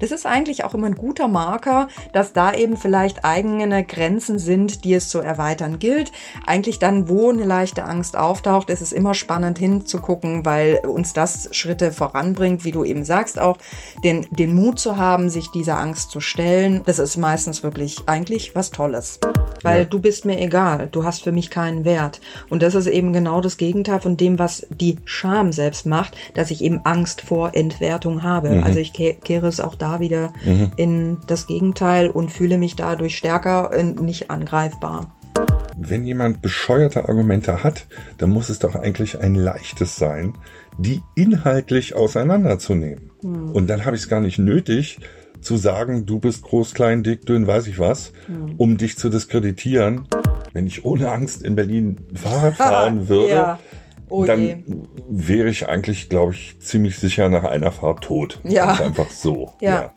Das 0.00 0.10
ist 0.10 0.26
eigentlich 0.26 0.64
auch 0.64 0.74
immer 0.74 0.86
ein 0.86 0.96
guter 0.96 1.28
Marker, 1.28 1.88
dass 2.12 2.32
da 2.32 2.52
eben 2.52 2.76
vielleicht 2.76 3.24
eigene 3.24 3.84
Grenzen 3.84 4.38
sind, 4.38 4.84
die 4.84 4.94
es 4.94 5.08
zu 5.08 5.20
erweitern 5.20 5.78
gilt. 5.78 6.10
Eigentlich 6.46 6.78
dann, 6.78 7.08
wo 7.08 7.30
eine 7.30 7.44
leichte 7.44 7.84
Angst 7.84 8.16
auftaucht, 8.16 8.70
ist 8.70 8.80
es 8.80 8.92
immer 8.92 9.14
spannend 9.14 9.58
hinzugucken, 9.58 10.44
weil 10.44 10.80
uns 10.86 11.12
das 11.12 11.48
Schritte 11.52 11.92
voranbringt, 11.92 12.64
wie 12.64 12.72
du 12.72 12.84
eben 12.84 13.04
sagst, 13.04 13.38
auch 13.38 13.58
den, 14.02 14.26
den 14.30 14.54
Mut 14.54 14.78
zu 14.78 14.96
haben, 14.96 15.30
sich 15.30 15.50
dieser 15.50 15.78
Angst 15.78 16.10
zu 16.10 16.20
stellen. 16.20 16.82
Das 16.86 16.98
ist 16.98 17.16
meistens 17.16 17.62
wirklich 17.62 17.98
eigentlich 18.06 18.54
was 18.54 18.70
Tolles. 18.70 19.20
Weil 19.62 19.80
ja. 19.80 19.84
du 19.84 19.98
bist 20.00 20.24
mir 20.24 20.40
egal, 20.40 20.88
du 20.90 21.04
hast 21.04 21.22
für 21.22 21.32
mich 21.32 21.50
keinen 21.50 21.84
Wert. 21.84 22.20
Und 22.48 22.62
das 22.62 22.74
ist 22.74 22.86
eben 22.86 23.12
genau 23.12 23.40
das 23.40 23.56
Gegenteil 23.58 24.00
von 24.00 24.16
dem, 24.16 24.38
was 24.38 24.66
die 24.70 24.96
Scham 25.04 25.52
selbst 25.52 25.86
macht, 25.86 26.16
dass 26.34 26.50
ich 26.50 26.62
eben 26.62 26.80
Angst 26.84 27.20
vor 27.20 27.54
Entwertung 27.54 28.22
habe. 28.22 28.50
Mhm. 28.50 28.64
Also 28.64 28.78
ich 28.78 28.92
kehre 28.92 29.46
es 29.46 29.60
auch 29.60 29.74
da 29.74 29.89
wieder 29.98 30.32
mhm. 30.44 30.70
in 30.76 31.18
das 31.26 31.48
Gegenteil 31.48 32.08
und 32.10 32.30
fühle 32.30 32.58
mich 32.58 32.76
dadurch 32.76 33.16
stärker 33.16 33.76
und 33.76 34.00
nicht 34.00 34.30
angreifbar. 34.30 35.16
Wenn 35.76 36.04
jemand 36.04 36.42
bescheuerte 36.42 37.08
Argumente 37.08 37.64
hat, 37.64 37.86
dann 38.18 38.30
muss 38.30 38.50
es 38.50 38.58
doch 38.58 38.74
eigentlich 38.76 39.18
ein 39.18 39.34
leichtes 39.34 39.96
sein, 39.96 40.34
die 40.78 41.00
inhaltlich 41.16 41.96
auseinanderzunehmen. 41.96 43.10
Mhm. 43.22 43.50
Und 43.50 43.66
dann 43.68 43.84
habe 43.84 43.96
ich 43.96 44.02
es 44.02 44.08
gar 44.08 44.20
nicht 44.20 44.38
nötig, 44.38 45.00
zu 45.40 45.56
sagen, 45.56 46.06
du 46.06 46.18
bist 46.18 46.42
groß, 46.42 46.74
klein, 46.74 47.02
dick, 47.02 47.26
dünn, 47.26 47.46
weiß 47.46 47.66
ich 47.66 47.78
was, 47.78 48.12
mhm. 48.28 48.54
um 48.56 48.76
dich 48.76 48.98
zu 48.98 49.08
diskreditieren. 49.08 50.06
Wenn 50.52 50.66
ich 50.66 50.84
ohne 50.84 51.10
Angst 51.10 51.42
in 51.42 51.56
Berlin 51.56 51.96
Fahrrad 52.14 52.54
fahren 52.56 53.08
würde, 53.08 53.32
ja. 53.32 53.58
Oh 54.10 54.24
dann 54.24 54.64
wäre 55.08 55.48
ich 55.48 55.68
eigentlich, 55.68 56.08
glaube 56.08 56.32
ich, 56.32 56.58
ziemlich 56.60 56.98
sicher 56.98 57.28
nach 57.28 57.44
einer 57.44 57.72
Fahrt 57.72 58.04
tot. 58.04 58.40
Ja. 58.44 58.66
Ganz 58.66 58.80
einfach 58.80 59.10
so. 59.10 59.54
ja. 59.60 59.70
ja. 59.70 59.94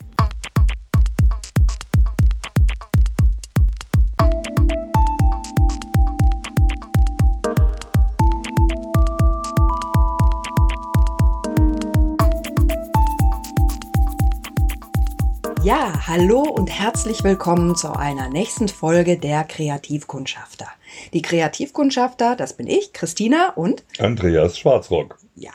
Hallo 16.16 16.42
und 16.42 16.67
herzlich 16.67 17.23
willkommen 17.23 17.75
zu 17.75 17.92
einer 17.92 18.30
nächsten 18.30 18.67
Folge 18.67 19.17
der 19.17 19.44
Kreativkundschafter. 19.45 20.67
Die 21.11 21.23
Kreativkundschafter, 21.23 22.36
das 22.36 22.53
bin 22.53 22.67
ich, 22.67 22.94
Christina 22.94 23.52
und 23.55 23.83
Andreas 23.97 24.59
Schwarzrock. 24.59 25.17
Ja. 25.33 25.53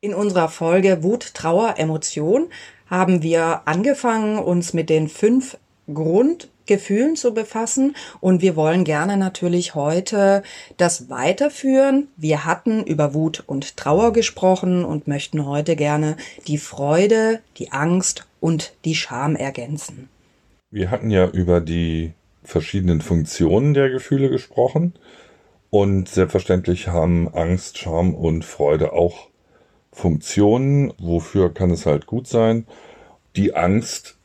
In 0.00 0.14
unserer 0.14 0.48
Folge 0.48 1.02
Wut, 1.02 1.34
Trauer, 1.34 1.74
Emotion 1.76 2.50
haben 2.86 3.24
wir 3.24 3.62
angefangen, 3.64 4.38
uns 4.38 4.74
mit 4.74 4.90
den 4.90 5.08
fünf 5.08 5.56
Grundgefühlen 6.64 7.16
zu 7.16 7.34
befassen 7.34 7.94
und 8.20 8.40
wir 8.40 8.56
wollen 8.56 8.84
gerne 8.84 9.16
natürlich 9.16 9.74
heute 9.74 10.42
das 10.76 11.10
weiterführen. 11.10 12.08
Wir 12.16 12.44
hatten 12.44 12.82
über 12.84 13.12
Wut 13.12 13.44
und 13.46 13.76
Trauer 13.76 14.12
gesprochen 14.12 14.84
und 14.84 15.06
möchten 15.06 15.46
heute 15.46 15.76
gerne 15.76 16.16
die 16.46 16.58
Freude, 16.58 17.40
die 17.58 17.72
Angst 17.72 18.26
und 18.40 18.74
die 18.84 18.94
Scham 18.94 19.36
ergänzen. 19.36 20.08
Wir 20.70 20.90
hatten 20.90 21.10
ja 21.10 21.28
über 21.28 21.60
die 21.60 22.12
verschiedenen 22.42 23.00
Funktionen 23.00 23.74
der 23.74 23.90
Gefühle 23.90 24.30
gesprochen 24.30 24.94
und 25.70 26.08
selbstverständlich 26.08 26.88
haben 26.88 27.32
Angst, 27.34 27.78
Scham 27.78 28.14
und 28.14 28.44
Freude 28.44 28.92
auch 28.92 29.28
Funktionen. 29.92 30.92
Wofür 30.98 31.52
kann 31.52 31.70
es 31.70 31.84
halt 31.84 32.06
gut 32.06 32.26
sein? 32.26 32.66
Die 33.36 33.54
Angst 33.54 34.16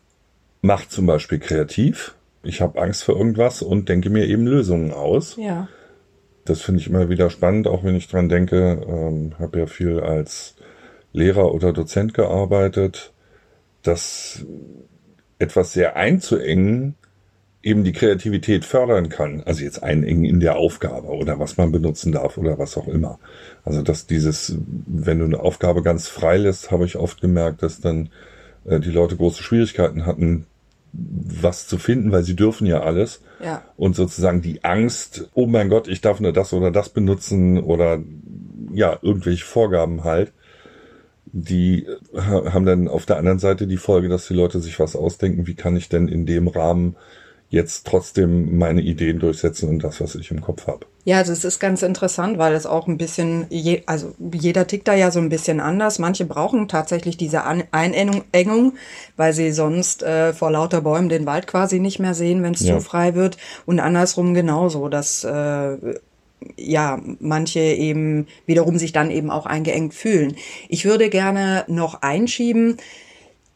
macht 0.62 0.92
zum 0.92 1.06
Beispiel 1.06 1.40
kreativ. 1.40 2.16
Ich 2.44 2.62
habe 2.62 2.82
Angst 2.82 3.04
vor 3.04 3.18
irgendwas 3.18 3.62
und 3.62 3.90
denke 3.90 4.10
mir 4.10 4.26
eben 4.28 4.48
Lösungen 4.48 4.92
aus. 4.92 5.36
Ja. 5.36 5.68
Das 6.46 6.62
finde 6.62 6.82
ich 6.82 6.88
immer 6.88 7.10
wieder 7.10 7.30
spannend, 7.30 7.68
auch 7.68 7.84
wenn 7.84 7.96
ich 7.96 8.08
dran 8.08 8.30
denke. 8.30 8.82
Ähm, 8.88 9.34
habe 9.40 9.60
ja 9.60 9.66
viel 9.66 10.00
als 10.00 10.56
Lehrer 11.12 11.54
oder 11.54 11.74
Dozent 11.74 12.14
gearbeitet 12.14 13.14
dass 13.84 14.46
etwas 15.38 15.74
sehr 15.74 15.96
einzuengen 15.96 16.96
eben 17.62 17.84
die 17.84 17.92
Kreativität 17.92 18.64
fördern 18.64 19.10
kann. 19.10 19.44
Also 19.44 19.64
jetzt 19.64 19.84
einengen 19.84 20.24
in 20.24 20.40
der 20.40 20.58
Aufgabe 20.58 21.08
oder 21.08 21.40
was 21.40 21.58
man 21.58 21.72
benutzen 21.72 22.12
darf 22.12 22.38
oder 22.38 22.58
was 22.58 22.78
auch 22.78 22.88
immer. 22.88 23.20
Also 23.66 23.82
dass 23.82 24.08
dieses, 24.08 24.58
wenn 24.88 25.20
du 25.20 25.26
eine 25.26 25.40
Aufgabe 25.40 25.82
ganz 25.82 26.08
frei 26.08 26.38
lässt, 26.38 26.72
habe 26.72 26.86
ich 26.86 26.96
oft 26.96 27.20
gemerkt, 27.20 27.62
dass 27.64 27.82
dann 27.82 28.10
äh, 28.66 28.80
die 28.80 28.92
Leute 28.92 29.18
große 29.18 29.44
Schwierigkeiten 29.44 30.06
hatten, 30.06 30.46
was 30.92 31.68
zu 31.68 31.78
finden, 31.78 32.12
weil 32.12 32.24
sie 32.24 32.36
dürfen 32.36 32.66
ja 32.66 32.82
alles. 32.82 33.22
Ja. 33.44 33.64
Und 33.78 33.96
sozusagen 33.96 34.42
die 34.42 34.64
Angst, 34.64 35.30
oh 35.34 35.46
mein 35.46 35.70
Gott, 35.70 35.88
ich 35.88 36.02
darf 36.02 36.20
nur 36.20 36.34
das 36.34 36.54
oder 36.54 36.72
das 36.72 36.90
benutzen 36.90 37.60
oder 37.60 38.00
ja, 38.74 38.98
irgendwelche 39.02 39.46
Vorgaben 39.46 40.04
halt, 40.04 40.34
die 41.32 41.86
haben 42.16 42.66
dann 42.66 42.88
auf 42.88 43.06
der 43.06 43.18
anderen 43.18 43.40
Seite 43.40 43.68
die 43.68 43.78
Folge, 43.78 44.10
dass 44.10 44.28
die 44.28 44.34
Leute 44.34 44.60
sich 44.60 44.80
was 44.80 44.96
ausdenken, 44.96 45.48
wie 45.48 45.56
kann 45.56 45.76
ich 45.76 45.90
denn 45.90 46.08
in 46.08 46.26
dem 46.26 46.48
Rahmen 46.48 46.96
jetzt 47.50 47.88
trotzdem 47.88 48.58
meine 48.58 48.82
Ideen 48.82 49.20
durchsetzen 49.20 49.70
und 49.70 49.84
das, 49.84 50.00
was 50.00 50.16
ich 50.16 50.30
im 50.30 50.42
Kopf 50.42 50.68
habe. 50.68 50.86
Ja, 51.04 51.24
das 51.24 51.44
ist 51.44 51.60
ganz 51.60 51.82
interessant, 51.82 52.38
weil 52.38 52.54
es 52.54 52.68
auch 52.68 52.88
ein 52.88 52.98
bisschen, 52.98 53.48
je, 53.50 53.82
also 53.88 54.14
jeder 54.32 54.68
tickt 54.68 54.88
da 54.88 54.94
ja 54.94 55.10
so 55.10 55.20
ein 55.20 55.30
bisschen 55.30 55.60
anders. 55.60 55.98
Manche 55.98 56.26
brauchen 56.26 56.68
tatsächlich 56.68 57.18
diese 57.18 57.44
Einengung, 57.46 58.74
weil 59.18 59.34
sie 59.34 59.52
sonst 59.52 60.04
äh, 60.04 60.34
vor 60.34 60.52
lauter 60.52 60.82
Bäumen 60.82 61.10
den 61.10 61.26
Wald 61.26 61.48
quasi 61.48 61.80
nicht 61.80 62.00
mehr 62.00 62.14
sehen, 62.14 62.44
wenn 62.44 62.54
es 62.54 62.62
ja. 62.62 62.78
zu 62.78 62.82
frei 62.84 63.16
wird. 63.16 63.38
Und 63.66 63.80
andersrum 63.80 64.36
genauso, 64.36 64.88
dass 64.88 65.24
äh, 65.24 65.78
ja, 66.56 67.02
manche 67.20 67.60
eben 67.60 68.28
wiederum 68.46 68.78
sich 68.78 68.92
dann 68.92 69.10
eben 69.10 69.32
auch 69.32 69.48
eingeengt 69.48 69.94
fühlen. 69.96 70.36
Ich 70.68 70.86
würde 70.86 71.10
gerne 71.10 71.66
noch 71.68 72.02
einschieben, 72.02 72.78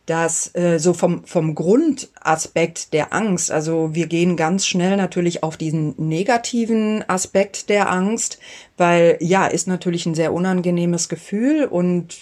dass 0.06 0.53
äh, 0.56 0.80
so 0.80 0.94
vom, 0.94 1.25
vom 1.25 1.56
Grundaspekt 1.56 2.91
der 2.94 3.14
Angst, 3.14 3.52
also 3.52 3.94
wir 3.94 4.08
gehen 4.08 4.36
ganz 4.36 4.66
schnell 4.66 4.97
natürlich 4.97 5.44
auf 5.44 5.56
diesen 5.56 5.96
negativen 5.97 7.08
Aspekt 7.08 7.69
der 7.69 7.90
Angst, 7.90 8.38
weil 8.75 9.18
ja, 9.22 9.46
ist 9.46 9.68
natürlich 9.68 10.06
ein 10.06 10.16
sehr 10.16 10.34
unangenehmes 10.34 11.08
Gefühl 11.08 11.66
und 11.66 12.16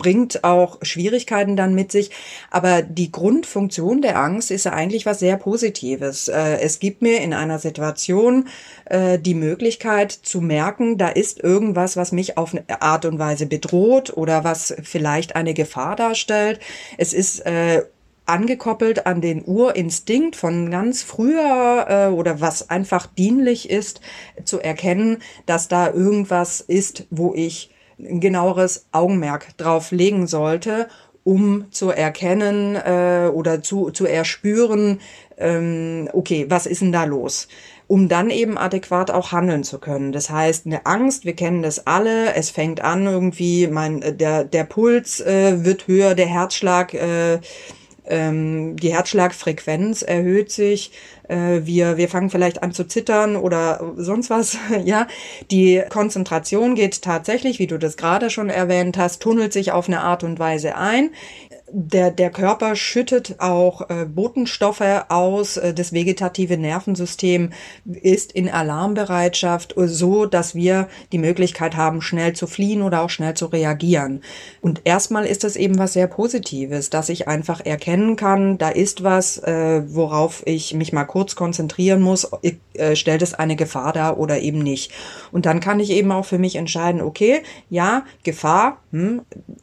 bringt 0.00 0.44
auch 0.44 0.78
Schwierigkeiten 0.80 1.56
dann 1.56 1.74
mit 1.74 1.92
sich. 1.92 2.10
Aber 2.50 2.80
die 2.80 3.12
Grundfunktion 3.12 4.00
der 4.00 4.18
Angst 4.18 4.50
ist 4.50 4.64
ja 4.64 4.72
eigentlich 4.72 5.04
was 5.04 5.18
sehr 5.18 5.36
Positives. 5.36 6.28
Äh, 6.28 6.58
es 6.60 6.80
gibt 6.80 7.02
mir 7.02 7.20
in 7.20 7.34
einer 7.34 7.58
Situation 7.58 8.48
äh, 8.86 9.18
die 9.18 9.34
Möglichkeit 9.34 10.10
zu 10.10 10.40
merken, 10.40 10.96
da 10.96 11.08
ist 11.08 11.44
irgendwas, 11.44 11.98
was 11.98 12.12
mich 12.12 12.38
auf 12.38 12.54
eine 12.54 12.80
Art 12.80 13.04
und 13.04 13.18
Weise 13.18 13.44
bedroht 13.44 14.16
oder 14.16 14.42
was 14.42 14.74
vielleicht 14.82 15.36
eine 15.36 15.52
Gefahr 15.52 15.96
darstellt. 15.96 16.60
Es 16.96 17.12
ist 17.12 17.40
äh, 17.40 17.82
angekoppelt 18.24 19.04
an 19.06 19.20
den 19.20 19.44
Urinstinkt 19.44 20.34
von 20.34 20.70
ganz 20.70 21.02
früher 21.02 22.12
oder 22.14 22.40
was 22.40 22.70
einfach 22.70 23.06
dienlich 23.06 23.68
ist, 23.68 24.00
zu 24.44 24.60
erkennen, 24.60 25.18
dass 25.46 25.66
da 25.66 25.92
irgendwas 25.92 26.60
ist, 26.60 27.06
wo 27.10 27.34
ich 27.34 27.70
ein 28.08 28.20
genaueres 28.20 28.86
Augenmerk 28.92 29.56
drauf 29.56 29.90
legen 29.90 30.26
sollte, 30.26 30.88
um 31.24 31.70
zu 31.70 31.90
erkennen 31.90 32.76
äh, 32.76 33.30
oder 33.32 33.62
zu, 33.62 33.90
zu 33.90 34.06
erspüren, 34.06 35.00
ähm, 35.36 36.08
okay, 36.12 36.46
was 36.48 36.66
ist 36.66 36.80
denn 36.82 36.92
da 36.92 37.04
los? 37.04 37.48
um 37.90 38.06
dann 38.06 38.30
eben 38.30 38.56
adäquat 38.56 39.10
auch 39.10 39.32
handeln 39.32 39.64
zu 39.64 39.80
können. 39.80 40.12
Das 40.12 40.30
heißt, 40.30 40.64
eine 40.64 40.86
Angst, 40.86 41.24
wir 41.24 41.34
kennen 41.34 41.60
das 41.60 41.88
alle, 41.88 42.34
es 42.34 42.48
fängt 42.48 42.80
an 42.82 43.04
irgendwie, 43.04 43.66
mein, 43.66 44.16
der, 44.16 44.44
der 44.44 44.62
Puls 44.62 45.18
äh, 45.20 45.64
wird 45.64 45.88
höher, 45.88 46.14
der 46.14 46.28
Herzschlag 46.28 46.94
äh, 46.94 47.40
ähm, 48.10 48.76
die 48.76 48.92
Herzschlagfrequenz 48.92 50.02
erhöht 50.02 50.50
sich, 50.50 50.92
äh, 51.28 51.60
wir, 51.64 51.96
wir 51.96 52.08
fangen 52.08 52.30
vielleicht 52.30 52.62
an 52.62 52.72
zu 52.72 52.84
zittern 52.84 53.36
oder 53.36 53.92
sonst 53.96 54.30
was, 54.30 54.58
ja. 54.84 55.06
Die 55.50 55.82
Konzentration 55.88 56.74
geht 56.74 57.02
tatsächlich, 57.02 57.58
wie 57.58 57.66
du 57.66 57.78
das 57.78 57.96
gerade 57.96 58.30
schon 58.30 58.50
erwähnt 58.50 58.98
hast, 58.98 59.22
tunnelt 59.22 59.52
sich 59.52 59.72
auf 59.72 59.88
eine 59.88 60.00
Art 60.00 60.24
und 60.24 60.38
Weise 60.38 60.76
ein 60.76 61.10
der, 61.72 62.10
der 62.10 62.30
Körper 62.30 62.74
schüttet 62.76 63.36
auch 63.38 63.88
äh, 63.90 64.04
Botenstoffe 64.04 65.04
aus. 65.08 65.56
Äh, 65.56 65.74
das 65.74 65.92
vegetative 65.92 66.56
Nervensystem 66.56 67.50
ist 67.84 68.32
in 68.32 68.48
Alarmbereitschaft, 68.48 69.76
äh, 69.76 69.88
so 69.88 70.26
dass 70.26 70.54
wir 70.54 70.88
die 71.12 71.18
Möglichkeit 71.18 71.76
haben, 71.76 72.02
schnell 72.02 72.32
zu 72.32 72.46
fliehen 72.46 72.82
oder 72.82 73.02
auch 73.02 73.10
schnell 73.10 73.34
zu 73.34 73.46
reagieren. 73.46 74.22
Und 74.60 74.82
erstmal 74.84 75.26
ist 75.26 75.44
das 75.44 75.56
eben 75.56 75.78
was 75.78 75.92
sehr 75.92 76.06
Positives, 76.06 76.90
dass 76.90 77.08
ich 77.08 77.28
einfach 77.28 77.64
erkennen 77.64 78.16
kann, 78.16 78.58
da 78.58 78.68
ist 78.68 79.02
was, 79.04 79.38
äh, 79.38 79.82
worauf 79.86 80.42
ich 80.46 80.74
mich 80.74 80.92
mal 80.92 81.04
kurz 81.04 81.36
konzentrieren 81.36 82.00
muss. 82.00 82.28
Äh, 82.42 82.96
stellt 82.96 83.22
es 83.22 83.34
eine 83.34 83.56
Gefahr 83.56 83.92
dar 83.92 84.18
oder 84.18 84.40
eben 84.40 84.58
nicht? 84.58 84.92
Und 85.32 85.46
dann 85.46 85.60
kann 85.60 85.80
ich 85.80 85.90
eben 85.90 86.10
auch 86.12 86.24
für 86.24 86.38
mich 86.38 86.56
entscheiden, 86.56 87.00
okay, 87.00 87.42
ja, 87.68 88.04
Gefahr, 88.22 88.78
hm, 88.92 89.22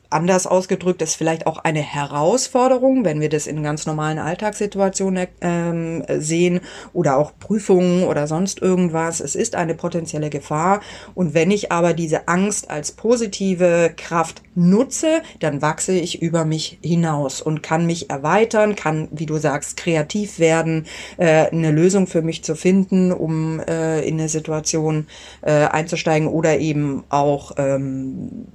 anders 0.09 0.47
ausgedrückt 0.47 1.01
ist 1.01 1.15
vielleicht 1.15 1.47
auch 1.47 1.57
eine 1.59 1.81
Herausforderung, 1.81 3.05
wenn 3.05 3.19
wir 3.19 3.29
das 3.29 3.47
in 3.47 3.63
ganz 3.63 3.85
normalen 3.85 4.19
Alltagssituationen 4.19 5.27
ähm, 5.41 6.03
sehen 6.17 6.61
oder 6.93 7.17
auch 7.17 7.33
Prüfungen 7.39 8.03
oder 8.03 8.27
sonst 8.27 8.61
irgendwas. 8.61 9.19
Es 9.19 9.35
ist 9.35 9.55
eine 9.55 9.75
potenzielle 9.75 10.29
Gefahr. 10.29 10.81
Und 11.15 11.33
wenn 11.33 11.51
ich 11.51 11.71
aber 11.71 11.93
diese 11.93 12.27
Angst 12.27 12.69
als 12.69 12.91
positive 12.91 13.93
Kraft 13.95 14.41
nutze, 14.55 15.21
dann 15.39 15.61
wachse 15.61 15.93
ich 15.93 16.21
über 16.21 16.45
mich 16.45 16.79
hinaus 16.81 17.41
und 17.41 17.61
kann 17.61 17.85
mich 17.85 18.09
erweitern, 18.09 18.75
kann, 18.75 19.07
wie 19.11 19.25
du 19.25 19.37
sagst, 19.37 19.77
kreativ 19.77 20.39
werden, 20.39 20.85
äh, 21.17 21.47
eine 21.47 21.71
Lösung 21.71 22.07
für 22.07 22.21
mich 22.21 22.43
zu 22.43 22.55
finden, 22.55 23.11
um 23.11 23.59
äh, 23.59 24.01
in 24.07 24.19
eine 24.19 24.29
Situation 24.29 25.07
äh, 25.41 25.51
einzusteigen 25.51 26.27
oder 26.27 26.59
eben 26.59 27.03
auch 27.09 27.51
ähm, 27.57 28.45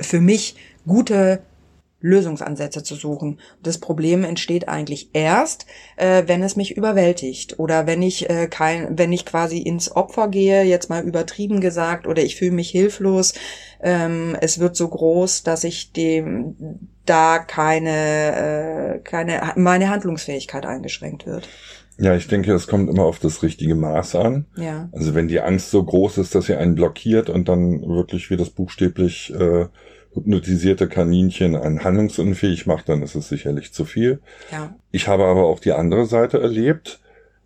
für 0.00 0.20
mich 0.20 0.56
gute 0.86 1.40
Lösungsansätze 2.00 2.82
zu 2.82 2.94
suchen. 2.94 3.40
Das 3.62 3.78
Problem 3.78 4.22
entsteht 4.22 4.68
eigentlich 4.68 5.10
erst, 5.12 5.66
äh, 5.96 6.24
wenn 6.26 6.42
es 6.42 6.54
mich 6.54 6.76
überwältigt 6.76 7.58
oder 7.58 7.86
wenn 7.86 8.02
ich 8.02 8.28
äh, 8.28 8.48
kein, 8.48 8.98
wenn 8.98 9.12
ich 9.12 9.24
quasi 9.24 9.58
ins 9.58 9.94
Opfer 9.94 10.28
gehe, 10.28 10.62
jetzt 10.62 10.90
mal 10.90 11.02
übertrieben 11.02 11.60
gesagt, 11.60 12.06
oder 12.06 12.22
ich 12.22 12.36
fühle 12.36 12.52
mich 12.52 12.70
hilflos. 12.70 13.34
Ähm, 13.82 14.36
es 14.40 14.58
wird 14.58 14.76
so 14.76 14.88
groß, 14.88 15.42
dass 15.42 15.64
ich 15.64 15.92
dem 15.92 16.54
da 17.06 17.38
keine, 17.38 18.96
äh, 18.96 18.98
keine, 18.98 19.54
meine 19.56 19.88
Handlungsfähigkeit 19.88 20.66
eingeschränkt 20.66 21.26
wird. 21.26 21.48
Ja, 21.98 22.14
ich 22.14 22.28
denke, 22.28 22.52
es 22.52 22.66
kommt 22.66 22.90
immer 22.90 23.04
auf 23.04 23.18
das 23.20 23.42
richtige 23.42 23.74
Maß 23.74 24.16
an. 24.16 24.44
Ja. 24.56 24.90
Also 24.92 25.14
wenn 25.14 25.28
die 25.28 25.40
Angst 25.40 25.70
so 25.70 25.82
groß 25.82 26.18
ist, 26.18 26.34
dass 26.34 26.46
sie 26.46 26.54
einen 26.54 26.74
blockiert 26.74 27.30
und 27.30 27.48
dann 27.48 27.80
wirklich 27.80 28.28
wie 28.28 28.36
das 28.36 28.50
buchstäblich 28.50 29.32
äh, 29.34 29.66
hypnotisierte 30.16 30.88
Kaninchen 30.88 31.54
einen 31.54 31.84
handlungsunfähig 31.84 32.66
macht, 32.66 32.88
dann 32.88 33.02
ist 33.02 33.14
es 33.14 33.28
sicherlich 33.28 33.72
zu 33.72 33.84
viel. 33.84 34.20
Ja. 34.50 34.74
Ich 34.90 35.06
habe 35.08 35.24
aber 35.24 35.44
auch 35.44 35.60
die 35.60 35.72
andere 35.72 36.06
Seite 36.06 36.40
erlebt. 36.40 37.00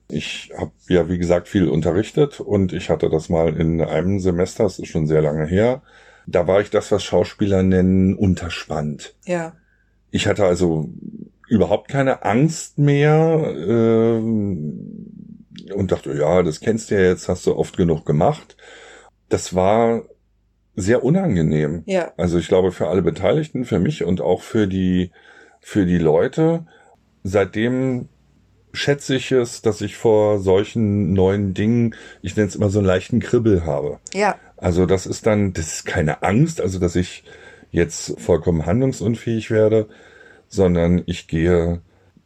Ich 0.09 0.53
habe 0.57 0.73
ja, 0.89 1.09
wie 1.09 1.19
gesagt, 1.19 1.49
viel 1.49 1.69
unterrichtet 1.69 2.41
und 2.41 2.73
ich 2.73 2.89
hatte 2.89 3.11
das 3.11 3.29
mal 3.29 3.55
in 3.57 3.81
einem 3.81 4.21
Semester, 4.21 4.65
das 4.65 4.79
ist 4.79 4.89
schon 4.89 5.07
sehr 5.07 5.23
lange 5.23 5.47
her. 5.47 5.83
Da 6.27 6.47
war 6.47 6.61
ich 6.61 6.71
das, 6.71 6.91
was 6.93 7.03
Schauspieler 7.03 7.63
nennen, 7.63 8.15
unterspannt. 8.15 9.15
Ja. 9.25 9.55
Ich 10.11 10.27
hatte 10.27 10.45
also 10.45 10.89
überhaupt 11.49 11.89
keine 11.89 12.25
Angst 12.25 12.79
mehr 12.79 13.53
ähm, 13.67 15.45
und 15.75 15.93
dachte, 15.93 16.13
ja, 16.13 16.43
das 16.43 16.61
kennst 16.61 16.91
du 16.91 16.95
ja 16.95 17.03
jetzt, 17.03 17.29
hast 17.29 17.47
du 17.47 17.57
oft 17.57 17.77
genug 17.77 18.07
gemacht. 18.07 18.57
Das 19.29 19.55
war 19.55 20.05
sehr 20.81 21.05
unangenehm. 21.05 21.83
Ja. 21.87 22.13
Also 22.17 22.39
ich 22.39 22.49
glaube 22.49 22.73
für 22.73 22.89
alle 22.89 23.03
Beteiligten, 23.03 23.65
für 23.65 23.79
mich 23.79 24.05
und 24.05 24.21
auch 24.21 24.43
für 24.43 24.67
die 24.67 25.11
für 25.61 25.87
die 25.87 25.99
Leute. 25.99 26.67
Seitdem 27.23 28.09
schätze 28.73 29.15
ich 29.17 29.31
es, 29.33 29.63
dass 29.63 29.81
ich 29.81 29.97
vor 29.97 30.39
solchen 30.39 31.13
neuen 31.13 31.55
Dingen, 31.55 31.95
ich 32.23 32.37
nenne 32.37 32.49
es 32.49 32.57
immer 32.57 32.71
so 32.71 32.79
einen 32.79 32.87
leichten 32.87 33.21
Kribbel 33.21 33.65
habe. 33.67 33.99
Ja. 34.15 34.37
Also 34.57 34.87
das 34.87 35.07
ist 35.07 35.27
dann, 35.27 35.53
das 35.53 35.73
ist 35.75 35.87
keine 35.87 36.23
Angst, 36.23 36.61
also 36.61 36.79
dass 36.79 36.97
ich 36.97 37.25
jetzt 37.71 38.19
vollkommen 38.21 38.67
handlungsunfähig 38.67 39.51
werde, 39.51 39.89
sondern 40.49 41.03
ich 41.07 41.29
gehe 41.29 41.81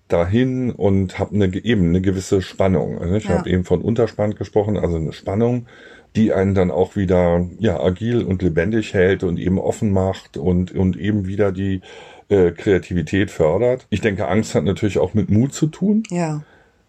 dahin 0.09 0.71
und 0.71 1.19
habe 1.19 1.35
eine, 1.35 1.47
eben 1.65 1.89
eine 1.89 2.01
gewisse 2.01 2.43
Spannung. 2.43 3.15
Ich 3.15 3.25
Ja. 3.25 3.39
habe 3.39 3.51
eben 3.51 3.65
von 3.65 3.81
Unterspannt 3.83 4.37
gesprochen, 4.37 4.77
also 4.77 4.97
eine 4.97 5.12
Spannung, 5.12 5.67
die 6.16 6.32
einen 6.32 6.55
dann 6.55 6.70
auch 6.70 6.96
wieder 6.96 7.49
ja 7.58 7.81
agil 7.81 8.22
und 8.22 8.43
lebendig 8.43 8.94
hält 8.94 9.25
und 9.25 9.38
eben 9.38 9.58
offen 9.58 9.93
macht 9.93 10.37
und 10.37 10.72
und 10.72 10.96
eben 10.96 11.26
wieder 11.26 11.52
die 11.52 11.81
äh, 12.28 12.52
Kreativität 12.52 13.31
fördert. 13.31 13.87
Ich 13.90 14.00
denke, 14.00 14.28
Angst 14.28 14.55
hat 14.55 14.64
natürlich 14.64 14.99
auch 14.99 15.14
mit 15.14 15.31
Mut 15.31 15.52
zu 15.55 15.66
tun. 15.66 16.05
Ja. 16.11 16.43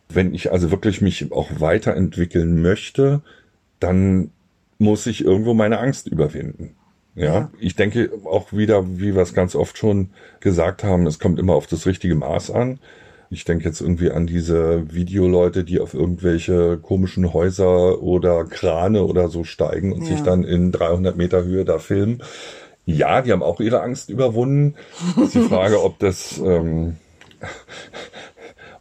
Wenn 0.10 0.34
ich 0.34 0.52
also 0.52 0.70
wirklich 0.72 1.02
mich 1.02 1.32
auch 1.32 1.50
weiterentwickeln 1.60 2.62
möchte, 2.62 3.22
dann 3.80 4.32
muss 4.78 5.08
ich 5.08 5.24
irgendwo 5.24 5.54
meine 5.54 5.80
Angst 5.80 6.08
überwinden. 6.08 6.76
Ja, 7.16 7.26
Ja. 7.26 7.52
ich 7.60 7.76
denke 7.76 8.12
auch 8.26 8.52
wieder, 8.54 9.00
wie 9.00 9.16
wir 9.16 9.22
es 9.22 9.34
ganz 9.34 9.56
oft 9.56 9.78
schon 9.78 10.10
gesagt 10.42 10.84
haben, 10.84 11.08
es 11.08 11.18
kommt 11.18 11.40
immer 11.40 11.56
auf 11.56 11.66
das 11.68 11.86
richtige 11.86 12.16
Maß 12.16 12.52
an. 12.52 12.80
Ich 13.30 13.44
denke 13.46 13.66
jetzt 13.66 13.82
irgendwie 13.82 14.12
an 14.12 14.28
diese 14.28 14.94
Videoleute, 14.94 15.64
die 15.64 15.80
auf 15.80 15.94
irgendwelche 15.94 16.78
komischen 16.78 17.34
Häuser 17.34 18.02
oder 18.02 18.46
Krane 18.46 19.04
oder 19.04 19.30
so 19.30 19.44
steigen 19.44 19.92
und 19.92 20.02
Ja. 20.02 20.08
sich 20.08 20.24
dann 20.24 20.44
in 20.44 20.72
300 20.72 21.18
Meter 21.18 21.44
Höhe 21.44 21.66
da 21.66 21.80
filmen. 21.80 22.22
Ja, 22.86 23.22
die 23.22 23.32
haben 23.32 23.42
auch 23.44 23.60
ihre 23.60 23.82
Angst 23.82 24.10
überwunden. 24.10 24.76
ist 25.24 25.34
die 25.34 25.42
Frage, 25.42 25.82
ob 25.84 25.98
das, 26.00 26.38
ähm, 26.38 26.98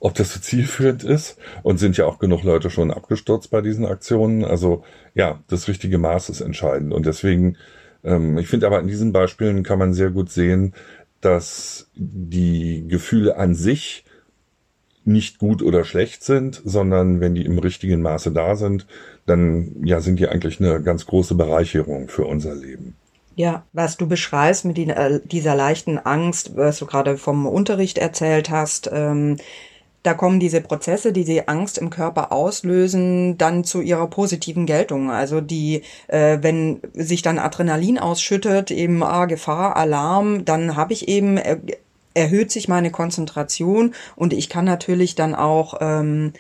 ob 0.00 0.14
das 0.14 0.34
so 0.34 0.40
zielführend 0.40 1.04
ist 1.04 1.38
und 1.62 1.78
sind 1.78 1.96
ja 1.96 2.04
auch 2.06 2.18
genug 2.18 2.42
Leute 2.42 2.68
schon 2.70 2.90
abgestürzt 2.90 3.50
bei 3.50 3.62
diesen 3.62 3.86
Aktionen. 3.86 4.44
Also 4.44 4.84
ja, 5.14 5.42
das 5.48 5.68
richtige 5.68 5.98
Maß 5.98 6.28
ist 6.28 6.42
entscheidend 6.42 6.92
und 6.92 7.06
deswegen, 7.06 7.56
ähm, 8.04 8.36
ich 8.36 8.48
finde 8.48 8.66
aber 8.66 8.80
in 8.80 8.86
diesen 8.88 9.12
Beispielen 9.12 9.62
kann 9.62 9.78
man 9.78 9.94
sehr 9.94 10.10
gut 10.10 10.30
sehen, 10.30 10.74
dass 11.22 11.88
die 11.94 12.84
Gefühle 12.86 13.38
an 13.38 13.54
sich 13.54 14.04
nicht 15.04 15.38
gut 15.38 15.62
oder 15.62 15.84
schlecht 15.84 16.24
sind, 16.24 16.62
sondern 16.64 17.20
wenn 17.20 17.34
die 17.34 17.44
im 17.44 17.58
richtigen 17.58 18.02
Maße 18.02 18.32
da 18.32 18.56
sind, 18.56 18.86
dann 19.26 19.76
ja 19.84 20.00
sind 20.00 20.18
die 20.18 20.28
eigentlich 20.28 20.60
eine 20.60 20.82
ganz 20.82 21.06
große 21.06 21.34
Bereicherung 21.34 22.08
für 22.08 22.26
unser 22.26 22.54
Leben. 22.54 22.96
Ja, 23.36 23.64
was 23.72 23.96
du 23.96 24.06
beschreibst 24.06 24.64
mit 24.64 24.76
die, 24.76 24.92
dieser 25.24 25.56
leichten 25.56 25.98
Angst, 25.98 26.56
was 26.56 26.78
du 26.78 26.86
gerade 26.86 27.16
vom 27.16 27.46
Unterricht 27.46 27.98
erzählt 27.98 28.48
hast, 28.48 28.88
ähm, 28.92 29.38
da 30.04 30.12
kommen 30.12 30.38
diese 30.38 30.60
Prozesse, 30.60 31.14
die 31.14 31.24
die 31.24 31.48
Angst 31.48 31.78
im 31.78 31.88
Körper 31.88 32.30
auslösen, 32.30 33.38
dann 33.38 33.64
zu 33.64 33.80
ihrer 33.80 34.06
positiven 34.06 34.66
Geltung. 34.66 35.10
Also 35.10 35.40
die, 35.40 35.80
äh, 36.08 36.38
wenn 36.42 36.80
sich 36.92 37.22
dann 37.22 37.38
Adrenalin 37.38 37.98
ausschüttet, 37.98 38.70
eben 38.70 39.02
ah, 39.02 39.24
Gefahr, 39.24 39.76
Alarm, 39.76 40.44
dann 40.44 40.76
habe 40.76 40.92
ich 40.92 41.08
eben 41.08 41.38
äh, 41.38 41.58
erhöht 42.14 42.50
sich 42.50 42.68
meine 42.68 42.90
Konzentration 42.90 43.94
und 44.16 44.32
ich 44.32 44.48
kann 44.48 44.64
natürlich 44.64 45.14
dann 45.14 45.34
auch 45.34 45.78
ähm, 45.80 46.32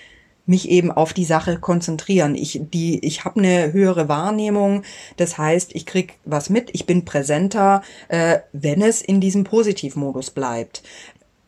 mich 0.46 0.68
eben 0.68 0.90
auf 0.90 1.12
die 1.12 1.24
Sache 1.24 1.58
konzentrieren. 1.58 2.34
Ich, 2.34 2.60
die, 2.62 3.04
ich 3.04 3.24
habe 3.24 3.40
eine 3.40 3.72
höhere 3.72 4.08
Wahrnehmung, 4.08 4.82
das 5.16 5.38
heißt, 5.38 5.74
ich 5.74 5.86
krieg 5.86 6.14
was 6.24 6.50
mit, 6.50 6.70
ich 6.72 6.86
bin 6.86 7.04
präsenter, 7.04 7.82
äh, 8.08 8.38
wenn 8.52 8.82
es 8.82 9.00
in 9.00 9.20
diesem 9.20 9.44
Positivmodus 9.44 10.30
bleibt. 10.30 10.82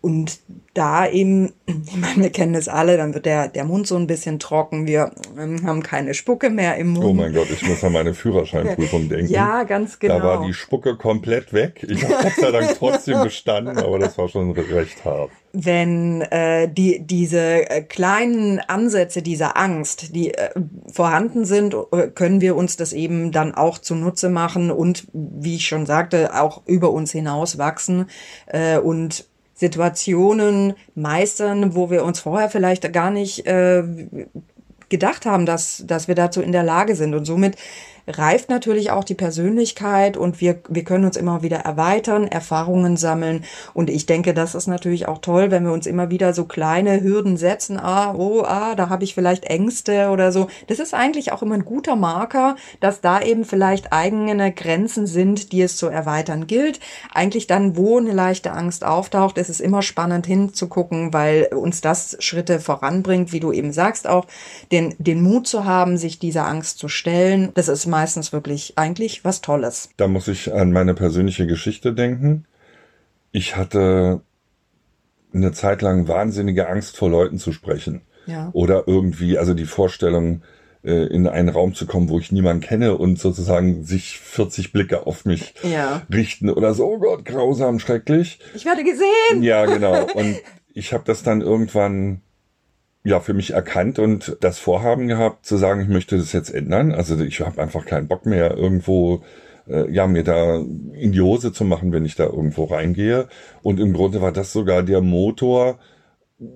Und 0.00 0.40
da 0.74 1.08
eben, 1.08 1.52
ich 1.66 1.96
meine, 1.96 2.22
wir 2.24 2.30
kennen 2.30 2.54
es 2.54 2.68
alle, 2.68 2.96
dann 2.96 3.14
wird 3.14 3.26
der, 3.26 3.48
der 3.48 3.64
Mund 3.64 3.86
so 3.86 3.96
ein 3.96 4.06
bisschen 4.06 4.38
trocken, 4.38 4.86
wir 4.86 5.12
ähm, 5.38 5.66
haben 5.66 5.82
keine 5.82 6.14
Spucke 6.14 6.50
mehr 6.50 6.76
im 6.76 6.88
Mund. 6.88 7.04
Oh 7.04 7.14
mein 7.14 7.32
Gott, 7.32 7.50
ich 7.50 7.66
muss 7.66 7.82
an 7.82 7.92
meine 7.92 8.14
Führerscheinprüfung 8.14 9.08
denken. 9.08 9.32
Ja, 9.32 9.64
ganz 9.64 9.98
genau. 9.98 10.18
Da 10.18 10.24
war 10.24 10.46
die 10.46 10.54
Spucke 10.54 10.96
komplett 10.96 11.52
weg. 11.52 11.84
Ich 11.88 12.04
habe 12.04 12.14
Gott 12.22 12.34
sei 12.38 12.50
Dank 12.50 12.76
trotzdem 12.78 13.22
bestanden, 13.22 13.78
aber 13.78 13.98
das 13.98 14.16
war 14.18 14.28
schon 14.28 14.52
recht 14.52 15.04
hart. 15.04 15.30
wenn 15.52 16.20
äh, 16.22 16.68
die 16.68 17.00
diese 17.00 17.68
äh, 17.70 17.82
kleinen 17.82 18.60
Ansätze 18.60 19.22
dieser 19.22 19.56
Angst, 19.56 20.14
die 20.14 20.34
äh, 20.34 20.50
vorhanden 20.92 21.44
sind, 21.44 21.74
äh, 21.92 22.08
können 22.08 22.40
wir 22.40 22.56
uns 22.56 22.76
das 22.76 22.92
eben 22.92 23.32
dann 23.32 23.54
auch 23.54 23.78
zunutze 23.78 24.28
machen 24.28 24.70
und 24.70 25.06
wie 25.12 25.56
ich 25.56 25.66
schon 25.66 25.86
sagte, 25.86 26.34
auch 26.34 26.62
über 26.66 26.90
uns 26.90 27.12
hinaus 27.12 27.58
wachsen 27.58 28.06
äh, 28.46 28.78
und 28.78 29.24
Situationen 29.56 30.74
meistern, 30.94 31.74
wo 31.74 31.90
wir 31.90 32.04
uns 32.04 32.20
vorher 32.20 32.50
vielleicht 32.50 32.92
gar 32.92 33.10
nicht 33.10 33.46
äh, 33.46 33.82
gedacht 34.90 35.24
haben, 35.24 35.46
dass, 35.46 35.82
dass 35.86 36.08
wir 36.08 36.14
dazu 36.14 36.42
in 36.42 36.52
der 36.52 36.62
Lage 36.62 36.94
sind. 36.94 37.14
Und 37.14 37.24
somit 37.24 37.56
reift 38.08 38.50
natürlich 38.50 38.90
auch 38.90 39.04
die 39.04 39.14
Persönlichkeit 39.14 40.16
und 40.16 40.40
wir, 40.40 40.58
wir 40.68 40.84
können 40.84 41.04
uns 41.04 41.16
immer 41.16 41.42
wieder 41.42 41.58
erweitern, 41.58 42.28
Erfahrungen 42.28 42.96
sammeln. 42.96 43.44
Und 43.74 43.90
ich 43.90 44.06
denke, 44.06 44.34
das 44.34 44.54
ist 44.54 44.66
natürlich 44.66 45.08
auch 45.08 45.18
toll, 45.18 45.50
wenn 45.50 45.64
wir 45.64 45.72
uns 45.72 45.86
immer 45.86 46.10
wieder 46.10 46.32
so 46.32 46.44
kleine 46.44 47.02
Hürden 47.02 47.36
setzen. 47.36 47.78
Ah, 47.78 48.14
oh, 48.14 48.42
ah, 48.42 48.74
da 48.74 48.88
habe 48.88 49.04
ich 49.04 49.14
vielleicht 49.14 49.44
Ängste 49.44 50.10
oder 50.10 50.30
so. 50.30 50.48
Das 50.68 50.78
ist 50.78 50.94
eigentlich 50.94 51.32
auch 51.32 51.42
immer 51.42 51.54
ein 51.54 51.64
guter 51.64 51.96
Marker, 51.96 52.56
dass 52.80 53.00
da 53.00 53.20
eben 53.20 53.44
vielleicht 53.44 53.92
eigene 53.92 54.52
Grenzen 54.52 55.06
sind, 55.06 55.52
die 55.52 55.62
es 55.62 55.76
zu 55.76 55.88
erweitern 55.88 56.46
gilt. 56.46 56.80
Eigentlich 57.12 57.46
dann, 57.46 57.76
wo 57.76 57.98
eine 57.98 58.12
leichte 58.12 58.52
Angst 58.52 58.84
auftaucht, 58.84 59.38
ist 59.38 59.50
es 59.50 59.60
immer 59.60 59.82
spannend 59.82 60.26
hinzugucken, 60.26 61.12
weil 61.12 61.48
uns 61.52 61.80
das 61.80 62.16
Schritte 62.20 62.60
voranbringt, 62.60 63.32
wie 63.32 63.40
du 63.40 63.52
eben 63.52 63.72
sagst, 63.72 64.06
auch 64.06 64.26
den, 64.70 64.94
den 64.98 65.22
Mut 65.22 65.46
zu 65.46 65.64
haben, 65.64 65.96
sich 65.96 66.18
dieser 66.18 66.46
Angst 66.46 66.78
zu 66.78 66.88
stellen. 66.88 67.50
Das 67.54 67.68
ist 67.68 67.86
meistens 67.96 68.30
wirklich 68.30 68.74
eigentlich 68.76 69.24
was 69.24 69.40
Tolles. 69.40 69.88
Da 69.96 70.06
muss 70.06 70.28
ich 70.28 70.52
an 70.52 70.70
meine 70.70 70.92
persönliche 70.92 71.46
Geschichte 71.46 71.94
denken. 71.94 72.44
Ich 73.32 73.56
hatte 73.56 74.20
eine 75.32 75.52
Zeit 75.52 75.80
lang 75.80 76.06
wahnsinnige 76.06 76.68
Angst 76.68 76.98
vor 76.98 77.08
Leuten 77.08 77.38
zu 77.38 77.52
sprechen. 77.52 78.02
Ja. 78.26 78.50
Oder 78.52 78.84
irgendwie, 78.86 79.38
also 79.38 79.54
die 79.54 79.64
Vorstellung, 79.64 80.42
äh, 80.84 81.06
in 81.06 81.26
einen 81.26 81.48
Raum 81.48 81.74
zu 81.74 81.86
kommen, 81.86 82.10
wo 82.10 82.18
ich 82.18 82.32
niemanden 82.32 82.62
kenne 82.62 82.98
und 82.98 83.18
sozusagen 83.18 83.84
sich 83.84 84.20
40 84.20 84.72
Blicke 84.72 85.06
auf 85.06 85.24
mich 85.24 85.54
ja. 85.62 86.02
richten 86.12 86.50
oder 86.50 86.74
so, 86.74 86.84
oh 86.84 86.98
Gott, 86.98 87.24
grausam, 87.24 87.78
schrecklich. 87.78 88.40
Ich 88.54 88.66
werde 88.66 88.84
gesehen. 88.84 89.42
Ja, 89.42 89.64
genau. 89.64 90.04
Und 90.14 90.36
ich 90.74 90.92
habe 90.92 91.04
das 91.06 91.22
dann 91.22 91.40
irgendwann 91.40 92.20
ja 93.06 93.20
für 93.20 93.34
mich 93.34 93.52
erkannt 93.52 93.98
und 93.98 94.36
das 94.40 94.58
Vorhaben 94.58 95.08
gehabt 95.08 95.46
zu 95.46 95.56
sagen, 95.56 95.80
ich 95.80 95.88
möchte 95.88 96.16
das 96.16 96.32
jetzt 96.32 96.50
ändern. 96.50 96.92
Also 96.92 97.18
ich 97.20 97.40
habe 97.40 97.62
einfach 97.62 97.86
keinen 97.86 98.08
Bock 98.08 98.26
mehr 98.26 98.56
irgendwo 98.56 99.22
äh, 99.68 99.90
ja 99.90 100.06
mir 100.06 100.24
da 100.24 100.56
in 100.56 101.12
die 101.12 101.20
Hose 101.20 101.52
zu 101.52 101.64
machen, 101.64 101.92
wenn 101.92 102.04
ich 102.04 102.16
da 102.16 102.24
irgendwo 102.24 102.64
reingehe. 102.64 103.28
Und 103.62 103.80
im 103.80 103.92
Grunde 103.92 104.20
war 104.20 104.32
das 104.32 104.52
sogar 104.52 104.82
der 104.82 105.02
Motor, 105.02 105.78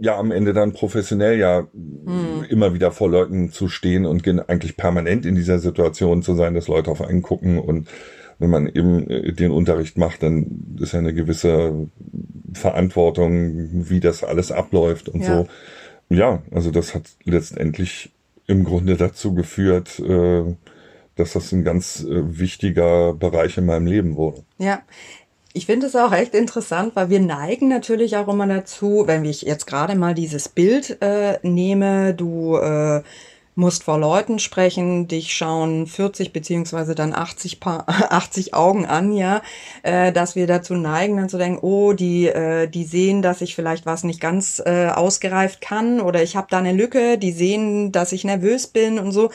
ja 0.00 0.18
am 0.18 0.30
Ende 0.30 0.52
dann 0.52 0.72
professionell 0.72 1.38
ja 1.38 1.66
hm. 1.72 2.44
immer 2.48 2.74
wieder 2.74 2.90
vor 2.90 3.08
Leuten 3.08 3.50
zu 3.50 3.68
stehen 3.68 4.04
und 4.04 4.26
eigentlich 4.48 4.76
permanent 4.76 5.24
in 5.24 5.36
dieser 5.36 5.58
Situation 5.58 6.22
zu 6.22 6.34
sein, 6.34 6.54
dass 6.54 6.68
Leute 6.68 6.90
auf 6.90 7.00
einen 7.00 7.22
gucken 7.22 7.58
und 7.58 7.88
wenn 8.38 8.50
man 8.50 8.66
eben 8.66 9.08
äh, 9.08 9.32
den 9.32 9.52
Unterricht 9.52 9.98
macht, 9.98 10.22
dann 10.22 10.76
ist 10.80 10.92
ja 10.92 10.98
eine 10.98 11.14
gewisse 11.14 11.88
Verantwortung, 12.52 13.88
wie 13.88 14.00
das 14.00 14.24
alles 14.24 14.50
abläuft 14.50 15.08
und 15.08 15.20
ja. 15.20 15.36
so. 15.36 15.48
Ja, 16.10 16.42
also 16.50 16.70
das 16.70 16.94
hat 16.94 17.04
letztendlich 17.24 18.10
im 18.46 18.64
Grunde 18.64 18.96
dazu 18.96 19.32
geführt, 19.32 20.00
äh, 20.00 20.42
dass 21.14 21.32
das 21.32 21.52
ein 21.52 21.64
ganz 21.64 22.04
äh, 22.04 22.38
wichtiger 22.38 23.14
Bereich 23.14 23.56
in 23.56 23.66
meinem 23.66 23.86
Leben 23.86 24.16
wurde. 24.16 24.42
Ja, 24.58 24.82
ich 25.52 25.66
finde 25.66 25.86
es 25.86 25.96
auch 25.96 26.12
echt 26.12 26.34
interessant, 26.34 26.94
weil 26.96 27.10
wir 27.10 27.20
neigen 27.20 27.68
natürlich 27.68 28.16
auch 28.16 28.28
immer 28.28 28.46
dazu, 28.46 29.04
wenn 29.06 29.24
ich 29.24 29.42
jetzt 29.42 29.66
gerade 29.66 29.94
mal 29.94 30.14
dieses 30.14 30.48
Bild 30.48 31.00
äh, 31.00 31.38
nehme, 31.42 32.14
du 32.14 32.56
äh, 32.56 33.02
musst 33.54 33.84
vor 33.84 33.98
Leuten 33.98 34.38
sprechen, 34.38 35.08
dich 35.08 35.34
schauen 35.34 35.86
40 35.86 36.32
beziehungsweise 36.32 36.94
dann 36.94 37.14
80, 37.14 37.60
pa 37.60 37.84
80 37.86 38.54
Augen 38.54 38.86
an, 38.86 39.12
ja, 39.12 39.42
äh, 39.82 40.12
dass 40.12 40.36
wir 40.36 40.46
dazu 40.46 40.74
neigen, 40.74 41.16
dann 41.16 41.28
zu 41.28 41.38
denken, 41.38 41.58
oh, 41.62 41.92
die, 41.92 42.26
äh, 42.26 42.68
die 42.68 42.84
sehen, 42.84 43.22
dass 43.22 43.40
ich 43.40 43.54
vielleicht 43.54 43.86
was 43.86 44.04
nicht 44.04 44.20
ganz 44.20 44.62
äh, 44.64 44.88
ausgereift 44.88 45.60
kann 45.60 46.00
oder 46.00 46.22
ich 46.22 46.36
habe 46.36 46.46
da 46.50 46.58
eine 46.58 46.72
Lücke, 46.72 47.18
die 47.18 47.32
sehen, 47.32 47.92
dass 47.92 48.12
ich 48.12 48.24
nervös 48.24 48.66
bin 48.66 48.98
und 48.98 49.12
so. 49.12 49.30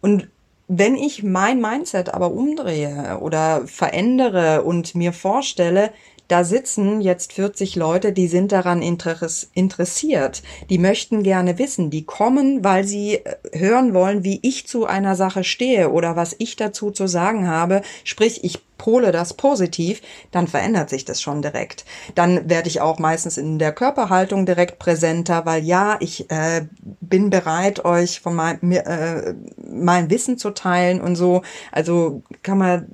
Und 0.00 0.28
wenn 0.68 0.96
ich 0.96 1.22
mein 1.22 1.60
Mindset 1.60 2.12
aber 2.12 2.30
umdrehe 2.30 3.18
oder 3.20 3.66
verändere 3.66 4.62
und 4.62 4.94
mir 4.94 5.14
vorstelle, 5.14 5.92
da 6.28 6.44
sitzen 6.44 7.00
jetzt 7.00 7.32
40 7.32 7.74
Leute, 7.74 8.12
die 8.12 8.28
sind 8.28 8.52
daran 8.52 8.82
interessiert. 8.82 10.42
Die 10.68 10.78
möchten 10.78 11.22
gerne 11.22 11.58
wissen. 11.58 11.90
Die 11.90 12.04
kommen, 12.04 12.62
weil 12.62 12.84
sie 12.84 13.14
äh, 13.14 13.36
hören 13.52 13.94
wollen, 13.94 14.24
wie 14.24 14.38
ich 14.42 14.66
zu 14.66 14.84
einer 14.84 15.16
Sache 15.16 15.42
stehe 15.42 15.90
oder 15.90 16.16
was 16.16 16.36
ich 16.38 16.56
dazu 16.56 16.90
zu 16.90 17.06
sagen 17.06 17.48
habe. 17.48 17.80
Sprich, 18.04 18.44
ich 18.44 18.60
pole 18.76 19.10
das 19.10 19.34
positiv, 19.34 20.00
dann 20.30 20.46
verändert 20.46 20.88
sich 20.88 21.04
das 21.04 21.20
schon 21.20 21.42
direkt. 21.42 21.84
Dann 22.14 22.48
werde 22.48 22.68
ich 22.68 22.80
auch 22.80 22.98
meistens 22.98 23.36
in 23.36 23.58
der 23.58 23.72
Körperhaltung 23.72 24.46
direkt 24.46 24.78
präsenter, 24.78 25.44
weil 25.44 25.64
ja, 25.64 25.96
ich 26.00 26.30
äh, 26.30 26.66
bin 27.00 27.28
bereit, 27.28 27.84
euch 27.84 28.20
von 28.20 28.36
mein, 28.36 28.58
mir, 28.60 28.86
äh, 28.86 29.34
mein 29.68 30.10
Wissen 30.10 30.38
zu 30.38 30.50
teilen 30.50 31.00
und 31.00 31.16
so. 31.16 31.42
Also 31.72 32.22
kann 32.42 32.58
man 32.58 32.86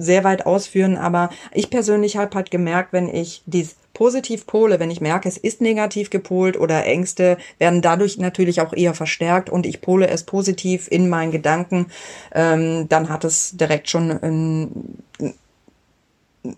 sehr 0.00 0.24
weit 0.24 0.46
ausführen, 0.46 0.96
aber 0.96 1.30
ich 1.52 1.70
persönlich 1.70 2.16
habe 2.16 2.34
halt 2.34 2.50
gemerkt, 2.50 2.92
wenn 2.92 3.08
ich 3.08 3.42
dies 3.46 3.76
positiv 3.92 4.46
pole, 4.46 4.80
wenn 4.80 4.90
ich 4.90 5.00
merke, 5.00 5.28
es 5.28 5.36
ist 5.36 5.60
negativ 5.60 6.10
gepolt 6.10 6.58
oder 6.58 6.86
Ängste 6.86 7.36
werden 7.58 7.82
dadurch 7.82 8.18
natürlich 8.18 8.60
auch 8.60 8.72
eher 8.72 8.94
verstärkt 8.94 9.50
und 9.50 9.66
ich 9.66 9.80
pole 9.80 10.08
es 10.08 10.22
positiv 10.22 10.88
in 10.90 11.08
meinen 11.08 11.32
Gedanken, 11.32 11.86
ähm, 12.32 12.88
dann 12.88 13.08
hat 13.08 13.24
es 13.24 13.56
direkt 13.56 13.90
schon 13.90 14.10
ein, 14.10 15.02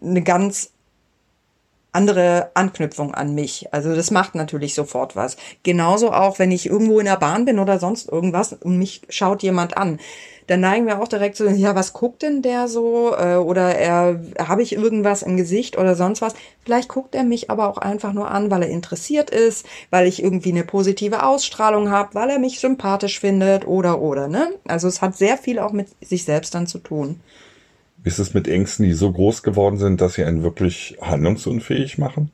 eine 0.01 0.23
ganz 0.23 0.71
andere 1.93 2.51
Anknüpfung 2.55 3.15
an 3.15 3.35
mich. 3.35 3.73
Also 3.73 3.95
das 3.95 4.11
macht 4.11 4.35
natürlich 4.35 4.75
sofort 4.75 5.15
was. 5.15 5.37
Genauso 5.63 6.13
auch, 6.13 6.39
wenn 6.39 6.51
ich 6.51 6.67
irgendwo 6.67 6.99
in 6.99 7.07
der 7.07 7.19
Bahn 7.19 7.45
bin 7.45 7.59
oder 7.59 7.79
sonst 7.79 8.09
irgendwas 8.11 8.53
und 8.53 8.79
mich 8.79 9.03
schaut 9.09 9.43
jemand 9.43 9.77
an 9.77 9.99
dann 10.47 10.61
neigen 10.61 10.87
wir 10.87 11.01
auch 11.01 11.09
direkt 11.09 11.37
zu, 11.37 11.49
ja, 11.49 11.75
was 11.75 11.93
guckt 11.93 12.23
denn 12.23 12.43
der 12.43 12.69
so? 12.69 13.15
Äh, 13.17 13.37
oder 13.37 13.75
er 13.75 14.21
habe 14.39 14.63
ich 14.63 14.75
irgendwas 14.75 15.23
im 15.23 15.37
Gesicht 15.37 15.79
oder 15.79 15.95
sonst 15.95 16.21
was? 16.21 16.35
Vielleicht 16.65 16.89
guckt 16.89 17.15
er 17.15 17.25
mich 17.25 17.51
aber 17.51 17.69
auch 17.69 17.79
einfach 17.79 18.13
nur 18.13 18.31
an, 18.31 18.51
weil 18.51 18.63
er 18.63 18.69
interessiert 18.69 19.31
ist, 19.31 19.67
weil 19.91 20.07
ich 20.07 20.23
irgendwie 20.23 20.51
eine 20.51 20.65
positive 20.65 21.25
Ausstrahlung 21.25 21.91
habe, 21.91 22.15
weil 22.15 22.31
er 22.31 22.39
mich 22.39 22.61
sympathisch 22.61 23.21
findet 23.21 23.67
oder 23.67 24.01
oder, 24.01 24.29
ne? 24.29 24.53
Also 24.67 24.89
es 24.89 25.01
hat 25.01 25.17
sehr 25.17 25.39
viel 25.39 25.59
auch 25.59 25.73
mit 25.73 25.89
sich 26.05 26.25
selbst 26.25 26.55
dann 26.55 26.67
zu 26.67 26.79
tun. 26.79 27.21
Ist 28.05 28.19
es 28.19 28.35
mit 28.35 28.49
Ängsten, 28.49 28.85
die 28.85 28.93
so 28.93 29.13
groß 29.13 29.43
geworden 29.43 29.77
sind, 29.77 30.01
dass 30.01 30.15
sie 30.15 30.25
einen 30.25 30.43
wirklich 30.43 30.99
handlungsunfähig 31.01 31.99
machen? 31.99 32.31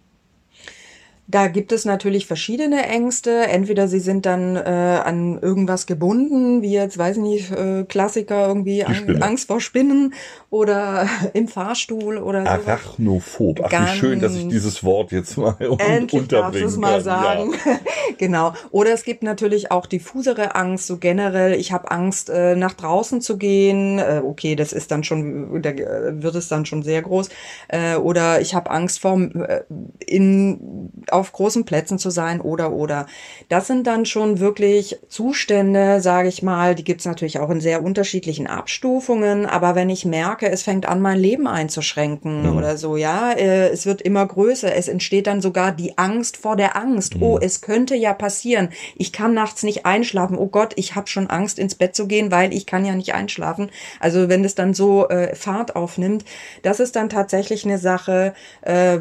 Da 1.31 1.49
gibt 1.49 1.73
es 1.73 1.85
natürlich 1.85 2.27
verschiedene 2.27 2.87
Ängste. 2.87 3.49
Entweder 3.49 3.87
sie 3.87 4.01
sind 4.01 4.25
dann 4.25 4.57
äh, 4.57 4.61
an 4.61 5.39
irgendwas 5.39 5.87
gebunden, 5.87 6.63
wie 6.63 6.73
jetzt, 6.73 6.97
weiß 6.97 7.19
ich 7.19 7.23
nicht, 7.23 7.51
äh, 7.51 7.85
Klassiker 7.85 8.49
irgendwie 8.49 8.83
Angst 8.85 9.49
vor 9.49 9.61
Spinnen 9.61 10.15
oder 10.49 11.07
im 11.35 11.47
Fahrstuhl 11.47 12.17
oder 12.17 12.45
so. 12.45 12.49
Arachnophob. 12.49 13.61
Ach, 13.63 13.69
Ganz 13.69 13.93
wie 13.93 13.97
schön, 13.97 14.21
dass 14.21 14.35
ich 14.37 14.49
dieses 14.49 14.83
Wort 14.83 15.13
jetzt 15.13 15.37
mal 15.37 15.55
endlich 15.79 16.23
unterbringen 16.23 16.63
darfst 16.63 16.79
mal 16.79 17.01
sagen. 17.03 17.53
Ja. 17.53 17.79
genau. 18.19 18.55
Oder 18.71 18.95
es 18.95 19.05
gibt 19.05 19.23
natürlich 19.23 19.71
auch 19.71 19.85
diffusere 19.85 20.55
Angst, 20.55 20.87
so 20.87 20.97
generell, 20.97 21.53
ich 21.53 21.73
habe 21.73 21.91
Angst, 21.91 22.31
äh, 22.31 22.57
nach 22.57 22.73
draußen 22.73 23.21
zu 23.21 23.37
gehen. 23.37 23.99
Äh, 23.99 24.23
okay, 24.25 24.57
das 24.57 24.73
ist 24.73 24.91
dann 24.91 25.05
schon, 25.05 25.61
da 25.61 25.73
wird 25.77 26.37
es 26.37 26.49
dann 26.49 26.65
schon 26.65 26.83
sehr 26.83 27.03
groß. 27.03 27.29
Äh, 27.69 27.97
oder 27.97 28.41
ich 28.41 28.55
habe 28.55 28.71
Angst 28.71 29.01
vor 29.01 29.21
äh, 29.21 29.65
in 30.07 30.91
auf 31.19 31.33
großen 31.33 31.65
Plätzen 31.65 31.99
zu 31.99 32.11
sein 32.11 32.41
oder 32.41 32.73
oder. 32.73 33.07
Das 33.49 33.67
sind 33.67 33.87
dann 33.87 34.07
schon 34.07 34.41
wirklich 34.41 34.99
Zustände, 35.09 36.01
sage 36.01 36.29
ich 36.29 36.43
mal, 36.43 36.75
die 36.75 36.85
gibt's 36.85 37.05
natürlich 37.05 37.39
auch 37.39 37.51
in 37.51 37.61
sehr 37.61 37.83
unterschiedlichen 37.83 38.47
Abstufungen, 38.47 39.47
aber 39.47 39.75
wenn 39.75 39.91
ich 39.91 40.05
merke, 40.05 40.51
es 40.51 40.63
fängt 40.63 40.87
an, 40.87 41.01
mein 41.01 41.19
Leben 41.19 41.47
einzuschränken 41.47 42.51
mhm. 42.51 42.57
oder 42.57 42.77
so, 42.77 42.97
ja, 42.97 43.33
äh, 43.33 43.69
es 43.69 43.87
wird 43.87 44.03
immer 44.03 44.27
größer, 44.27 44.75
es 44.75 44.89
entsteht 44.89 45.27
dann 45.27 45.41
sogar 45.41 45.73
die 45.73 45.99
Angst 45.99 46.37
vor 46.37 46.57
der 46.57 46.77
Angst. 46.77 47.17
Mhm. 47.17 47.23
Oh, 47.23 47.39
es 47.41 47.61
könnte 47.61 47.95
ja 47.95 48.15
passieren. 48.15 48.69
Ich 48.97 49.13
kann 49.13 49.35
nachts 49.35 49.63
nicht 49.63 49.87
einschlafen. 49.87 50.39
Oh 50.39 50.47
Gott, 50.47 50.73
ich 50.77 50.95
habe 50.95 51.09
schon 51.09 51.29
Angst 51.29 51.59
ins 51.59 51.75
Bett 51.75 51.95
zu 51.95 52.07
gehen, 52.07 52.31
weil 52.31 52.53
ich 52.53 52.67
kann 52.67 52.85
ja 52.85 52.95
nicht 52.95 53.15
einschlafen. 53.15 53.71
Also 54.01 54.29
wenn 54.29 54.45
es 54.45 54.55
dann 54.55 54.75
so 54.75 55.09
äh, 55.09 55.35
Fahrt 55.35 55.77
aufnimmt, 55.77 56.25
das 56.63 56.81
ist 56.81 56.97
dann 56.97 57.09
tatsächlich 57.09 57.65
eine 57.65 57.79
Sache, 57.79 58.35
äh, 58.63 58.99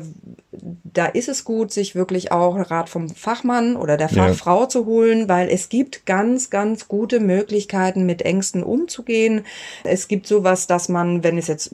da 0.93 1.05
ist 1.05 1.29
es 1.29 1.43
gut, 1.43 1.71
sich 1.71 1.93
wirklich 1.93 2.06
auch 2.31 2.55
Rat 2.71 2.89
vom 2.89 3.09
Fachmann 3.09 3.75
oder 3.75 3.97
der 3.97 4.09
Fachfrau 4.09 4.61
ja. 4.61 4.69
zu 4.69 4.85
holen, 4.85 5.29
weil 5.29 5.49
es 5.49 5.69
gibt 5.69 6.05
ganz, 6.05 6.49
ganz 6.49 6.87
gute 6.87 7.19
Möglichkeiten, 7.19 8.05
mit 8.05 8.21
Ängsten 8.23 8.63
umzugehen. 8.63 9.41
Es 9.83 10.07
gibt 10.07 10.27
sowas, 10.27 10.67
dass 10.67 10.89
man, 10.89 11.23
wenn 11.23 11.37
es 11.37 11.47
jetzt 11.47 11.73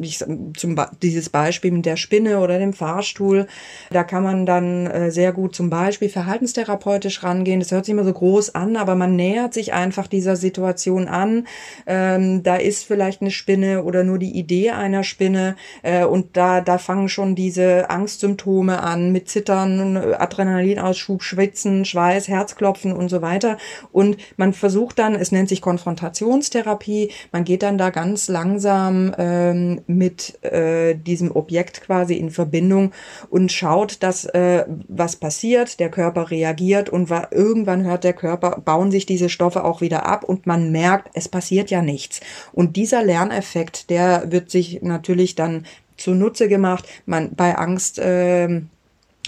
zum 0.57 0.75
dieses 1.01 1.29
Beispiel 1.29 1.71
mit 1.71 1.85
der 1.85 1.95
Spinne 1.95 2.39
oder 2.39 2.59
dem 2.59 2.73
Fahrstuhl, 2.73 3.47
da 3.91 4.03
kann 4.03 4.23
man 4.23 4.45
dann 4.45 4.87
äh, 4.87 5.11
sehr 5.11 5.31
gut 5.31 5.55
zum 5.55 5.69
Beispiel 5.69 6.09
verhaltenstherapeutisch 6.09 7.23
rangehen. 7.23 7.59
Das 7.59 7.71
hört 7.71 7.85
sich 7.85 7.93
immer 7.93 8.05
so 8.05 8.13
groß 8.13 8.55
an, 8.55 8.75
aber 8.75 8.95
man 8.95 9.15
nähert 9.15 9.53
sich 9.53 9.73
einfach 9.73 10.07
dieser 10.07 10.35
Situation 10.35 11.07
an. 11.07 11.47
Ähm, 11.87 12.43
da 12.43 12.55
ist 12.55 12.83
vielleicht 12.85 13.21
eine 13.21 13.31
Spinne 13.31 13.83
oder 13.83 14.03
nur 14.03 14.19
die 14.19 14.37
Idee 14.37 14.71
einer 14.71 15.03
Spinne 15.03 15.55
äh, 15.81 16.03
und 16.03 16.35
da, 16.37 16.61
da 16.61 16.77
fangen 16.77 17.09
schon 17.09 17.35
diese 17.35 17.89
Angstsymptome 17.89 18.33
Symptome 18.33 18.81
an, 18.81 19.11
mit 19.11 19.29
Zittern, 19.29 19.95
Adrenalinausschub, 20.23 21.21
Schwitzen, 21.21 21.85
Schweiß, 21.85 22.27
Herzklopfen 22.27 22.93
und 22.93 23.09
so 23.09 23.21
weiter. 23.21 23.57
Und 23.91 24.17
man 24.37 24.53
versucht 24.53 24.99
dann, 24.99 25.15
es 25.15 25.31
nennt 25.31 25.49
sich 25.49 25.61
Konfrontationstherapie, 25.61 27.11
man 27.31 27.43
geht 27.43 27.63
dann 27.63 27.77
da 27.77 27.89
ganz 27.89 28.27
langsam 28.27 29.13
ähm, 29.17 29.81
mit 29.87 30.43
äh, 30.43 30.95
diesem 30.95 31.35
Objekt 31.35 31.81
quasi 31.81 32.15
in 32.15 32.29
Verbindung 32.29 32.91
und 33.29 33.51
schaut, 33.51 34.01
dass 34.01 34.25
äh, 34.25 34.65
was 34.87 35.15
passiert, 35.15 35.79
der 35.79 35.89
Körper 35.89 36.31
reagiert 36.31 36.89
und 36.89 37.09
irgendwann 37.31 37.83
hört 37.83 38.03
der 38.03 38.13
Körper, 38.13 38.61
bauen 38.63 38.91
sich 38.91 39.05
diese 39.05 39.29
Stoffe 39.29 39.63
auch 39.63 39.81
wieder 39.81 40.05
ab 40.05 40.23
und 40.23 40.47
man 40.47 40.71
merkt, 40.71 41.09
es 41.13 41.29
passiert 41.29 41.69
ja 41.69 41.81
nichts. 41.81 42.21
Und 42.51 42.75
dieser 42.75 43.03
Lerneffekt, 43.03 43.89
der 43.89 44.31
wird 44.31 44.49
sich 44.49 44.81
natürlich 44.81 45.35
dann 45.35 45.65
zunutze 45.97 46.47
gemacht. 46.47 46.87
Man 47.05 47.35
bei 47.35 47.55
Angst 47.55 47.99
ähm, 48.01 48.69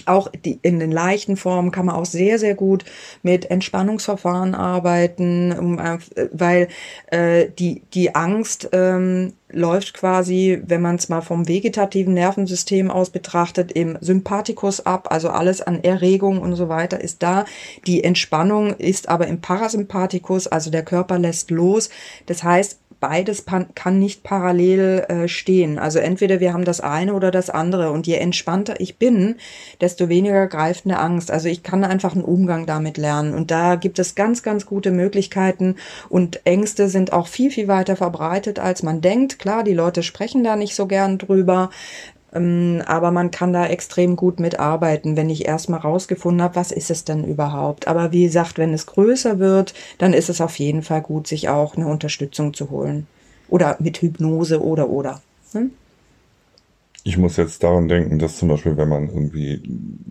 auch 0.06 0.30
die, 0.44 0.58
in 0.62 0.78
den 0.78 0.92
leichten 0.92 1.36
Formen 1.36 1.70
kann 1.70 1.86
man 1.86 1.96
auch 1.96 2.06
sehr, 2.06 2.38
sehr 2.38 2.54
gut 2.54 2.84
mit 3.22 3.50
Entspannungsverfahren 3.50 4.54
arbeiten, 4.54 5.78
äh, 5.78 5.98
weil 6.32 6.68
äh, 7.10 7.48
die, 7.58 7.82
die 7.92 8.14
Angst 8.14 8.68
ähm, 8.72 9.32
läuft 9.50 9.94
quasi, 9.94 10.60
wenn 10.66 10.82
man 10.82 10.96
es 10.96 11.08
mal 11.08 11.20
vom 11.20 11.46
vegetativen 11.46 12.14
Nervensystem 12.14 12.90
aus 12.90 13.10
betrachtet, 13.10 13.72
im 13.72 13.96
Sympathikus 14.00 14.84
ab, 14.84 15.08
also 15.10 15.28
alles 15.30 15.60
an 15.60 15.82
Erregung 15.84 16.40
und 16.40 16.56
so 16.56 16.68
weiter 16.68 17.00
ist 17.00 17.22
da. 17.22 17.44
Die 17.86 18.02
Entspannung 18.02 18.74
ist 18.74 19.08
aber 19.08 19.26
im 19.26 19.40
Parasympathikus, 19.40 20.46
also 20.48 20.70
der 20.70 20.84
Körper 20.84 21.18
lässt 21.18 21.50
los. 21.50 21.90
Das 22.26 22.42
heißt, 22.42 22.80
beides 23.00 23.44
kann 23.46 23.98
nicht 23.98 24.22
parallel 24.22 25.04
äh, 25.08 25.28
stehen. 25.28 25.78
Also 25.78 25.98
entweder 25.98 26.40
wir 26.40 26.52
haben 26.52 26.64
das 26.64 26.80
eine 26.80 27.14
oder 27.14 27.30
das 27.30 27.50
andere. 27.50 27.90
Und 27.90 28.06
je 28.06 28.14
entspannter 28.14 28.80
ich 28.80 28.98
bin, 28.98 29.36
desto 29.80 30.08
weniger 30.08 30.46
greift 30.46 30.86
eine 30.86 30.98
Angst. 30.98 31.30
Also 31.30 31.48
ich 31.48 31.62
kann 31.62 31.84
einfach 31.84 32.14
einen 32.14 32.24
Umgang 32.24 32.66
damit 32.66 32.96
lernen. 32.96 33.34
Und 33.34 33.50
da 33.50 33.76
gibt 33.76 33.98
es 33.98 34.14
ganz, 34.14 34.42
ganz 34.42 34.66
gute 34.66 34.90
Möglichkeiten. 34.90 35.76
Und 36.08 36.40
Ängste 36.44 36.88
sind 36.88 37.12
auch 37.12 37.26
viel, 37.26 37.50
viel 37.50 37.68
weiter 37.68 37.96
verbreitet, 37.96 38.58
als 38.58 38.82
man 38.82 39.00
denkt. 39.00 39.38
Klar, 39.38 39.62
die 39.62 39.74
Leute 39.74 40.02
sprechen 40.02 40.44
da 40.44 40.56
nicht 40.56 40.74
so 40.74 40.86
gern 40.86 41.18
drüber. 41.18 41.70
Ähm, 42.36 42.82
aber 42.86 43.10
man 43.10 43.30
kann 43.30 43.52
da 43.52 43.66
extrem 43.66 44.16
gut 44.16 44.40
mitarbeiten, 44.40 45.16
wenn 45.16 45.30
ich 45.30 45.46
erstmal 45.46 45.80
rausgefunden 45.80 46.42
habe, 46.42 46.56
was 46.56 46.70
ist 46.70 46.90
es 46.90 47.04
denn 47.04 47.24
überhaupt. 47.24 47.88
Aber 47.88 48.12
wie 48.12 48.24
gesagt, 48.24 48.58
wenn 48.58 48.72
es 48.72 48.86
größer 48.86 49.38
wird, 49.38 49.74
dann 49.98 50.12
ist 50.12 50.28
es 50.28 50.40
auf 50.40 50.58
jeden 50.58 50.82
Fall 50.82 51.02
gut, 51.02 51.26
sich 51.26 51.48
auch 51.48 51.76
eine 51.76 51.86
Unterstützung 51.86 52.54
zu 52.54 52.70
holen. 52.70 53.06
Oder 53.48 53.76
mit 53.78 54.02
Hypnose 54.02 54.62
oder 54.62 54.88
oder. 54.90 55.22
Hm? 55.52 55.70
Ich 57.08 57.16
muss 57.16 57.36
jetzt 57.36 57.62
daran 57.62 57.86
denken, 57.86 58.18
dass 58.18 58.36
zum 58.36 58.48
Beispiel, 58.48 58.76
wenn 58.76 58.88
man 58.88 59.06
irgendwie 59.06 59.62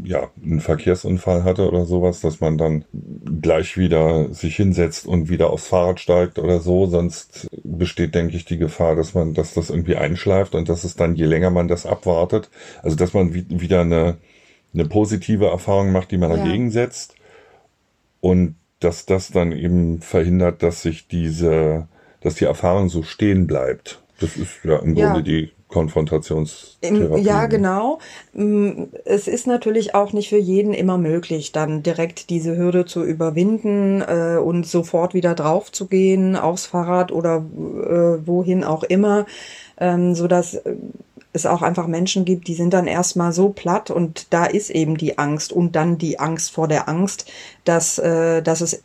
ja 0.06 0.30
einen 0.42 0.62
Verkehrsunfall 0.62 1.44
hatte 1.44 1.68
oder 1.68 1.84
sowas, 1.84 2.22
dass 2.22 2.40
man 2.40 2.58
dann 2.58 2.86
gleich 3.42 3.78
wieder 3.78 4.34
sich 4.34 4.56
hinsetzt 4.56 5.06
und 5.06 5.28
wieder 5.28 5.50
aufs 5.50 5.68
Fahrrad 5.68 6.00
steigt 6.00 6.40
oder 6.40 6.62
so. 6.62 6.86
Sonst 6.86 7.50
besteht, 7.66 8.16
denke 8.16 8.38
ich, 8.38 8.46
die 8.46 8.58
Gefahr, 8.58 8.96
dass 8.96 9.14
man, 9.14 9.34
dass 9.34 9.54
das 9.54 9.72
irgendwie 9.72 9.98
einschleift 9.98 10.56
und 10.56 10.70
dass 10.70 10.86
es 10.86 10.96
dann, 10.96 11.16
je 11.16 11.26
länger 11.26 11.50
man 11.50 11.68
das 11.68 11.86
abwartet, 11.86 12.50
also 12.82 12.96
dass 12.96 13.14
man 13.14 13.34
wieder 13.34 13.82
eine, 13.82 14.16
eine 14.74 14.86
positive 14.86 15.48
Erfahrung 15.48 15.92
macht, 15.92 16.12
die 16.12 16.18
man 16.18 16.32
ja. 16.32 16.38
dagegen 16.38 16.72
setzt 16.72 17.16
und 18.22 18.56
dass 18.80 19.06
das 19.06 19.32
dann 19.32 19.52
eben 19.52 20.00
verhindert, 20.00 20.64
dass 20.64 20.84
sich 20.84 21.10
diese, 21.10 21.90
dass 22.22 22.36
die 22.36 22.46
Erfahrung 22.46 22.88
so 22.88 23.04
stehen 23.04 23.48
bleibt. 23.48 24.02
Das 24.22 24.38
ist 24.38 24.64
ja 24.64 24.78
im 24.78 24.96
ja. 24.96 25.12
Grunde 25.12 25.24
die 25.24 25.55
Konfrontationstherapie. 25.70 27.22
Ja, 27.22 27.48
genau. 27.48 28.00
Mm, 28.34 28.84
es 29.04 29.28
ist 29.28 29.48
natürlich 29.48 29.96
auch 29.96 30.14
nicht 30.14 30.30
für 30.30 30.38
jeden 30.38 30.74
immer 30.74 30.98
möglich, 30.98 31.52
dann 31.52 31.82
direkt 31.82 32.30
diese 32.30 32.56
Hürde 32.56 32.86
zu 32.86 33.04
überwinden 33.04 34.02
äh, 34.02 34.38
und 34.38 34.68
sofort 34.68 35.14
wieder 35.14 35.34
drauf 35.34 35.72
zu 35.72 35.88
gehen, 35.88 36.36
aufs 36.36 36.68
Fahrrad 36.68 37.12
oder 37.12 37.38
äh, 37.38 38.28
wohin 38.28 38.64
auch 38.64 38.84
immer, 38.84 39.26
ähm, 39.80 40.14
so 40.14 40.28
dass 40.28 40.54
äh, 40.54 40.76
es 41.34 41.46
auch 41.46 41.62
einfach 41.62 41.88
Menschen 41.88 42.26
gibt, 42.26 42.48
die 42.48 42.56
sind 42.56 42.74
dann 42.74 42.88
erstmal 42.88 43.34
so 43.34 43.50
platt 43.50 43.92
und 43.92 44.28
da 44.34 44.46
ist 44.46 44.70
eben 44.70 44.98
die 44.98 45.18
Angst 45.18 45.52
und 45.52 45.76
dann 45.76 45.98
die 45.98 46.20
Angst 46.20 46.52
vor 46.52 46.68
der 46.68 46.88
Angst, 46.88 47.30
dass, 47.66 48.00
äh, 48.00 48.42
dass 48.42 48.62
es 48.62 48.84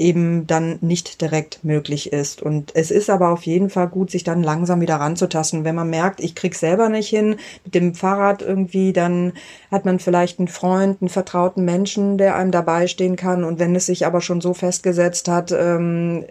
eben 0.00 0.46
dann 0.46 0.78
nicht 0.80 1.20
direkt 1.20 1.62
möglich 1.62 2.12
ist. 2.12 2.42
Und 2.42 2.74
es 2.74 2.90
ist 2.90 3.10
aber 3.10 3.28
auf 3.28 3.42
jeden 3.42 3.70
Fall 3.70 3.88
gut, 3.88 4.10
sich 4.10 4.24
dann 4.24 4.42
langsam 4.42 4.80
wieder 4.80 4.96
ranzutasten. 4.96 5.64
Wenn 5.64 5.74
man 5.74 5.90
merkt, 5.90 6.20
ich 6.20 6.34
krieg's 6.34 6.60
selber 6.60 6.88
nicht 6.88 7.08
hin 7.08 7.36
mit 7.64 7.74
dem 7.74 7.94
Fahrrad 7.94 8.42
irgendwie, 8.42 8.92
dann 8.92 9.34
hat 9.70 9.84
man 9.84 9.98
vielleicht 9.98 10.38
einen 10.38 10.48
Freund, 10.48 11.00
einen 11.00 11.10
vertrauten 11.10 11.64
Menschen, 11.64 12.16
der 12.18 12.34
einem 12.34 12.50
dabei 12.50 12.86
stehen 12.86 13.16
kann. 13.16 13.44
Und 13.44 13.58
wenn 13.58 13.76
es 13.76 13.86
sich 13.86 14.06
aber 14.06 14.20
schon 14.20 14.40
so 14.40 14.54
festgesetzt 14.54 15.28
hat, 15.28 15.52
ähm, 15.52 16.24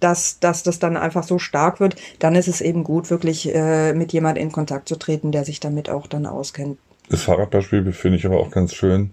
dass, 0.00 0.38
dass 0.38 0.62
das 0.62 0.78
dann 0.78 0.96
einfach 0.96 1.24
so 1.24 1.38
stark 1.38 1.80
wird, 1.80 1.96
dann 2.20 2.36
ist 2.36 2.48
es 2.48 2.60
eben 2.60 2.84
gut, 2.84 3.10
wirklich 3.10 3.52
äh, 3.54 3.92
mit 3.94 4.12
jemand 4.12 4.38
in 4.38 4.52
Kontakt 4.52 4.88
zu 4.88 4.96
treten, 4.96 5.32
der 5.32 5.44
sich 5.44 5.58
damit 5.58 5.90
auch 5.90 6.06
dann 6.06 6.24
auskennt. 6.24 6.78
Das 7.10 7.22
Fahrradbeispiel 7.22 7.92
finde 7.92 8.18
ich 8.18 8.26
aber 8.26 8.38
auch 8.38 8.50
ganz 8.50 8.74
schön, 8.74 9.10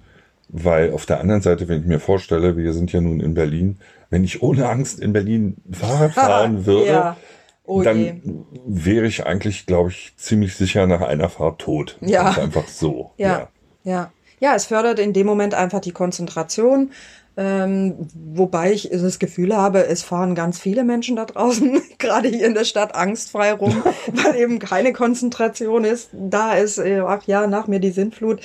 weil 0.49 0.91
auf 0.91 1.05
der 1.05 1.19
anderen 1.19 1.41
Seite, 1.41 1.67
wenn 1.67 1.81
ich 1.81 1.87
mir 1.87 1.99
vorstelle, 1.99 2.57
wir 2.57 2.73
sind 2.73 2.91
ja 2.91 3.01
nun 3.01 3.19
in 3.19 3.33
Berlin, 3.33 3.79
wenn 4.09 4.23
ich 4.23 4.41
ohne 4.41 4.69
Angst 4.69 4.99
in 4.99 5.13
Berlin 5.13 5.57
Fahrrad 5.71 6.11
fahren 6.13 6.65
würde, 6.65 6.87
ja. 6.87 7.17
oh 7.65 7.81
dann 7.81 8.45
wäre 8.65 9.07
ich 9.07 9.25
eigentlich, 9.25 9.65
glaube 9.65 9.89
ich, 9.89 10.13
ziemlich 10.17 10.55
sicher 10.55 10.87
nach 10.87 11.01
einer 11.01 11.29
Fahrt 11.29 11.59
tot. 11.59 11.97
Ja. 12.01 12.31
einfach 12.31 12.67
so. 12.67 13.11
Ja. 13.17 13.27
ja. 13.27 13.49
Ja. 13.83 14.11
Ja, 14.39 14.53
es 14.53 14.65
fördert 14.65 14.99
in 14.99 15.13
dem 15.13 15.25
Moment 15.25 15.53
einfach 15.53 15.79
die 15.79 15.91
Konzentration. 15.91 16.91
Ähm, 17.37 18.07
wobei 18.13 18.71
ich 18.71 18.89
das 18.91 19.19
Gefühl 19.19 19.55
habe, 19.55 19.87
es 19.87 20.03
fahren 20.03 20.35
ganz 20.35 20.57
viele 20.57 20.85
Menschen 20.85 21.17
da 21.17 21.25
draußen, 21.25 21.81
gerade 21.97 22.29
hier 22.29 22.45
in 22.45 22.53
der 22.53 22.63
Stadt, 22.63 22.95
angstfrei 22.95 23.53
rum, 23.53 23.83
weil 24.13 24.35
eben 24.35 24.59
keine 24.59 24.93
Konzentration 24.93 25.83
ist. 25.83 26.09
Da 26.13 26.53
ist, 26.53 26.77
äh, 26.77 27.01
ach 27.05 27.23
ja, 27.27 27.47
nach 27.47 27.67
mir 27.67 27.79
die 27.79 27.91
Sintflut. 27.91 28.41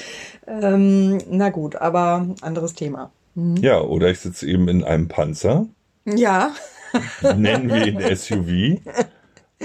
Ähm, 0.46 1.18
na 1.30 1.50
gut, 1.50 1.76
aber 1.76 2.26
anderes 2.40 2.74
Thema. 2.74 3.12
Mhm. 3.34 3.56
Ja, 3.58 3.80
oder 3.80 4.10
ich 4.10 4.18
sitze 4.18 4.46
eben 4.46 4.68
in 4.68 4.82
einem 4.82 5.08
Panzer. 5.08 5.66
Ja. 6.04 6.52
Nennen 7.22 7.68
wir 7.68 7.86
ihn 7.86 8.16
SUV. 8.16 8.80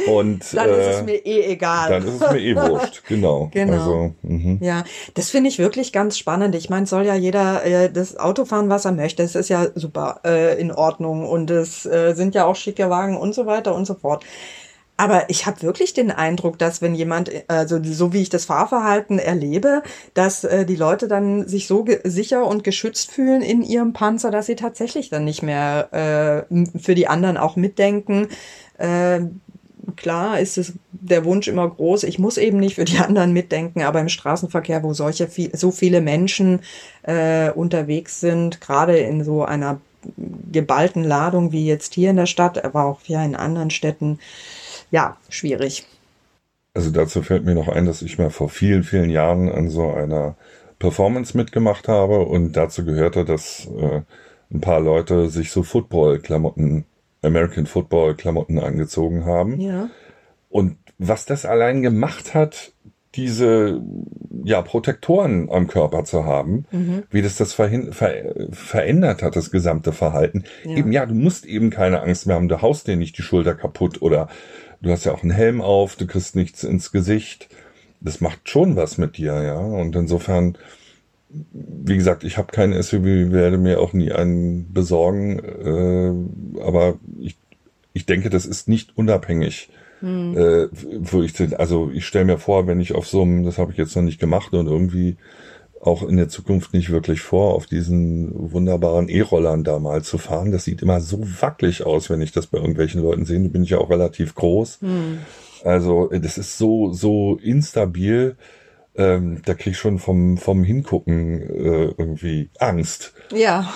Und, 0.08 0.54
dann 0.54 0.70
ist 0.70 0.88
es 0.88 1.00
äh, 1.00 1.04
mir 1.04 1.26
eh 1.26 1.54
egal. 1.54 1.90
Dann 1.90 2.06
ist 2.06 2.22
es 2.22 2.32
mir 2.32 2.40
eh 2.40 2.56
wurscht, 2.56 3.04
genau. 3.08 3.50
genau. 3.54 3.74
Also, 3.74 4.16
mh. 4.24 4.58
ja, 4.60 4.84
das 5.14 5.30
finde 5.30 5.50
ich 5.50 5.58
wirklich 5.58 5.94
ganz 5.94 6.18
spannend. 6.18 6.54
Ich 6.54 6.70
meine, 6.70 6.86
soll 6.86 7.06
ja 7.06 7.16
jeder 7.16 7.64
äh, 7.64 7.90
das 7.90 8.18
Auto 8.18 8.44
fahren, 8.44 8.70
was 8.70 8.84
er 8.84 8.92
möchte. 8.92 9.24
Das 9.24 9.36
ist 9.36 9.50
ja 9.50 9.68
super 9.74 10.20
äh, 10.26 10.60
in 10.60 10.74
Ordnung 10.74 11.26
und 11.26 11.50
es 11.50 11.86
äh, 11.86 12.14
sind 12.14 12.36
ja 12.36 12.46
auch 12.46 12.58
schicke 12.58 12.90
Wagen 12.90 13.16
und 13.16 13.34
so 13.34 13.46
weiter 13.46 13.74
und 13.74 13.86
so 13.86 13.94
fort. 13.94 14.26
Aber 14.98 15.30
ich 15.30 15.46
habe 15.46 15.62
wirklich 15.62 15.94
den 15.94 16.10
Eindruck, 16.10 16.58
dass 16.58 16.82
wenn 16.82 16.96
jemand, 16.96 17.30
also 17.50 17.80
so 17.84 18.14
wie 18.14 18.22
ich 18.22 18.30
das 18.30 18.46
Fahrverhalten 18.46 19.20
erlebe, 19.20 19.84
dass 20.14 20.46
äh, 20.46 20.66
die 20.66 20.78
Leute 20.78 21.08
dann 21.08 21.48
sich 21.48 21.68
so 21.68 21.86
sicher 22.04 22.48
und 22.48 22.64
geschützt 22.64 23.12
fühlen 23.12 23.42
in 23.42 23.62
ihrem 23.62 23.92
Panzer, 23.92 24.32
dass 24.32 24.46
sie 24.46 24.56
tatsächlich 24.56 25.10
dann 25.10 25.26
nicht 25.26 25.44
mehr 25.44 26.48
äh, 26.50 26.80
für 26.80 26.96
die 26.96 27.08
anderen 27.08 27.36
auch 27.38 27.58
mitdenken. 27.58 28.30
Äh, 28.78 29.22
klar 29.96 30.40
ist 30.40 30.58
es 30.58 30.74
der 30.92 31.26
Wunsch 31.26 31.48
immer 31.48 31.70
groß, 31.70 32.04
ich 32.04 32.20
muss 32.20 32.38
eben 32.38 32.60
nicht 32.60 32.76
für 32.76 32.86
die 32.86 32.98
anderen 32.98 33.34
mitdenken, 33.34 33.82
aber 33.82 34.02
im 34.02 34.10
Straßenverkehr, 34.10 34.84
wo 34.84 34.94
solche 34.94 35.28
viel, 35.28 35.56
so 35.56 35.72
viele 35.72 36.02
Menschen 36.02 36.60
äh, 37.04 37.52
unterwegs 37.52 38.20
sind, 38.20 38.62
gerade 38.62 38.98
in 38.98 39.24
so 39.24 39.44
einer 39.44 39.80
geballten 40.52 41.04
Ladung 41.04 41.52
wie 41.52 41.66
jetzt 41.66 41.94
hier 41.94 42.12
in 42.12 42.18
der 42.18 42.26
Stadt, 42.26 42.64
aber 42.64 42.86
auch 42.86 43.02
ja 43.06 43.24
in 43.24 43.36
anderen 43.36 43.72
Städten, 43.72 44.20
ja, 44.92 45.18
schwierig. 45.30 45.86
Also 46.74 46.92
dazu 46.92 47.22
fällt 47.22 47.46
mir 47.46 47.56
noch 47.56 47.70
ein, 47.70 47.86
dass 47.86 48.02
ich 48.02 48.18
mal 48.18 48.30
vor 48.30 48.50
vielen, 48.50 48.84
vielen 48.84 49.10
Jahren 49.10 49.50
an 49.50 49.70
so 49.70 49.92
einer 49.92 50.36
Performance 50.78 51.36
mitgemacht 51.36 51.88
habe 51.88 52.20
und 52.20 52.54
dazu 52.54 52.86
gehörte, 52.86 53.24
dass 53.24 53.68
äh, 53.80 54.02
ein 54.52 54.62
paar 54.62 54.82
Leute 54.82 55.30
sich 55.30 55.52
so 55.52 55.64
Football-Klamotten, 55.64 56.86
American 57.26 57.66
Football-Klamotten 57.66 58.60
angezogen 58.60 59.26
haben. 59.26 59.60
Ja. 59.60 59.90
Und 60.50 60.78
was 60.98 61.26
das 61.26 61.46
allein 61.46 61.82
gemacht 61.82 62.34
hat, 62.34 62.74
diese 63.16 63.82
ja, 64.44 64.62
Protektoren 64.62 65.50
am 65.50 65.68
Körper 65.68 66.04
zu 66.04 66.26
haben, 66.26 66.66
mhm. 66.72 67.04
wie 67.10 67.22
das 67.22 67.38
das 67.38 67.54
ver 67.54 67.72
verändert 68.52 69.24
hat, 69.24 69.36
das 69.36 69.52
gesamte 69.52 69.92
Verhalten. 69.94 70.44
Ja. 70.64 70.78
Eben, 70.78 70.92
ja, 70.92 71.06
du 71.06 71.16
musst 71.16 71.46
eben 71.46 71.70
keine 71.70 72.02
Angst 72.02 72.28
mehr 72.28 72.36
haben, 72.36 72.50
du 72.50 72.62
haust 72.62 72.88
dir 72.88 72.96
nicht 72.96 73.18
die 73.18 73.22
Schulter 73.22 73.56
kaputt 73.56 74.02
oder 74.02 74.28
du 74.82 74.92
hast 74.92 75.06
ja 75.06 75.14
auch 75.14 75.24
einen 75.24 75.32
Helm 75.32 75.62
auf, 75.62 75.96
du 75.96 76.06
kriegst 76.06 76.36
nichts 76.36 76.64
ins 76.64 76.92
Gesicht. 76.92 77.50
Das 78.02 78.22
macht 78.22 78.50
schon 78.50 78.76
was 78.76 78.98
mit 78.98 79.18
dir, 79.18 79.42
ja. 79.42 79.58
Und 79.58 79.96
insofern, 79.96 80.58
wie 81.30 81.96
gesagt, 81.96 82.24
ich 82.24 82.38
habe 82.38 82.52
keinen 82.52 82.82
SUV, 82.82 83.32
werde 83.32 83.58
mir 83.58 83.80
auch 83.80 83.94
nie 83.94 84.12
einen 84.12 84.72
besorgen. 84.74 85.40
Äh, 85.40 86.62
aber 86.62 87.00
ich, 87.96 88.06
denke, 88.06 88.30
das 88.30 88.46
ist 88.46 88.68
nicht 88.68 88.98
unabhängig. 88.98 89.70
Hm. 90.02 90.38
Äh, 90.38 90.68
wo 91.00 91.24
ich, 91.24 91.34
also 91.58 91.90
ich 91.92 92.06
stelle 92.06 92.26
mir 92.26 92.38
vor, 92.38 92.68
wenn 92.68 92.80
ich 92.80 92.94
auf 92.94 93.08
so 93.08 93.22
einem, 93.22 93.44
das 93.44 93.58
habe 93.58 93.72
ich 93.72 93.78
jetzt 93.78 93.96
noch 93.96 94.04
nicht 94.04 94.20
gemacht 94.20 94.54
und 94.54 94.68
irgendwie 94.68 95.18
auch 95.82 96.04
in 96.04 96.18
der 96.18 96.30
Zukunft 96.30 96.74
nicht 96.74 96.90
wirklich 96.92 97.22
vor, 97.22 97.54
auf 97.54 97.68
diesen 97.68 98.32
wunderbaren 98.34 99.08
E-Rollern 99.08 99.64
da 99.64 99.80
mal 99.80 100.04
zu 100.04 100.18
fahren. 100.18 100.52
Das 100.52 100.64
sieht 100.64 100.82
immer 100.82 101.00
so 101.00 101.20
wackelig 101.42 101.86
aus, 101.86 102.10
wenn 102.10 102.22
ich 102.22 102.32
das 102.32 102.48
bei 102.48 102.58
irgendwelchen 102.58 103.02
Leuten 103.02 103.26
sehe. 103.26 103.40
Da 103.40 103.48
bin 103.50 103.64
ich 103.64 103.70
ja 103.70 103.78
auch 103.78 103.90
relativ 103.90 104.36
groß. 104.36 104.80
Hm. 104.82 105.20
Also 105.64 106.08
das 106.08 106.38
ist 106.38 106.58
so, 106.58 106.92
so 106.94 107.40
instabil. 107.42 108.36
Ähm, 108.98 109.42
da 109.46 109.54
krieg 109.54 109.74
ich 109.74 109.78
schon 109.78 110.00
vom, 110.00 110.38
vom 110.38 110.64
Hingucken 110.64 111.42
äh, 111.42 111.94
irgendwie 111.98 112.50
Angst. 112.60 113.14
Ja, 113.32 113.74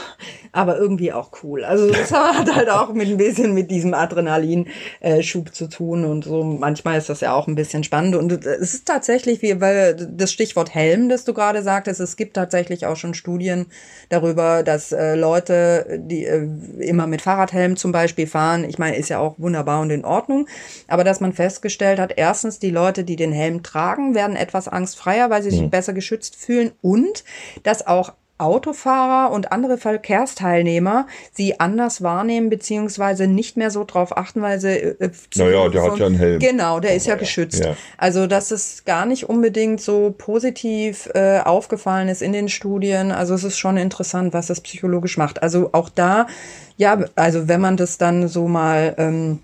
aber 0.51 0.77
irgendwie 0.77 1.11
auch 1.11 1.31
cool. 1.43 1.63
Also 1.63 1.91
das 1.91 2.11
hat 2.13 2.53
halt 2.53 2.69
auch 2.69 2.93
mit 2.93 3.09
ein 3.09 3.17
bisschen 3.17 3.53
mit 3.53 3.69
diesem 3.69 3.93
Adrenalinschub 3.93 5.53
zu 5.53 5.67
tun 5.67 6.05
und 6.05 6.23
so. 6.23 6.43
Manchmal 6.43 6.97
ist 6.97 7.09
das 7.09 7.19
ja 7.21 7.33
auch 7.33 7.47
ein 7.47 7.55
bisschen 7.55 7.83
spannend 7.83 8.15
und 8.15 8.31
es 8.45 8.73
ist 8.73 8.87
tatsächlich 8.87 9.41
wie, 9.41 9.59
weil 9.59 9.95
das 9.95 10.31
Stichwort 10.31 10.73
Helm, 10.73 11.09
das 11.09 11.25
du 11.25 11.33
gerade 11.33 11.63
sagtest, 11.63 11.99
es 11.99 12.15
gibt 12.15 12.35
tatsächlich 12.35 12.85
auch 12.85 12.95
schon 12.95 13.13
Studien 13.13 13.67
darüber, 14.09 14.63
dass 14.63 14.91
äh, 14.91 15.15
Leute, 15.15 15.99
die 16.01 16.25
äh, 16.25 16.47
immer 16.79 17.07
mit 17.07 17.21
Fahrradhelm 17.21 17.75
zum 17.75 17.91
Beispiel 17.91 18.27
fahren, 18.27 18.63
ich 18.63 18.79
meine, 18.79 18.95
ist 18.95 19.09
ja 19.09 19.19
auch 19.19 19.35
wunderbar 19.37 19.81
und 19.81 19.89
in 19.89 20.05
Ordnung, 20.05 20.47
aber 20.87 21.03
dass 21.03 21.19
man 21.19 21.33
festgestellt 21.33 21.99
hat, 21.99 22.13
erstens 22.15 22.59
die 22.59 22.71
Leute, 22.71 23.03
die 23.03 23.15
den 23.15 23.33
Helm 23.33 23.63
tragen, 23.63 24.15
werden 24.15 24.35
etwas 24.35 24.67
angstfreier, 25.09 25.29
weil 25.29 25.43
sie 25.43 25.51
sich 25.51 25.61
mhm. 25.61 25.69
besser 25.69 25.93
geschützt 25.93 26.35
fühlen 26.35 26.71
und 26.81 27.23
dass 27.63 27.85
auch 27.85 28.13
Autofahrer 28.37 29.33
und 29.33 29.51
andere 29.51 29.77
Verkehrsteilnehmer 29.77 31.07
sie 31.33 31.59
anders 31.59 32.01
wahrnehmen, 32.01 32.49
beziehungsweise 32.49 33.27
nicht 33.27 33.57
mehr 33.57 33.69
so 33.69 33.83
drauf 33.83 34.15
achten, 34.15 34.41
weil 34.41 34.61
sie. 34.61 34.69
Äh, 34.69 34.95
äh 34.97 35.11
naja, 35.35 35.67
der 35.67 35.81
von, 35.81 35.91
hat 35.91 35.99
ja 35.99 36.05
einen 36.05 36.15
Helm. 36.15 36.39
Genau, 36.39 36.79
der 36.79 36.95
ist 36.95 37.05
ja 37.05 37.15
geschützt. 37.15 37.65
Ja. 37.65 37.75
Also, 37.97 38.27
dass 38.27 38.51
es 38.51 38.85
gar 38.85 39.05
nicht 39.05 39.27
unbedingt 39.27 39.81
so 39.81 40.15
positiv 40.17 41.09
äh, 41.15 41.41
aufgefallen 41.41 42.07
ist 42.07 42.21
in 42.21 42.31
den 42.31 42.47
Studien. 42.47 43.11
Also, 43.11 43.33
es 43.33 43.43
ist 43.43 43.57
schon 43.57 43.75
interessant, 43.75 44.31
was 44.31 44.47
das 44.47 44.61
psychologisch 44.61 45.17
macht. 45.17 45.43
Also, 45.43 45.71
auch 45.73 45.89
da, 45.89 46.25
ja, 46.77 46.97
also, 47.15 47.49
wenn 47.49 47.59
man 47.59 47.75
das 47.75 47.97
dann 47.97 48.29
so 48.29 48.47
mal. 48.47 48.95
Ähm, 48.97 49.39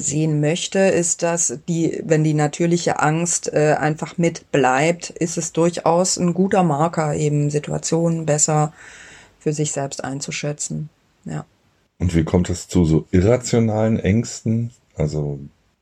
sehen 0.00 0.40
möchte, 0.40 0.78
ist, 0.78 1.22
dass 1.22 1.58
die, 1.68 2.02
wenn 2.04 2.24
die 2.24 2.34
natürliche 2.34 3.00
Angst 3.00 3.52
äh, 3.52 3.76
einfach 3.78 4.18
mit 4.18 4.50
bleibt, 4.52 5.10
ist 5.10 5.38
es 5.38 5.52
durchaus 5.52 6.16
ein 6.16 6.34
guter 6.34 6.62
Marker, 6.62 7.14
eben 7.14 7.50
Situationen 7.50 8.26
besser 8.26 8.72
für 9.38 9.52
sich 9.52 9.72
selbst 9.72 10.02
einzuschätzen. 10.02 10.88
Ja. 11.24 11.44
Und 11.98 12.14
wie 12.14 12.24
kommt 12.24 12.50
es 12.50 12.68
zu 12.68 12.84
so 12.84 13.06
irrationalen 13.10 13.98
Ängsten? 13.98 14.70
Also, 14.96 15.38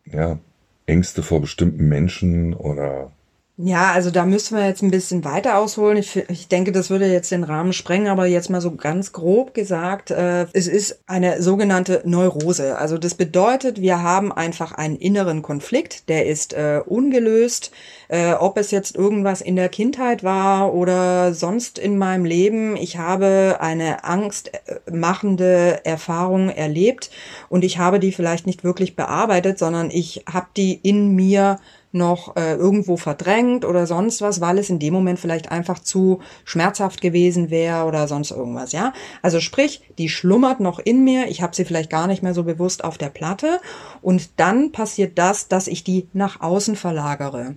ja, 0.06 0.38
Ängste 0.86 1.22
vor 1.22 1.40
bestimmten 1.40 1.88
Menschen 1.88 2.54
oder 2.54 3.10
ja, 3.56 3.92
also 3.92 4.10
da 4.10 4.26
müssen 4.26 4.56
wir 4.58 4.66
jetzt 4.66 4.82
ein 4.82 4.90
bisschen 4.90 5.24
weiter 5.24 5.58
ausholen. 5.58 5.96
Ich, 5.96 6.16
ich 6.28 6.48
denke, 6.48 6.72
das 6.72 6.90
würde 6.90 7.06
jetzt 7.06 7.30
den 7.30 7.44
Rahmen 7.44 7.72
sprengen, 7.72 8.08
aber 8.08 8.26
jetzt 8.26 8.50
mal 8.50 8.60
so 8.60 8.74
ganz 8.74 9.12
grob 9.12 9.54
gesagt, 9.54 10.10
äh, 10.10 10.46
es 10.52 10.66
ist 10.66 10.98
eine 11.06 11.40
sogenannte 11.40 12.02
Neurose. 12.04 12.76
Also 12.76 12.98
das 12.98 13.14
bedeutet, 13.14 13.80
wir 13.80 14.02
haben 14.02 14.32
einfach 14.32 14.72
einen 14.72 14.96
inneren 14.96 15.42
Konflikt, 15.42 16.08
der 16.08 16.26
ist 16.26 16.52
äh, 16.52 16.80
ungelöst. 16.84 17.70
Äh, 18.08 18.32
ob 18.32 18.58
es 18.58 18.72
jetzt 18.72 18.96
irgendwas 18.96 19.40
in 19.40 19.54
der 19.54 19.68
Kindheit 19.68 20.24
war 20.24 20.74
oder 20.74 21.32
sonst 21.32 21.78
in 21.78 21.96
meinem 21.96 22.24
Leben, 22.24 22.76
ich 22.76 22.98
habe 22.98 23.58
eine 23.60 24.02
angstmachende 24.02 25.80
Erfahrung 25.84 26.48
erlebt 26.48 27.10
und 27.48 27.64
ich 27.64 27.78
habe 27.78 28.00
die 28.00 28.10
vielleicht 28.10 28.48
nicht 28.48 28.64
wirklich 28.64 28.96
bearbeitet, 28.96 29.60
sondern 29.60 29.90
ich 29.90 30.24
habe 30.28 30.48
die 30.56 30.74
in 30.74 31.14
mir 31.14 31.60
noch 31.94 32.36
äh, 32.36 32.54
irgendwo 32.54 32.96
verdrängt 32.96 33.64
oder 33.64 33.86
sonst 33.86 34.20
was, 34.20 34.40
weil 34.40 34.58
es 34.58 34.70
in 34.70 34.78
dem 34.78 34.92
Moment 34.92 35.18
vielleicht 35.18 35.50
einfach 35.50 35.78
zu 35.78 36.20
schmerzhaft 36.44 37.00
gewesen 37.00 37.50
wäre 37.50 37.84
oder 37.84 38.08
sonst 38.08 38.32
irgendwas, 38.32 38.72
ja? 38.72 38.92
Also 39.22 39.40
sprich, 39.40 39.82
die 39.98 40.08
schlummert 40.08 40.60
noch 40.60 40.78
in 40.78 41.04
mir, 41.04 41.28
ich 41.28 41.40
habe 41.40 41.54
sie 41.54 41.64
vielleicht 41.64 41.90
gar 41.90 42.06
nicht 42.06 42.22
mehr 42.22 42.34
so 42.34 42.42
bewusst 42.42 42.84
auf 42.84 42.98
der 42.98 43.10
Platte 43.10 43.60
und 44.02 44.30
dann 44.36 44.72
passiert 44.72 45.18
das, 45.18 45.48
dass 45.48 45.68
ich 45.68 45.84
die 45.84 46.08
nach 46.12 46.40
außen 46.40 46.76
verlagere. 46.76 47.56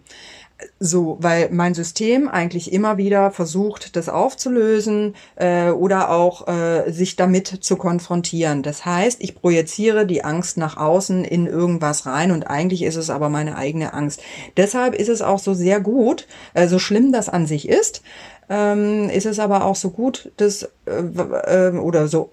So, 0.80 1.18
weil 1.20 1.50
mein 1.52 1.76
System 1.76 2.28
eigentlich 2.28 2.74
immer 2.74 2.98
wieder 2.98 3.30
versucht, 3.30 3.96
das 3.96 4.10
aufzulösen 4.10 5.16
äh, 5.36 5.70
oder 5.70 6.10
auch 6.10 6.48
äh, 6.48 6.92
sich 6.92 7.16
damit 7.16 7.48
zu 7.48 7.76
konfrontieren. 7.76 8.64
Das 8.64 8.84
heißt, 8.84 9.22
ich 9.22 9.36
projiziere 9.36 10.08
die 10.08 10.24
Angst 10.24 10.58
nach 10.58 10.78
außen 10.78 11.24
in 11.26 11.46
irgendwas 11.46 12.08
rein 12.08 12.32
und 12.32 12.48
eigentlich 12.48 12.82
ist 12.82 12.96
es 12.96 13.12
aber 13.12 13.30
meine 13.30 13.56
eigene 13.56 13.94
Angst. 13.94 14.22
Deshalb 14.56 14.96
ist 14.96 15.10
es 15.10 15.22
auch 15.22 15.40
so 15.40 15.54
sehr 15.54 15.80
gut, 15.80 16.28
äh, 16.56 16.68
so 16.68 16.80
schlimm 16.80 17.12
das 17.12 17.30
an 17.30 17.46
sich 17.46 17.70
ist, 17.70 18.02
ähm, 18.50 19.10
ist 19.10 19.26
es 19.26 19.38
aber 19.40 19.64
auch 19.64 19.76
so 19.76 19.92
gut, 19.92 20.32
das 20.38 20.70
äh, 20.86 21.70
äh, 21.70 21.78
oder 21.78 22.08
so 22.08 22.32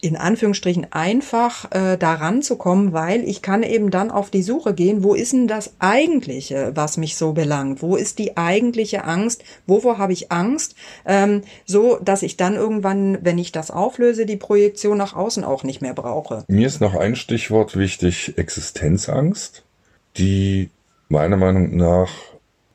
in 0.00 0.16
Anführungsstrichen 0.16 0.86
einfach 0.90 1.70
äh, 1.72 1.96
daran 1.96 2.42
zu 2.42 2.56
kommen, 2.56 2.92
weil 2.92 3.24
ich 3.24 3.42
kann 3.42 3.62
eben 3.62 3.90
dann 3.90 4.10
auf 4.10 4.30
die 4.30 4.42
Suche 4.42 4.74
gehen, 4.74 5.02
wo 5.02 5.14
ist 5.14 5.32
denn 5.32 5.48
das 5.48 5.74
eigentliche, 5.78 6.72
was 6.74 6.96
mich 6.96 7.16
so 7.16 7.32
belangt? 7.32 7.82
Wo 7.82 7.96
ist 7.96 8.18
die 8.18 8.36
eigentliche 8.36 9.04
Angst? 9.04 9.42
Wovor 9.66 9.98
habe 9.98 10.12
ich 10.12 10.30
Angst? 10.30 10.76
Ähm, 11.04 11.42
so, 11.66 11.98
dass 12.02 12.22
ich 12.22 12.36
dann 12.36 12.54
irgendwann, 12.54 13.18
wenn 13.22 13.38
ich 13.38 13.52
das 13.52 13.70
auflöse, 13.70 14.26
die 14.26 14.36
Projektion 14.36 14.98
nach 14.98 15.14
außen 15.14 15.44
auch 15.44 15.64
nicht 15.64 15.82
mehr 15.82 15.94
brauche. 15.94 16.44
Mir 16.48 16.66
ist 16.66 16.80
noch 16.80 16.94
ein 16.94 17.16
Stichwort 17.16 17.76
wichtig, 17.76 18.34
Existenzangst, 18.36 19.64
die 20.16 20.70
meiner 21.08 21.36
Meinung 21.36 21.76
nach 21.76 22.10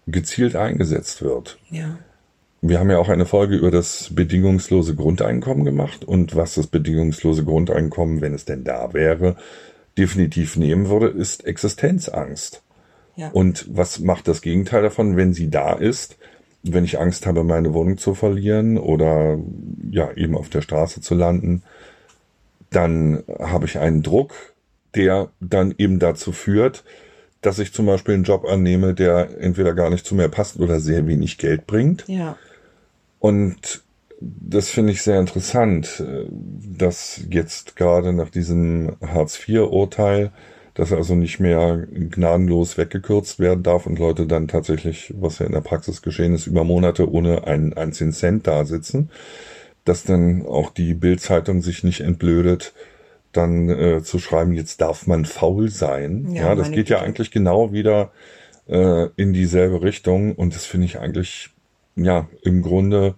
gezielt 0.08 0.56
eingesetzt 0.56 1.22
wird. 1.22 1.58
Ja. 1.70 1.98
Wir 2.66 2.80
haben 2.80 2.90
ja 2.90 2.98
auch 2.98 3.10
eine 3.10 3.26
Folge 3.26 3.58
über 3.58 3.72
das 3.72 4.12
bedingungslose 4.14 4.96
Grundeinkommen 4.96 5.66
gemacht 5.66 6.06
und 6.06 6.38
was 6.38 6.56
das 6.56 6.68
bedingungslose 6.68 7.44
Grundeinkommen, 7.44 8.22
wenn 8.22 8.34
es 8.34 8.46
denn 8.46 8.64
da 8.64 8.94
wäre, 8.94 9.36
definitiv 9.98 10.56
nehmen 10.56 10.88
würde, 10.88 11.08
ist 11.08 11.46
Existenzangst. 11.46 12.64
Ja. 13.18 13.32
Und 13.32 13.68
was 13.70 14.00
macht 14.00 14.30
das 14.30 14.42
Gegenteil 14.42 14.82
davon, 14.82 15.18
wenn 15.18 15.34
sie 15.34 15.50
da 15.50 15.74
ist? 15.74 16.16
Wenn 16.64 16.86
ich 16.86 17.02
Angst 17.02 17.26
habe, 17.26 17.44
meine 17.44 17.74
Wohnung 17.74 17.98
zu 17.98 18.16
verlieren 18.16 18.78
oder 18.78 19.38
ja 19.92 20.14
eben 20.14 20.38
auf 20.38 20.48
der 20.48 20.62
Straße 20.62 21.02
zu 21.02 21.16
landen, 21.16 21.64
dann 22.70 23.24
habe 23.40 23.66
ich 23.66 23.78
einen 23.78 24.04
Druck, 24.04 24.54
der 24.96 25.32
dann 25.42 25.76
eben 25.78 26.00
dazu 26.00 26.32
führt, 26.32 26.86
dass 27.42 27.60
ich 27.60 27.74
zum 27.74 27.88
Beispiel 27.88 28.14
einen 28.14 28.24
Job 28.24 28.46
annehme, 28.46 28.94
der 28.94 29.38
entweder 29.42 29.74
gar 29.74 29.90
nicht 29.90 30.06
zu 30.06 30.16
mir 30.16 30.30
passt 30.30 30.62
oder 30.62 30.80
sehr 30.80 31.08
wenig 31.08 31.38
Geld 31.38 31.68
bringt. 31.68 32.06
Ja. 32.08 32.38
Und 33.24 33.84
das 34.20 34.70
finde 34.70 34.92
ich 34.92 35.02
sehr 35.02 35.18
interessant, 35.18 36.04
äh, 36.06 36.26
dass 36.30 37.22
jetzt 37.30 37.78
gerade 37.78 38.12
nach 38.12 38.30
diesem 38.30 38.98
Hartz-IV-Urteil, 39.02 40.32
dass 40.74 40.92
also 40.92 41.16
nicht 41.16 41.40
mehr 41.40 41.88
gnadenlos 41.90 42.78
weggekürzt 42.78 43.40
werden 43.40 43.64
darf 43.64 43.86
und 43.86 43.98
Leute 43.98 44.28
dann 44.28 44.50
tatsächlich, 44.50 45.14
was 45.18 45.40
ja 45.40 45.46
in 45.46 45.54
der 45.54 45.62
Praxis 45.62 46.02
geschehen 46.02 46.36
ist, 46.36 46.48
über 46.48 46.66
Monate 46.66 47.10
ohne 47.10 47.48
einen 47.48 47.72
einzigen 47.72 48.12
Cent 48.12 48.46
da 48.46 48.66
sitzen, 48.66 49.10
dass 49.86 50.04
dann 50.04 50.46
auch 50.46 50.70
die 50.70 50.94
Bildzeitung 50.94 51.62
sich 51.62 51.86
nicht 51.86 52.02
entblödet, 52.02 52.74
dann 53.32 53.70
äh, 53.70 54.04
zu 54.04 54.20
schreiben, 54.20 54.52
jetzt 54.52 54.82
darf 54.82 55.08
man 55.08 55.24
faul 55.24 55.70
sein. 55.70 56.28
Ja, 56.32 56.48
ja 56.48 56.56
das 56.56 56.72
geht 56.72 56.90
ja 56.90 57.00
eigentlich 57.00 57.32
genau 57.32 57.72
wieder 57.72 58.12
äh, 58.68 59.08
in 59.16 59.32
dieselbe 59.32 59.82
Richtung 59.82 60.36
und 60.36 60.56
das 60.56 60.66
finde 60.66 60.88
ich 60.88 61.00
eigentlich 61.00 61.53
ja, 61.96 62.28
im 62.44 62.62
Grunde 62.62 63.16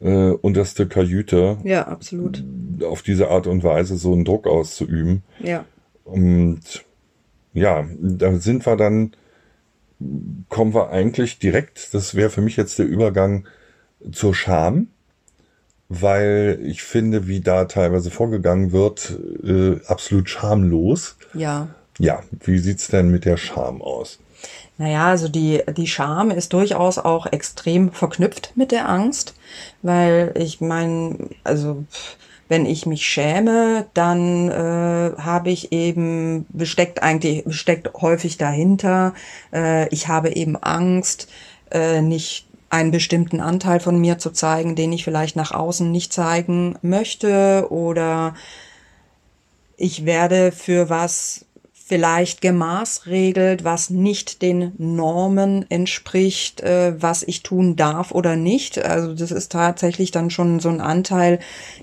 äh, 0.00 0.30
unterste 0.30 0.86
Kajüte. 0.86 1.58
Ja, 1.64 1.86
absolut. 1.88 2.44
Auf 2.82 3.02
diese 3.02 3.28
Art 3.28 3.46
und 3.46 3.64
Weise 3.64 3.96
so 3.96 4.12
einen 4.12 4.24
Druck 4.24 4.46
auszuüben. 4.46 5.22
Ja. 5.40 5.64
Und 6.04 6.84
ja, 7.52 7.86
da 8.00 8.36
sind 8.36 8.66
wir 8.66 8.76
dann, 8.76 9.12
kommen 10.48 10.74
wir 10.74 10.90
eigentlich 10.90 11.38
direkt, 11.38 11.92
das 11.94 12.14
wäre 12.14 12.30
für 12.30 12.40
mich 12.40 12.56
jetzt 12.56 12.78
der 12.78 12.86
Übergang 12.86 13.46
zur 14.12 14.34
Scham, 14.34 14.88
weil 15.88 16.60
ich 16.62 16.82
finde, 16.82 17.26
wie 17.26 17.40
da 17.40 17.64
teilweise 17.64 18.10
vorgegangen 18.10 18.72
wird, 18.72 19.18
äh, 19.42 19.80
absolut 19.86 20.28
schamlos. 20.28 21.16
Ja. 21.34 21.68
Ja, 21.98 22.22
wie 22.44 22.58
sieht's 22.58 22.88
denn 22.88 23.10
mit 23.10 23.24
der 23.24 23.36
Scham 23.36 23.82
aus? 23.82 24.20
Naja, 24.78 25.08
also 25.08 25.28
die, 25.28 25.62
die 25.76 25.88
Scham 25.88 26.30
ist 26.30 26.52
durchaus 26.52 26.98
auch 26.98 27.26
extrem 27.26 27.92
verknüpft 27.92 28.52
mit 28.54 28.70
der 28.70 28.88
Angst, 28.88 29.34
weil 29.82 30.32
ich 30.36 30.60
meine, 30.60 31.30
also 31.42 31.84
wenn 32.48 32.64
ich 32.64 32.86
mich 32.86 33.06
schäme, 33.06 33.86
dann 33.92 34.50
äh, 34.50 35.12
habe 35.18 35.50
ich 35.50 35.72
eben, 35.72 36.46
steckt 36.62 37.02
eigentlich, 37.02 37.44
steckt 37.54 37.92
häufig 38.00 38.38
dahinter, 38.38 39.14
äh, 39.52 39.88
ich 39.88 40.08
habe 40.08 40.34
eben 40.34 40.56
Angst, 40.56 41.28
äh, 41.70 42.00
nicht 42.00 42.46
einen 42.70 42.90
bestimmten 42.90 43.40
Anteil 43.40 43.80
von 43.80 43.98
mir 43.98 44.18
zu 44.18 44.30
zeigen, 44.30 44.76
den 44.76 44.92
ich 44.92 45.04
vielleicht 45.04 45.36
nach 45.36 45.52
außen 45.52 45.90
nicht 45.90 46.12
zeigen 46.12 46.76
möchte 46.82 47.66
oder 47.70 48.34
ich 49.76 50.04
werde 50.04 50.52
für 50.52 50.90
was 50.90 51.46
vielleicht 51.88 52.42
gemaßregelt, 52.42 53.64
was 53.64 53.88
nicht 53.88 54.42
den 54.42 54.72
Normen 54.76 55.64
entspricht, 55.70 56.60
äh, 56.60 56.94
was 57.00 57.22
ich 57.22 57.42
tun 57.42 57.76
darf 57.76 58.12
oder 58.12 58.36
nicht. 58.36 58.78
Also 58.78 59.14
das 59.14 59.30
ist 59.30 59.50
tatsächlich 59.50 60.10
dann 60.10 60.30
schon 60.30 60.60
so 60.60 60.68
ein 60.68 60.82
Anteil, 60.82 61.38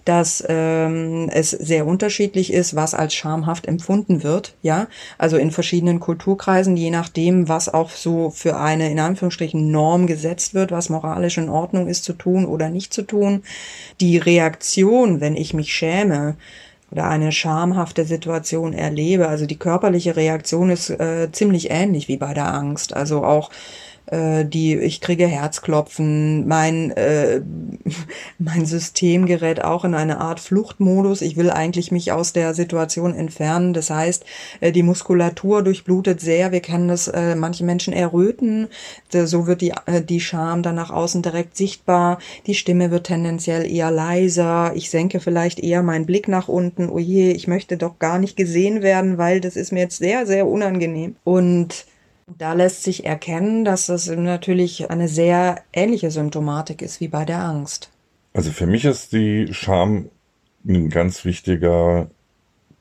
dass 0.06 0.44
ähm, 0.48 1.30
es 1.34 1.50
sehr 1.50 1.88
unterschiedlich 1.88 2.54
ist, 2.54 2.76
was 2.76 2.94
als 2.94 3.15
schamhaft 3.15 3.68
empfunden 3.68 4.22
wird. 4.22 4.54
Ja, 4.62 4.88
also 5.18 5.38
in 5.38 5.50
verschiedenen 5.50 6.00
Kulturkreisen, 6.00 6.78
je 6.78 6.91
nachdem, 6.91 7.50
was 7.50 7.74
auch 7.74 7.89
so 7.89 8.30
für 8.30 8.58
eine 8.58 8.91
in 8.91 9.00
Anführungsstrichen 9.00 9.72
Norm 9.72 10.06
gesetzt 10.06 10.54
wird, 10.54 10.72
was 10.72 10.89
moralisch 10.89 11.39
in 11.39 11.50
Ordnung 11.50 11.88
ist 11.88 12.04
zu 12.04 12.13
tun 12.13 12.46
oder 12.46 12.70
nicht 12.70 12.94
zu 12.94 13.02
tun. 13.02 13.41
Die 14.00 14.18
Reaktion, 14.18 15.20
wenn 15.20 15.36
ich 15.36 15.56
mich 15.56 15.74
schäme, 15.74 16.36
oder 16.91 17.10
eine 17.10 17.32
schamhafte 17.32 18.06
Situation 18.06 18.74
erlebe. 18.74 19.28
Also 19.28 19.45
die 19.45 19.58
körperliche 19.58 20.15
Reaktion 20.15 20.69
ist 20.69 20.89
äh, 20.89 21.30
ziemlich 21.32 21.71
ähnlich 21.71 22.08
wie 22.08 22.17
bei 22.17 22.34
der 22.34 22.54
Angst. 22.54 22.93
Also 22.95 23.24
auch 23.24 23.50
äh, 24.08 24.46
die, 24.46 24.76
ich 24.76 25.02
kriege 25.02 25.28
Herzklopfen, 25.28 26.48
mein, 26.48 26.91
äh, 26.91 27.41
mein 28.39 28.65
System 28.65 29.26
gerät 29.26 29.63
auch 29.63 29.84
in 29.86 29.96
eine 29.96 30.20
Art 30.20 30.39
Fluchtmodus. 30.39 31.22
Ich 31.22 31.38
will 31.38 31.50
eigentlich 31.50 31.91
mich 31.91 32.12
aus 32.12 32.34
der 32.34 32.54
Situation 32.54 33.15
entfernen. 33.15 33.74
Das 33.74 33.89
heißt, 33.89 34.26
äh, 34.62 34.72
die 34.72 34.84
Muskulatur 34.84 35.63
durchblutet 35.63 36.22
sehr. 36.22 36.52
Wir 36.52 36.62
kennen 36.62 36.88
das, 36.88 37.08
äh, 37.08 37.36
manche 37.36 37.63
Menschen 37.63 37.94
erröten. 37.94 38.68
So 39.12 39.48
wird 39.48 39.62
die, 39.62 39.74
äh, 39.86 40.02
die 40.02 40.20
Scham 40.20 40.62
dann 40.62 40.76
nach 40.76 40.91
außen 40.91 41.22
direkt 41.22 41.58
sichtbar. 41.58 42.20
Die 42.46 42.56
Stimme 42.56 42.91
wird 42.91 43.08
tendenziell 43.08 43.70
eher 43.70 43.91
leiser. 43.91 44.74
Ich 44.76 44.89
senke 44.89 45.20
vielleicht 45.20 45.60
eher 45.60 45.84
meinen 45.84 46.06
Blick 46.06 46.28
nach 46.28 46.48
unten. 46.48 46.89
Oh 46.89 47.00
je, 47.00 47.32
ich 47.32 47.48
möchte 47.48 47.78
doch 47.78 48.00
gar 48.00 48.20
nicht 48.20 48.38
gesehen 48.38 48.82
werden, 48.82 49.18
weil 49.18 49.41
das 49.41 49.56
ist 49.56 49.72
mir 49.72 49.82
jetzt 49.82 49.98
sehr, 49.98 50.26
sehr 50.26 50.48
unangenehm. 50.48 51.15
Und 51.24 51.86
da 52.28 52.54
lässt 52.54 52.84
sich 52.84 53.06
erkennen, 53.06 53.66
dass 53.66 53.90
es 53.90 54.08
natürlich 54.08 54.90
eine 54.90 55.08
sehr 55.08 55.62
ähnliche 55.74 56.12
Symptomatik 56.12 56.82
ist 56.82 57.00
wie 57.00 57.08
bei 57.08 57.26
der 57.26 57.40
Angst. 57.40 57.90
Also 58.34 58.52
für 58.52 58.66
mich 58.66 58.86
ist 58.86 59.14
die 59.14 59.54
Scham 59.54 60.10
ein 60.68 60.90
ganz 60.90 61.24
wichtiger 61.24 62.10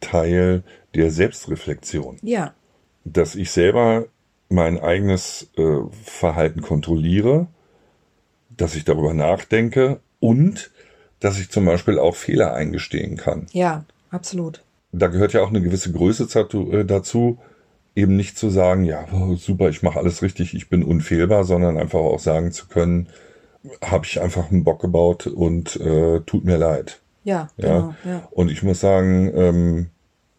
Teil 0.01 0.65
der 0.95 1.11
Selbstreflexion. 1.11 2.19
Ja. 2.23 2.55
Dass 3.05 3.35
ich 3.35 3.51
selber 3.51 4.07
mein 4.49 4.81
eigenes 4.81 5.51
äh, 5.57 5.81
Verhalten 6.03 6.63
kontrolliere, 6.63 7.47
dass 8.57 8.75
ich 8.75 8.85
darüber 8.85 9.15
nachdenke 9.15 10.01
und 10.21 10.71
dass 11.21 11.39
ich 11.39 11.51
zum 11.51 11.65
Beispiel 11.65 11.99
auch 11.99 12.17
Fehler 12.17 12.55
eingestehen 12.55 13.17
kann. 13.17 13.47
Ja, 13.53 13.85
absolut. 14.11 14.63
Da 14.93 15.09
gehört 15.09 15.33
ja 15.33 15.43
auch 15.43 15.49
eine 15.49 15.61
gewisse 15.61 15.93
Größe 15.93 16.29
äh, 16.73 16.85
dazu, 16.85 17.39
eben 17.97 18.17
nicht 18.17 18.37
zu 18.37 18.51
sagen, 18.51 18.85
ja, 18.85 19.07
super, 19.37 19.69
ich 19.69 19.83
mache 19.83 19.99
alles 19.99 20.23
richtig, 20.23 20.55
ich 20.55 20.69
bin 20.69 20.83
unfehlbar, 20.83 21.45
sondern 21.45 21.79
einfach 21.79 22.01
auch 22.01 22.19
sagen 22.19 22.53
zu 22.53 22.67
können, 22.67 23.09
habe 23.83 24.05
ich 24.05 24.21
einfach 24.21 24.51
einen 24.51 24.65
Bock 24.65 24.81
gebaut 24.81 25.27
und 25.27 25.77
äh, 25.77 26.21
tut 26.21 26.45
mir 26.45 26.59
leid. 26.59 27.01
Ja, 27.23 27.49
genau. 27.57 27.95
Ja. 28.05 28.29
Und 28.31 28.51
ich 28.51 28.63
muss 28.63 28.81
sagen, 28.81 29.33
ähm, 29.35 29.91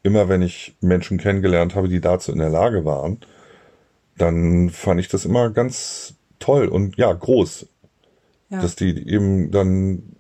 immer 0.03 0.29
wenn 0.29 0.43
ich 0.43 0.75
Menschen 0.81 1.17
kennengelernt 1.17 1.75
habe, 1.75 1.89
die 1.89 2.01
dazu 2.01 2.31
in 2.31 2.37
der 2.37 2.49
Lage 2.49 2.85
waren, 2.85 3.19
dann 4.17 4.69
fand 4.69 4.99
ich 4.99 5.07
das 5.07 5.25
immer 5.25 5.49
ganz 5.49 6.13
toll 6.39 6.67
und 6.67 6.97
ja, 6.97 7.11
groß. 7.11 7.67
Ja. 8.49 8.61
Dass 8.61 8.75
die 8.75 9.09
eben 9.09 9.49
dann 9.49 10.14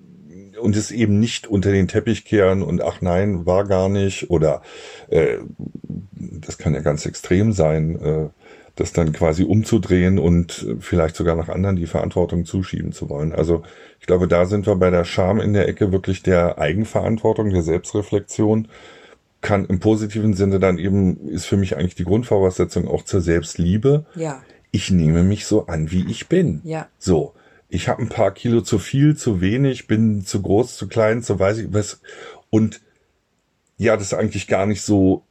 und 0.61 0.75
es 0.75 0.91
eben 0.91 1.19
nicht 1.19 1.47
unter 1.47 1.71
den 1.71 1.87
Teppich 1.87 2.25
kehren 2.25 2.61
und 2.61 2.81
ach 2.81 3.01
nein, 3.01 3.45
war 3.45 3.65
gar 3.65 3.89
nicht 3.89 4.29
oder 4.29 4.61
äh, 5.09 5.37
das 6.11 6.57
kann 6.57 6.73
ja 6.73 6.81
ganz 6.81 7.05
extrem 7.05 7.51
sein, 7.51 7.99
äh, 8.01 8.29
das 8.75 8.91
dann 8.91 9.13
quasi 9.13 9.43
umzudrehen 9.43 10.19
und 10.19 10.67
vielleicht 10.79 11.15
sogar 11.15 11.35
nach 11.35 11.49
anderen 11.49 11.77
die 11.77 11.87
Verantwortung 11.87 12.45
zuschieben 12.45 12.91
zu 12.91 13.09
wollen. 13.09 13.31
Also 13.31 13.63
ich 13.99 14.05
glaube, 14.05 14.27
da 14.27 14.45
sind 14.45 14.67
wir 14.67 14.75
bei 14.75 14.89
der 14.89 15.05
Scham 15.05 15.39
in 15.39 15.53
der 15.53 15.67
Ecke 15.67 15.91
wirklich 15.91 16.23
der 16.23 16.59
Eigenverantwortung, 16.59 17.49
der 17.51 17.61
Selbstreflexion 17.61 18.67
kann 19.41 19.65
im 19.65 19.79
positiven 19.79 20.33
Sinne 20.33 20.59
dann 20.59 20.79
eben, 20.79 21.27
ist 21.27 21.45
für 21.45 21.55
mich 21.55 21.77
eigentlich 21.77 21.95
die 21.95 22.03
Grundvoraussetzung 22.03 22.87
auch 22.87 23.03
zur 23.03 23.21
Selbstliebe. 23.21 24.05
Ja. 24.15 24.41
Ich 24.71 24.89
nehme 24.89 25.23
mich 25.23 25.45
so 25.45 25.67
an, 25.67 25.91
wie 25.91 26.09
ich 26.09 26.27
bin. 26.27 26.61
Ja. 26.63 26.87
So. 26.97 27.33
Ich 27.69 27.87
habe 27.87 28.01
ein 28.01 28.09
paar 28.09 28.31
Kilo 28.31 28.61
zu 28.61 28.79
viel, 28.79 29.17
zu 29.17 29.41
wenig, 29.41 29.87
bin 29.87 30.25
zu 30.25 30.41
groß, 30.41 30.77
zu 30.77 30.87
klein, 30.87 31.21
so 31.21 31.39
weiß 31.39 31.57
ich 31.59 31.73
was. 31.73 31.99
Und 32.49 32.81
ja, 33.77 33.97
das 33.97 34.07
ist 34.07 34.13
eigentlich 34.13 34.47
gar 34.47 34.65
nicht 34.65 34.81
so 34.81 35.23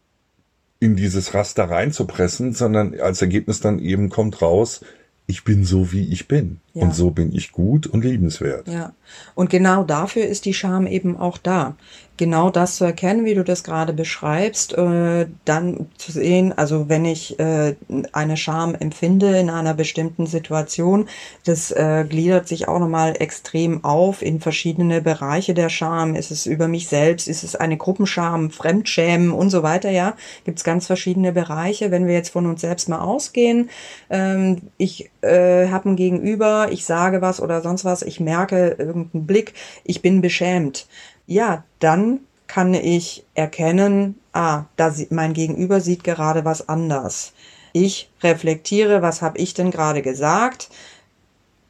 in 0.80 0.96
dieses 0.96 1.32
Raster 1.32 1.64
reinzupressen, 1.64 2.52
sondern 2.52 2.98
als 3.00 3.22
Ergebnis 3.22 3.60
dann 3.60 3.78
eben 3.78 4.10
kommt 4.10 4.42
raus, 4.42 4.82
ich 5.26 5.44
bin 5.44 5.64
so, 5.64 5.92
wie 5.92 6.12
ich 6.12 6.28
bin. 6.28 6.60
Ja. 6.74 6.82
Und 6.82 6.94
so 6.94 7.10
bin 7.10 7.34
ich 7.34 7.52
gut 7.52 7.86
und 7.86 8.04
liebenswert. 8.04 8.68
Ja. 8.68 8.92
Und 9.34 9.48
genau 9.48 9.84
dafür 9.84 10.26
ist 10.26 10.44
die 10.44 10.52
Scham 10.52 10.86
eben 10.86 11.16
auch 11.16 11.38
da 11.38 11.76
genau 12.16 12.50
das 12.50 12.76
zu 12.76 12.84
erkennen, 12.84 13.24
wie 13.24 13.34
du 13.34 13.42
das 13.42 13.64
gerade 13.64 13.92
beschreibst, 13.92 14.72
äh, 14.74 15.26
dann 15.44 15.86
zu 15.98 16.12
sehen, 16.12 16.52
also 16.56 16.88
wenn 16.88 17.04
ich 17.04 17.38
äh, 17.40 17.74
eine 18.12 18.36
Scham 18.36 18.74
empfinde 18.74 19.38
in 19.38 19.50
einer 19.50 19.74
bestimmten 19.74 20.26
Situation, 20.26 21.08
das 21.44 21.72
äh, 21.72 22.04
gliedert 22.08 22.46
sich 22.46 22.68
auch 22.68 22.78
nochmal 22.78 23.16
extrem 23.18 23.84
auf 23.84 24.22
in 24.22 24.40
verschiedene 24.40 25.00
Bereiche 25.00 25.54
der 25.54 25.68
Scham. 25.68 26.14
Ist 26.14 26.30
es 26.30 26.46
über 26.46 26.68
mich 26.68 26.88
selbst? 26.88 27.26
Ist 27.26 27.42
es 27.42 27.56
eine 27.56 27.76
Gruppenscham, 27.76 28.50
Fremdschämen 28.50 29.32
und 29.32 29.50
so 29.50 29.62
weiter? 29.62 29.90
Ja, 29.90 30.14
gibt 30.44 30.58
es 30.58 30.64
ganz 30.64 30.86
verschiedene 30.86 31.32
Bereiche. 31.32 31.90
Wenn 31.90 32.06
wir 32.06 32.14
jetzt 32.14 32.30
von 32.30 32.46
uns 32.46 32.60
selbst 32.60 32.88
mal 32.88 33.00
ausgehen, 33.00 33.70
ähm, 34.10 34.62
ich 34.78 35.10
äh, 35.22 35.68
habe 35.68 35.90
ein 35.90 35.96
Gegenüber, 35.96 36.68
ich 36.70 36.84
sage 36.84 37.22
was 37.22 37.40
oder 37.40 37.60
sonst 37.60 37.84
was, 37.84 38.02
ich 38.02 38.20
merke 38.20 38.76
irgendeinen 38.78 39.26
Blick, 39.26 39.54
ich 39.84 40.00
bin 40.00 40.20
beschämt 40.20 40.86
ja, 41.26 41.64
dann 41.78 42.20
kann 42.46 42.74
ich 42.74 43.24
erkennen, 43.34 44.18
ah, 44.32 44.64
da 44.76 44.90
sieht, 44.90 45.12
mein 45.12 45.32
Gegenüber 45.32 45.80
sieht 45.80 46.04
gerade 46.04 46.44
was 46.44 46.68
anders. 46.68 47.32
Ich 47.72 48.10
reflektiere, 48.22 49.02
was 49.02 49.22
habe 49.22 49.38
ich 49.38 49.54
denn 49.54 49.70
gerade 49.70 50.02
gesagt, 50.02 50.68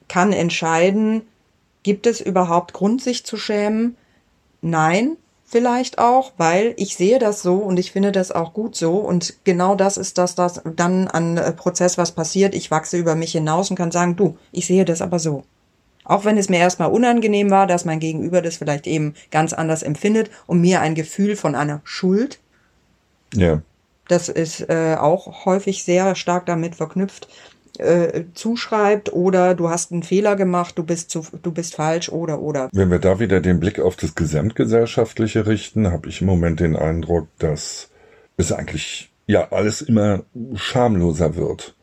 kann 0.08 0.32
entscheiden, 0.32 1.22
gibt 1.82 2.06
es 2.06 2.20
überhaupt 2.20 2.72
Grund, 2.72 3.02
sich 3.02 3.24
zu 3.24 3.36
schämen? 3.36 3.96
Nein, 4.60 5.16
vielleicht 5.44 5.98
auch, 5.98 6.32
weil 6.36 6.74
ich 6.76 6.96
sehe 6.96 7.18
das 7.18 7.42
so 7.42 7.56
und 7.56 7.78
ich 7.78 7.92
finde 7.92 8.12
das 8.12 8.32
auch 8.32 8.52
gut 8.52 8.76
so 8.76 8.96
und 8.96 9.44
genau 9.44 9.76
das 9.76 9.96
ist 9.96 10.18
das, 10.18 10.34
das 10.34 10.60
dann 10.64 11.08
an 11.08 11.36
äh, 11.36 11.52
Prozess, 11.52 11.96
was 11.96 12.12
passiert. 12.12 12.54
Ich 12.54 12.70
wachse 12.70 12.96
über 12.98 13.14
mich 13.14 13.32
hinaus 13.32 13.70
und 13.70 13.76
kann 13.76 13.92
sagen, 13.92 14.16
du, 14.16 14.36
ich 14.52 14.66
sehe 14.66 14.84
das 14.84 15.00
aber 15.00 15.18
so. 15.18 15.44
Auch 16.04 16.24
wenn 16.24 16.38
es 16.38 16.48
mir 16.48 16.58
erstmal 16.58 16.90
unangenehm 16.90 17.50
war, 17.50 17.66
dass 17.66 17.84
mein 17.84 18.00
Gegenüber 18.00 18.42
das 18.42 18.56
vielleicht 18.56 18.86
eben 18.86 19.14
ganz 19.30 19.52
anders 19.52 19.82
empfindet 19.82 20.30
und 20.46 20.60
mir 20.60 20.80
ein 20.80 20.94
Gefühl 20.94 21.34
von 21.34 21.54
einer 21.54 21.80
Schuld. 21.84 22.40
Ja. 23.34 23.62
Das 24.08 24.28
ist 24.28 24.68
äh, 24.68 24.96
auch 24.98 25.46
häufig 25.46 25.82
sehr 25.82 26.14
stark 26.14 26.44
damit 26.44 26.74
verknüpft, 26.74 27.28
äh, 27.78 28.24
zuschreibt 28.34 29.12
oder 29.12 29.54
du 29.54 29.70
hast 29.70 29.92
einen 29.92 30.02
Fehler 30.02 30.36
gemacht, 30.36 30.78
du 30.78 30.84
bist 30.84 31.10
zu, 31.10 31.26
du 31.42 31.50
bist 31.50 31.74
falsch 31.74 32.10
oder 32.10 32.40
oder. 32.40 32.68
Wenn 32.72 32.90
wir 32.90 32.98
da 32.98 33.18
wieder 33.18 33.40
den 33.40 33.60
Blick 33.60 33.80
auf 33.80 33.96
das 33.96 34.14
Gesamtgesellschaftliche 34.14 35.46
richten, 35.46 35.90
habe 35.90 36.08
ich 36.08 36.20
im 36.20 36.26
Moment 36.26 36.60
den 36.60 36.76
Eindruck, 36.76 37.28
dass 37.38 37.88
es 38.36 38.52
eigentlich 38.52 39.10
ja 39.26 39.48
alles 39.50 39.80
immer 39.80 40.22
schamloser 40.54 41.34
wird. 41.34 41.74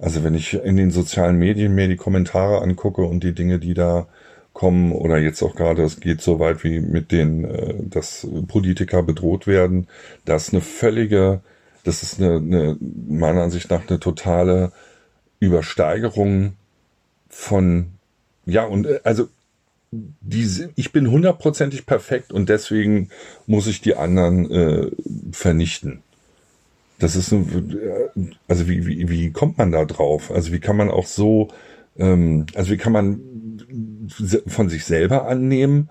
Also 0.00 0.24
wenn 0.24 0.34
ich 0.34 0.54
in 0.54 0.76
den 0.76 0.90
sozialen 0.90 1.38
Medien 1.38 1.74
mir 1.74 1.86
die 1.86 1.96
Kommentare 1.96 2.62
angucke 2.62 3.02
und 3.02 3.22
die 3.22 3.34
Dinge, 3.34 3.58
die 3.58 3.74
da 3.74 4.06
kommen, 4.52 4.92
oder 4.92 5.18
jetzt 5.18 5.42
auch 5.42 5.54
gerade, 5.54 5.82
es 5.82 6.00
geht 6.00 6.22
so 6.22 6.40
weit 6.40 6.64
wie 6.64 6.80
mit 6.80 7.12
den, 7.12 7.44
äh, 7.44 7.74
dass 7.78 8.26
Politiker 8.48 9.02
bedroht 9.02 9.46
werden, 9.46 9.88
das 10.24 10.48
ist 10.48 10.54
eine 10.54 10.62
völlige, 10.62 11.40
das 11.84 12.02
ist 12.02 12.20
eine, 12.20 12.36
eine 12.36 12.76
meiner 12.80 13.42
Ansicht 13.42 13.70
nach 13.70 13.88
eine 13.88 14.00
totale 14.00 14.72
Übersteigerung 15.38 16.54
von, 17.28 17.92
ja, 18.46 18.64
und 18.64 18.86
äh, 18.86 19.00
also 19.04 19.28
diese, 19.92 20.70
ich 20.76 20.92
bin 20.92 21.10
hundertprozentig 21.10 21.84
perfekt 21.84 22.32
und 22.32 22.48
deswegen 22.48 23.10
muss 23.46 23.66
ich 23.66 23.80
die 23.80 23.96
anderen 23.96 24.50
äh, 24.50 24.90
vernichten. 25.32 26.02
Das 27.00 27.16
ist 27.16 27.30
so, 27.30 27.44
also 28.46 28.68
wie, 28.68 28.86
wie, 28.86 29.08
wie 29.08 29.32
kommt 29.32 29.56
man 29.56 29.72
da 29.72 29.86
drauf? 29.86 30.30
Also 30.30 30.52
wie 30.52 30.60
kann 30.60 30.76
man 30.76 30.90
auch 30.90 31.06
so, 31.06 31.48
ähm, 31.98 32.44
also 32.54 32.70
wie 32.70 32.76
kann 32.76 32.92
man 32.92 33.20
von 34.46 34.68
sich 34.68 34.84
selber 34.84 35.26
annehmen, 35.26 35.90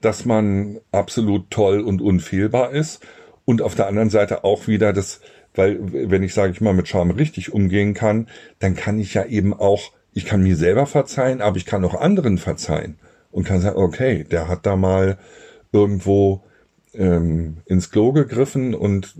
dass 0.00 0.24
man 0.24 0.80
absolut 0.92 1.50
toll 1.50 1.80
und 1.80 2.00
unfehlbar 2.00 2.72
ist 2.72 3.06
und 3.44 3.60
auf 3.60 3.74
der 3.74 3.86
anderen 3.86 4.08
Seite 4.08 4.44
auch 4.44 4.66
wieder 4.66 4.94
das, 4.94 5.20
weil 5.54 5.78
wenn 6.10 6.22
ich 6.22 6.32
sage 6.32 6.52
ich 6.52 6.62
mal 6.62 6.74
mit 6.74 6.88
Charme 6.88 7.10
richtig 7.12 7.52
umgehen 7.52 7.92
kann, 7.92 8.28
dann 8.58 8.74
kann 8.74 8.98
ich 8.98 9.12
ja 9.12 9.26
eben 9.26 9.52
auch, 9.52 9.92
ich 10.14 10.24
kann 10.24 10.42
mir 10.42 10.56
selber 10.56 10.86
verzeihen, 10.86 11.42
aber 11.42 11.58
ich 11.58 11.66
kann 11.66 11.84
auch 11.84 12.00
anderen 12.00 12.38
verzeihen 12.38 12.98
und 13.30 13.44
kann 13.44 13.60
sagen, 13.60 13.78
okay, 13.78 14.24
der 14.24 14.48
hat 14.48 14.64
da 14.64 14.74
mal 14.76 15.18
irgendwo 15.70 16.44
ähm, 16.94 17.58
ins 17.66 17.90
Klo 17.90 18.12
gegriffen 18.12 18.74
und 18.74 19.14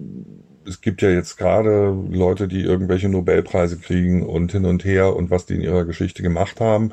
es 0.66 0.80
gibt 0.80 1.02
ja 1.02 1.10
jetzt 1.10 1.36
gerade 1.36 1.96
Leute, 2.10 2.48
die 2.48 2.62
irgendwelche 2.62 3.08
Nobelpreise 3.08 3.78
kriegen 3.78 4.24
und 4.26 4.52
hin 4.52 4.64
und 4.64 4.84
her 4.84 5.14
und 5.14 5.30
was 5.30 5.46
die 5.46 5.54
in 5.54 5.60
ihrer 5.60 5.84
Geschichte 5.84 6.22
gemacht 6.22 6.60
haben. 6.60 6.92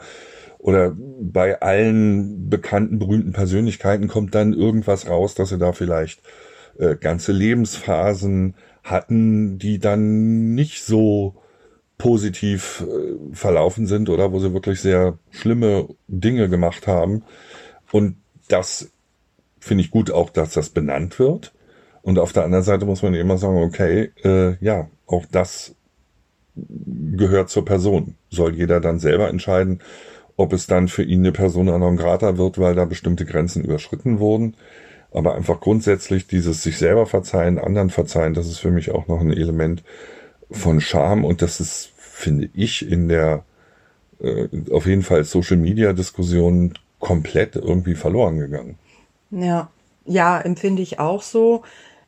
Oder 0.59 0.95
bei 0.95 1.61
allen 1.61 2.49
bekannten, 2.49 2.99
berühmten 2.99 3.33
Persönlichkeiten 3.33 4.07
kommt 4.07 4.33
dann 4.33 4.53
irgendwas 4.53 5.09
raus, 5.09 5.35
dass 5.35 5.49
sie 5.49 5.57
da 5.57 5.73
vielleicht 5.73 6.21
äh, 6.79 6.95
ganze 6.95 7.33
Lebensphasen 7.33 8.55
hatten, 8.83 9.57
die 9.57 9.79
dann 9.79 10.55
nicht 10.55 10.83
so 10.83 11.35
positiv 11.97 12.85
äh, 12.87 13.35
verlaufen 13.35 13.87
sind 13.87 14.09
oder 14.09 14.31
wo 14.31 14.39
sie 14.39 14.53
wirklich 14.53 14.81
sehr 14.81 15.17
schlimme 15.31 15.89
Dinge 16.07 16.49
gemacht 16.49 16.87
haben. 16.87 17.23
Und 17.91 18.17
das 18.47 18.91
finde 19.59 19.83
ich 19.83 19.91
gut 19.91 20.11
auch, 20.11 20.29
dass 20.29 20.53
das 20.53 20.69
benannt 20.69 21.19
wird. 21.19 21.53
Und 22.03 22.19
auf 22.19 22.33
der 22.33 22.43
anderen 22.43 22.63
Seite 22.63 22.85
muss 22.85 23.01
man 23.01 23.15
immer 23.15 23.37
sagen, 23.37 23.57
okay, 23.63 24.11
äh, 24.23 24.57
ja, 24.63 24.87
auch 25.07 25.25
das 25.31 25.73
gehört 26.55 27.49
zur 27.49 27.65
Person. 27.65 28.15
Soll 28.29 28.55
jeder 28.55 28.79
dann 28.79 28.99
selber 28.99 29.29
entscheiden, 29.29 29.79
ob 30.35 30.53
es 30.53 30.67
dann 30.67 30.89
für 30.89 31.03
ihn 31.03 31.21
eine 31.21 31.31
Persona 31.31 31.77
non 31.77 31.97
grata 31.97 32.37
wird, 32.37 32.59
weil 32.59 32.75
da 32.75 32.85
bestimmte 32.85 33.25
Grenzen 33.25 33.63
überschritten 33.63 34.19
wurden. 34.19 34.55
Aber 35.11 35.35
einfach 35.35 35.61
grundsätzlich 35.61 36.27
dieses 36.27 36.61
sich 36.61 36.77
selber 36.77 37.05
verzeihen, 37.05 37.57
anderen 37.57 37.89
verzeihen, 37.89 38.33
das 38.33 38.47
ist 38.47 38.59
für 38.59 38.71
mich 38.71 38.91
auch 38.91 39.07
noch 39.07 39.21
ein 39.21 39.31
Element 39.31 39.83
von 40.51 40.81
Scham 40.81 41.23
und 41.23 41.41
das 41.41 41.59
ist, 41.59 41.91
finde 41.97 42.49
ich, 42.53 42.87
in 42.87 43.09
der 43.09 43.43
äh, 44.21 44.47
auf 44.71 44.87
jeden 44.87 45.03
Fall 45.03 45.23
Social 45.23 45.57
Media 45.57 45.93
Diskussion 45.93 46.73
komplett 46.99 47.55
irgendwie 47.55 47.95
verloren 47.95 48.39
gegangen. 48.39 48.77
Ja, 49.29 49.69
ja, 50.05 50.39
empfinde 50.39 50.81
ich 50.81 50.99
auch 50.99 51.21
so. 51.21 51.63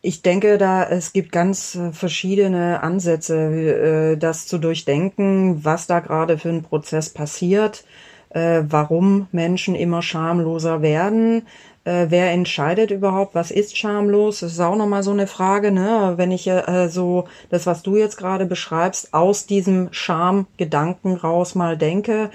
Ich 0.08 0.22
denke, 0.22 0.60
da 0.60 0.84
es 0.84 1.14
gibt 1.14 1.32
ganz 1.32 1.74
äh, 1.74 1.92
verschiedene 1.92 2.84
Ansätze, 2.84 4.14
äh, 4.14 4.18
das 4.18 4.46
zu 4.46 4.60
durchdenken, 4.60 5.66
was 5.66 5.88
da 5.88 6.00
gerade 6.00 6.38
für 6.38 6.50
ein 6.50 6.62
Prozess 6.62 7.10
passiert, 7.10 7.84
äh, 8.30 8.62
warum 8.70 9.28
Menschen 9.32 9.74
immer 9.74 10.04
schamloser 10.04 10.84
werden. 10.84 11.48
Wer 11.88 12.32
entscheidet 12.32 12.90
überhaupt, 12.90 13.36
was 13.36 13.52
ist 13.52 13.78
schamlos? 13.78 14.40
Das 14.40 14.54
ist 14.54 14.60
auch 14.60 14.76
nochmal 14.76 15.04
so 15.04 15.12
eine 15.12 15.28
Frage, 15.28 15.72
ne? 15.72 16.14
Wenn 16.18 16.32
ich 16.32 16.48
äh, 16.48 16.88
so 16.90 17.26
das, 17.52 17.68
was 17.68 17.84
du 17.84 17.96
jetzt 17.96 18.18
gerade 18.18 18.48
beschreibst, 18.48 19.14
aus 19.14 19.46
diesem 19.46 19.90
Schamgedanken 19.92 21.14
raus 21.14 21.54
mal 21.54 21.78
denke, 21.78 22.32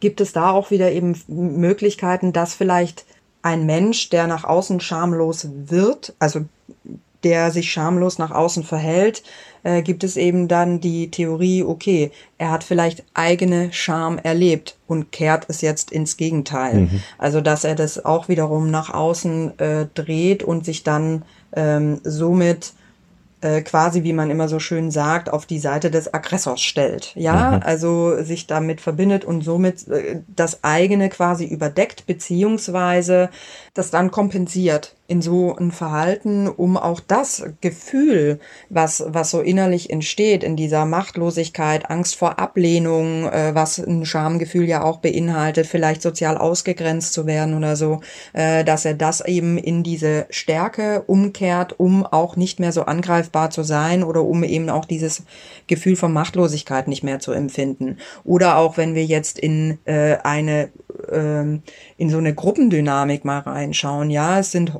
gibt 0.00 0.20
es 0.20 0.32
da 0.32 0.50
auch 0.50 0.72
wieder 0.72 0.90
eben 0.90 1.14
Möglichkeiten, 1.28 2.32
dass 2.32 2.54
vielleicht 2.54 3.06
ein 3.42 3.66
Mensch, 3.66 4.10
der 4.10 4.26
nach 4.26 4.42
außen 4.42 4.80
schamlos 4.80 5.48
wird, 5.52 6.14
also 6.18 6.40
der 7.24 7.50
sich 7.50 7.70
schamlos 7.70 8.18
nach 8.18 8.30
außen 8.30 8.64
verhält, 8.64 9.22
äh, 9.62 9.82
gibt 9.82 10.04
es 10.04 10.16
eben 10.16 10.48
dann 10.48 10.80
die 10.80 11.10
Theorie, 11.10 11.62
okay, 11.62 12.10
er 12.38 12.50
hat 12.50 12.64
vielleicht 12.64 13.04
eigene 13.14 13.72
Scham 13.72 14.18
erlebt 14.18 14.76
und 14.86 15.10
kehrt 15.12 15.46
es 15.48 15.60
jetzt 15.60 15.90
ins 15.90 16.16
Gegenteil. 16.16 16.82
Mhm. 16.82 17.02
Also 17.18 17.40
dass 17.40 17.64
er 17.64 17.74
das 17.74 18.04
auch 18.04 18.28
wiederum 18.28 18.70
nach 18.70 18.92
außen 18.92 19.58
äh, 19.58 19.86
dreht 19.94 20.42
und 20.42 20.64
sich 20.64 20.84
dann 20.84 21.22
ähm, 21.54 22.00
somit 22.04 22.72
äh, 23.40 23.62
quasi, 23.62 24.02
wie 24.02 24.12
man 24.12 24.30
immer 24.30 24.48
so 24.48 24.58
schön 24.58 24.90
sagt, 24.90 25.30
auf 25.30 25.46
die 25.46 25.58
Seite 25.58 25.90
des 25.90 26.12
Aggressors 26.12 26.60
stellt. 26.60 27.12
Ja, 27.14 27.52
mhm. 27.52 27.62
also 27.62 28.22
sich 28.22 28.46
damit 28.46 28.80
verbindet 28.80 29.24
und 29.24 29.42
somit 29.42 29.86
äh, 29.88 30.22
das 30.26 30.64
eigene 30.64 31.08
quasi 31.08 31.44
überdeckt, 31.44 32.06
beziehungsweise 32.06 33.30
das 33.74 33.90
dann 33.90 34.10
kompensiert 34.10 34.96
in 35.06 35.22
so 35.22 35.56
ein 35.56 35.72
Verhalten, 35.72 36.48
um 36.48 36.76
auch 36.76 37.00
das 37.00 37.42
Gefühl, 37.62 38.40
was, 38.68 39.02
was 39.06 39.30
so 39.30 39.40
innerlich 39.40 39.88
entsteht, 39.88 40.44
in 40.44 40.54
dieser 40.54 40.84
Machtlosigkeit, 40.84 41.90
Angst 41.90 42.16
vor 42.16 42.38
Ablehnung, 42.38 43.26
äh, 43.26 43.54
was 43.54 43.78
ein 43.78 44.04
Schamgefühl 44.04 44.68
ja 44.68 44.82
auch 44.82 44.98
beinhaltet, 44.98 45.66
vielleicht 45.66 46.02
sozial 46.02 46.36
ausgegrenzt 46.36 47.14
zu 47.14 47.26
werden 47.26 47.54
oder 47.54 47.76
so, 47.76 48.00
äh, 48.34 48.64
dass 48.64 48.84
er 48.84 48.94
das 48.94 49.24
eben 49.24 49.56
in 49.56 49.82
diese 49.82 50.26
Stärke 50.28 51.04
umkehrt, 51.06 51.78
um 51.78 52.04
auch 52.04 52.36
nicht 52.36 52.60
mehr 52.60 52.72
so 52.72 52.82
angreifbar 52.82 53.27
zu 53.50 53.62
sein 53.62 54.02
oder 54.02 54.22
um 54.22 54.44
eben 54.44 54.70
auch 54.70 54.84
dieses 54.84 55.22
Gefühl 55.66 55.96
von 55.96 56.12
Machtlosigkeit 56.12 56.88
nicht 56.88 57.02
mehr 57.02 57.20
zu 57.20 57.32
empfinden. 57.32 57.98
Oder 58.24 58.56
auch 58.56 58.76
wenn 58.76 58.94
wir 58.94 59.04
jetzt 59.04 59.38
in 59.38 59.78
äh, 59.84 60.16
eine 60.22 60.70
ähm, 61.10 61.62
in 61.96 62.10
so 62.10 62.18
eine 62.18 62.34
Gruppendynamik 62.34 63.24
mal 63.24 63.40
reinschauen. 63.40 64.10
Ja, 64.10 64.38
es 64.38 64.52
sind 64.52 64.72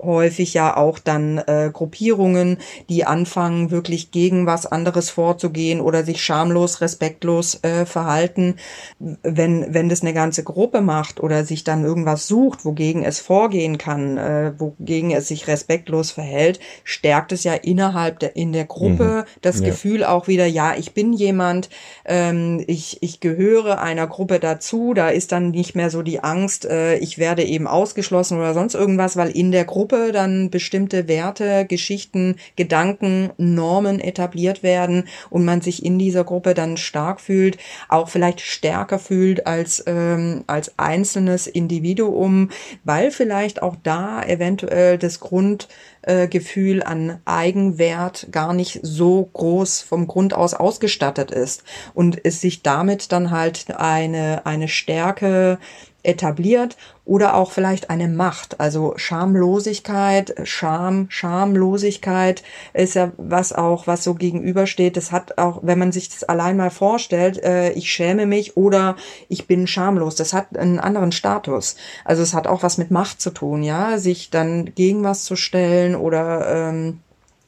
häufig 0.00 0.54
ja 0.54 0.76
auch 0.76 0.98
dann 0.98 1.38
äh, 1.38 1.70
Gruppierungen, 1.72 2.58
die 2.88 3.04
anfangen, 3.04 3.70
wirklich 3.70 4.10
gegen 4.10 4.46
was 4.46 4.66
anderes 4.66 5.10
vorzugehen 5.10 5.80
oder 5.80 6.04
sich 6.04 6.22
schamlos, 6.22 6.80
respektlos 6.80 7.62
äh, 7.62 7.84
verhalten. 7.84 8.56
Wenn, 8.98 9.74
wenn 9.74 9.88
das 9.88 10.02
eine 10.02 10.14
ganze 10.14 10.44
Gruppe 10.44 10.80
macht 10.80 11.20
oder 11.20 11.44
sich 11.44 11.64
dann 11.64 11.84
irgendwas 11.84 12.26
sucht, 12.26 12.64
wogegen 12.64 13.04
es 13.04 13.20
vorgehen 13.20 13.78
kann, 13.78 14.18
äh, 14.18 14.52
wogegen 14.58 15.10
es 15.10 15.28
sich 15.28 15.48
respektlos 15.48 16.10
verhält, 16.10 16.60
stärkt 16.84 17.32
es 17.32 17.44
ja 17.44 17.54
innerhalb 17.54 18.20
der, 18.20 18.36
in 18.36 18.52
der 18.52 18.64
Gruppe 18.66 19.24
mhm. 19.26 19.40
das 19.42 19.60
ja. 19.60 19.66
Gefühl 19.66 20.04
auch 20.04 20.28
wieder, 20.28 20.46
ja, 20.46 20.74
ich 20.76 20.92
bin 20.92 21.12
jemand, 21.12 21.68
ähm, 22.04 22.62
ich, 22.66 22.98
ich 23.02 23.20
gehöre 23.20 23.80
einer 23.80 24.06
Gruppe 24.06 24.38
dazu, 24.38 24.94
da 24.94 25.08
ist 25.08 25.32
dann 25.32 25.50
nicht 25.50 25.74
mehr 25.74 25.90
so 25.90 26.02
die 26.02 26.20
Angst, 26.20 26.64
äh, 26.64 26.96
ich 26.98 27.18
werde 27.18 27.42
eben 27.44 27.66
ausgeschlossen 27.66 28.38
oder 28.38 28.54
sonst 28.54 28.74
irgendwas, 28.74 29.16
weil 29.16 29.30
in 29.30 29.50
der 29.50 29.64
Gruppe 29.64 29.87
Gruppe 29.88 30.12
dann 30.12 30.50
bestimmte 30.50 31.08
Werte, 31.08 31.64
Geschichten, 31.64 32.36
Gedanken, 32.56 33.30
Normen 33.38 34.00
etabliert 34.00 34.62
werden 34.62 35.08
und 35.30 35.46
man 35.46 35.62
sich 35.62 35.82
in 35.82 35.98
dieser 35.98 36.24
Gruppe 36.24 36.52
dann 36.52 36.76
stark 36.76 37.22
fühlt, 37.22 37.56
auch 37.88 38.10
vielleicht 38.10 38.40
stärker 38.42 38.98
fühlt 38.98 39.46
als, 39.46 39.82
ähm, 39.86 40.44
als 40.46 40.78
einzelnes 40.78 41.46
Individuum, 41.46 42.50
weil 42.84 43.10
vielleicht 43.10 43.62
auch 43.62 43.76
da 43.82 44.22
eventuell 44.22 44.98
das 44.98 45.20
Grundgefühl 45.20 46.80
äh, 46.80 46.84
an 46.84 47.20
Eigenwert 47.24 48.28
gar 48.30 48.52
nicht 48.52 48.80
so 48.82 49.30
groß 49.32 49.80
vom 49.80 50.06
Grund 50.06 50.34
aus 50.34 50.52
ausgestattet 50.52 51.30
ist 51.30 51.64
und 51.94 52.22
es 52.26 52.42
sich 52.42 52.62
damit 52.62 53.10
dann 53.12 53.30
halt 53.30 53.70
eine, 53.74 54.44
eine 54.44 54.68
Stärke 54.68 55.58
etabliert 56.02 56.76
oder 57.08 57.34
auch 57.34 57.52
vielleicht 57.52 57.88
eine 57.88 58.06
Macht. 58.06 58.60
Also 58.60 58.92
Schamlosigkeit, 58.96 60.34
Scham, 60.44 61.06
Schamlosigkeit 61.08 62.42
ist 62.74 62.94
ja 62.94 63.12
was 63.16 63.54
auch, 63.54 63.86
was 63.86 64.04
so 64.04 64.14
gegenübersteht. 64.14 64.96
Das 64.96 65.10
hat 65.10 65.38
auch, 65.38 65.60
wenn 65.62 65.78
man 65.78 65.90
sich 65.90 66.10
das 66.10 66.24
allein 66.24 66.58
mal 66.58 66.70
vorstellt, 66.70 67.42
äh, 67.42 67.70
ich 67.72 67.90
schäme 67.90 68.26
mich 68.26 68.58
oder 68.58 68.94
ich 69.30 69.46
bin 69.46 69.66
schamlos. 69.66 70.16
Das 70.16 70.34
hat 70.34 70.58
einen 70.58 70.78
anderen 70.78 71.10
Status. 71.10 71.76
Also 72.04 72.22
es 72.22 72.34
hat 72.34 72.46
auch 72.46 72.62
was 72.62 72.76
mit 72.76 72.90
Macht 72.90 73.22
zu 73.22 73.30
tun, 73.30 73.62
ja, 73.62 73.96
sich 73.96 74.28
dann 74.28 74.74
gegen 74.74 75.02
was 75.02 75.24
zu 75.24 75.34
stellen 75.34 75.96
oder 75.96 76.68
ähm, 76.68 77.00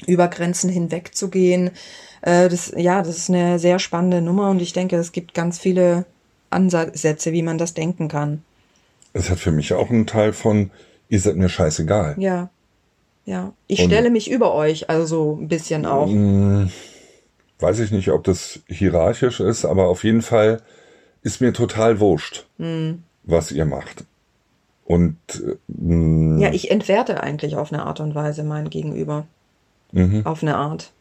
über 0.06 0.28
Grenzen 0.28 0.70
hinweg 0.70 1.14
zu 1.14 1.28
gehen. 1.28 1.70
Äh, 2.22 2.48
das, 2.48 2.72
ja, 2.74 3.02
das 3.02 3.18
ist 3.18 3.28
eine 3.28 3.58
sehr 3.58 3.78
spannende 3.78 4.22
Nummer 4.22 4.48
und 4.48 4.62
ich 4.62 4.72
denke, 4.72 4.96
es 4.96 5.12
gibt 5.12 5.34
ganz 5.34 5.58
viele 5.58 6.06
Ansätze, 6.48 7.32
wie 7.32 7.42
man 7.42 7.58
das 7.58 7.74
denken 7.74 8.08
kann. 8.08 8.42
Es 9.12 9.30
hat 9.30 9.38
für 9.38 9.52
mich 9.52 9.72
auch 9.72 9.90
einen 9.90 10.06
Teil 10.06 10.32
von, 10.32 10.70
ihr 11.08 11.20
seid 11.20 11.36
mir 11.36 11.48
scheißegal. 11.48 12.14
Ja. 12.18 12.50
Ja. 13.24 13.52
Ich 13.66 13.80
Und, 13.80 13.86
stelle 13.86 14.10
mich 14.10 14.30
über 14.30 14.54
euch, 14.54 14.88
also 14.88 15.06
so 15.06 15.38
ein 15.40 15.48
bisschen 15.48 15.86
auch. 15.86 16.08
Mm, 16.08 16.66
weiß 17.58 17.80
ich 17.80 17.90
nicht, 17.90 18.10
ob 18.10 18.24
das 18.24 18.60
hierarchisch 18.66 19.40
ist, 19.40 19.64
aber 19.64 19.88
auf 19.88 20.04
jeden 20.04 20.22
Fall 20.22 20.62
ist 21.22 21.40
mir 21.40 21.52
total 21.52 22.00
wurscht, 22.00 22.46
mhm. 22.58 23.02
was 23.24 23.52
ihr 23.52 23.66
macht. 23.66 24.04
Und 24.84 25.16
mh, 25.68 25.94
mm, 25.94 26.38
ja, 26.40 26.52
ich 26.52 26.70
entwerte 26.70 27.22
eigentlich 27.22 27.56
auf 27.56 27.72
eine 27.72 27.84
Art 27.84 28.00
und 28.00 28.14
Weise 28.14 28.42
mein 28.42 28.70
Gegenüber. 28.70 29.26
Mhm. 29.92 30.24
Auf 30.24 30.42
eine 30.42 30.56
Art. 30.56 30.92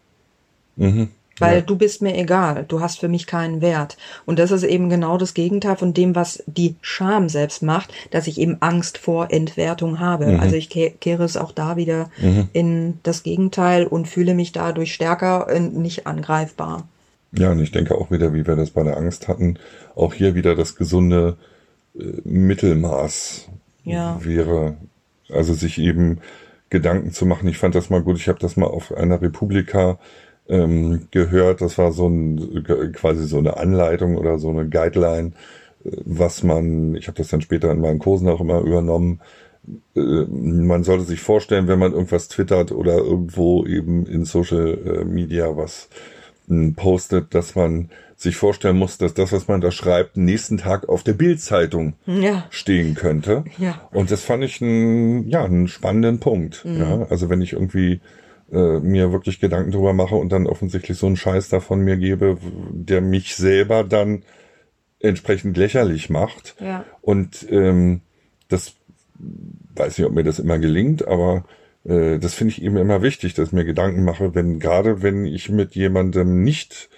Mhm. 0.75 1.09
Weil 1.39 1.55
ja. 1.55 1.61
du 1.61 1.75
bist 1.75 2.01
mir 2.01 2.17
egal, 2.17 2.65
du 2.67 2.81
hast 2.81 2.99
für 2.99 3.07
mich 3.07 3.27
keinen 3.27 3.61
Wert. 3.61 3.97
Und 4.25 4.39
das 4.39 4.51
ist 4.51 4.63
eben 4.63 4.89
genau 4.89 5.17
das 5.17 5.33
Gegenteil 5.33 5.75
von 5.75 5.93
dem, 5.93 6.15
was 6.15 6.43
die 6.45 6.75
Scham 6.81 7.29
selbst 7.29 7.63
macht, 7.63 7.93
dass 8.11 8.27
ich 8.27 8.39
eben 8.39 8.57
Angst 8.59 8.97
vor 8.97 9.31
Entwertung 9.31 9.99
habe. 9.99 10.27
Mhm. 10.27 10.39
Also 10.39 10.55
ich 10.55 10.69
kehre 10.69 11.23
es 11.23 11.37
auch 11.37 11.51
da 11.51 11.77
wieder 11.77 12.09
mhm. 12.21 12.49
in 12.53 12.99
das 13.03 13.23
Gegenteil 13.23 13.85
und 13.85 14.07
fühle 14.07 14.33
mich 14.33 14.51
dadurch 14.51 14.93
stärker 14.93 15.47
und 15.53 15.75
nicht 15.75 16.07
angreifbar. 16.07 16.87
Ja, 17.31 17.51
und 17.51 17.59
ich 17.59 17.71
denke 17.71 17.95
auch 17.95 18.09
wieder, 18.09 18.33
wie 18.33 18.47
wir 18.47 18.55
das 18.55 18.71
bei 18.71 18.83
der 18.83 18.97
Angst 18.97 19.27
hatten, 19.27 19.59
auch 19.95 20.13
hier 20.13 20.35
wieder 20.35 20.55
das 20.55 20.75
gesunde 20.75 21.37
äh, 21.97 22.03
Mittelmaß 22.23 23.47
ja. 23.83 24.19
wäre. 24.23 24.77
Also 25.31 25.53
sich 25.53 25.77
eben 25.77 26.19
Gedanken 26.69 27.11
zu 27.11 27.25
machen. 27.25 27.47
Ich 27.47 27.57
fand 27.57 27.75
das 27.75 27.89
mal 27.89 28.01
gut. 28.01 28.17
Ich 28.17 28.27
habe 28.27 28.39
das 28.39 28.57
mal 28.57 28.67
auf 28.67 28.93
einer 28.93 29.21
Republika 29.21 29.99
ähm, 30.49 31.07
gehört. 31.11 31.61
Das 31.61 31.77
war 31.77 31.91
so 31.91 32.07
ein 32.07 32.63
quasi 32.93 33.25
so 33.27 33.37
eine 33.37 33.57
Anleitung 33.57 34.17
oder 34.17 34.39
so 34.39 34.49
eine 34.49 34.67
Guideline, 34.67 35.31
was 35.83 36.43
man, 36.43 36.95
ich 36.95 37.07
habe 37.07 37.17
das 37.17 37.29
dann 37.29 37.41
später 37.41 37.71
in 37.71 37.79
meinen 37.79 37.99
Kursen 37.99 38.27
auch 38.27 38.41
immer 38.41 38.59
übernommen, 38.61 39.21
äh, 39.95 39.99
man 39.99 40.83
sollte 40.83 41.05
sich 41.05 41.21
vorstellen, 41.21 41.67
wenn 41.67 41.79
man 41.79 41.93
irgendwas 41.93 42.27
twittert 42.27 42.71
oder 42.71 42.97
irgendwo 42.97 43.65
eben 43.65 44.05
in 44.05 44.25
Social 44.25 44.77
äh, 44.85 45.05
Media 45.05 45.55
was 45.55 45.89
äh, 46.49 46.71
postet, 46.71 47.33
dass 47.33 47.55
man 47.55 47.89
sich 48.15 48.35
vorstellen 48.35 48.77
muss, 48.77 48.97
dass 48.97 49.13
das, 49.13 49.31
was 49.31 49.47
man 49.47 49.61
da 49.61 49.71
schreibt, 49.71 50.17
nächsten 50.17 50.57
Tag 50.57 50.89
auf 50.89 51.03
der 51.03 51.13
Bildzeitung 51.13 51.93
Ja. 52.05 52.45
stehen 52.49 52.93
könnte. 52.93 53.45
Ja. 53.57 53.87
Und 53.91 54.11
das 54.11 54.23
fand 54.23 54.43
ich 54.43 54.61
einen, 54.61 55.29
ja, 55.29 55.45
einen 55.45 55.69
spannenden 55.69 56.19
Punkt. 56.19 56.65
Mhm. 56.65 56.77
Ja, 56.79 57.07
also 57.09 57.29
wenn 57.29 57.41
ich 57.41 57.53
irgendwie 57.53 58.01
äh, 58.51 58.79
mir 58.79 59.11
wirklich 59.11 59.39
Gedanken 59.39 59.71
drüber 59.71 59.93
mache 59.93 60.15
und 60.15 60.31
dann 60.31 60.47
offensichtlich 60.47 60.97
so 60.97 61.07
einen 61.07 61.17
Scheiß 61.17 61.49
davon 61.49 61.81
mir 61.81 61.97
gebe, 61.97 62.37
der 62.71 63.01
mich 63.01 63.35
selber 63.35 63.83
dann 63.83 64.23
entsprechend 64.99 65.57
lächerlich 65.57 66.09
macht. 66.09 66.55
Ja. 66.59 66.85
Und 67.01 67.47
ähm, 67.49 68.01
das 68.47 68.73
weiß 69.75 69.97
nicht, 69.97 70.07
ob 70.07 70.13
mir 70.13 70.23
das 70.23 70.39
immer 70.39 70.59
gelingt, 70.59 71.07
aber 71.07 71.45
äh, 71.85 72.19
das 72.19 72.33
finde 72.33 72.53
ich 72.53 72.61
eben 72.61 72.77
immer 72.77 73.01
wichtig, 73.01 73.33
dass 73.33 73.49
ich 73.49 73.53
mir 73.53 73.65
Gedanken 73.65 74.03
mache, 74.03 74.35
wenn 74.35 74.59
gerade 74.59 75.01
wenn 75.01 75.25
ich 75.25 75.49
mit 75.49 75.75
jemandem 75.75 76.43
nicht 76.43 76.89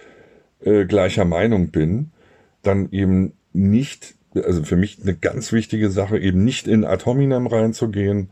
äh, 0.64 0.86
gleicher 0.86 1.26
Meinung 1.26 1.70
bin, 1.70 2.12
dann 2.62 2.90
eben 2.92 3.34
nicht, 3.54 4.16
also 4.36 4.64
für 4.64 4.76
mich 4.76 5.00
eine 5.02 5.16
ganz 5.16 5.52
wichtige 5.52 5.90
Sache, 5.90 6.18
eben 6.20 6.44
nicht 6.44 6.68
in 6.68 6.86
Atominem 6.86 7.48
reinzugehen. 7.48 8.30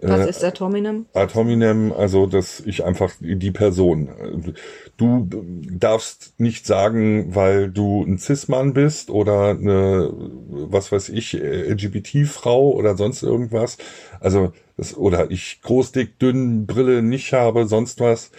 Was 0.00 0.26
Äh, 0.26 0.30
ist 0.30 0.42
der 0.42 0.54
Tominem? 0.54 1.06
Ad 1.12 1.34
hominem, 1.34 1.92
also 1.92 2.26
dass 2.26 2.60
ich 2.60 2.84
einfach 2.84 3.12
die 3.20 3.50
Person. 3.50 4.54
Du 4.96 5.28
darfst 5.30 6.34
nicht 6.38 6.66
sagen, 6.66 7.34
weil 7.34 7.70
du 7.70 8.04
ein 8.04 8.18
Cis-Mann 8.18 8.74
bist 8.74 9.10
oder 9.10 9.50
eine, 9.50 10.10
was 10.48 10.92
weiß 10.92 11.08
ich, 11.08 11.32
LGBT-Frau 11.34 12.70
oder 12.72 12.96
sonst 12.96 13.22
irgendwas. 13.22 13.78
Also 14.20 14.52
das, 14.76 14.96
oder 14.96 15.30
ich 15.30 15.60
groß, 15.62 15.92
dick, 15.92 16.18
dünn, 16.18 16.66
Brille 16.66 17.02
nicht 17.02 17.32
habe, 17.32 17.66
sonst 17.66 18.00
was. 18.00 18.30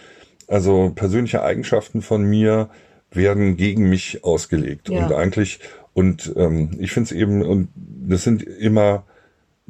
Also 0.48 0.92
persönliche 0.94 1.42
Eigenschaften 1.42 2.02
von 2.02 2.24
mir 2.24 2.70
werden 3.10 3.56
gegen 3.56 3.88
mich 3.88 4.24
ausgelegt. 4.24 4.88
Ja. 4.88 5.06
Und 5.06 5.12
eigentlich, 5.12 5.60
und 5.92 6.32
ähm, 6.36 6.76
ich 6.78 6.92
finde 6.92 7.08
es 7.08 7.12
eben, 7.12 7.42
und 7.42 7.68
das 7.74 8.24
sind 8.24 8.42
immer 8.42 9.04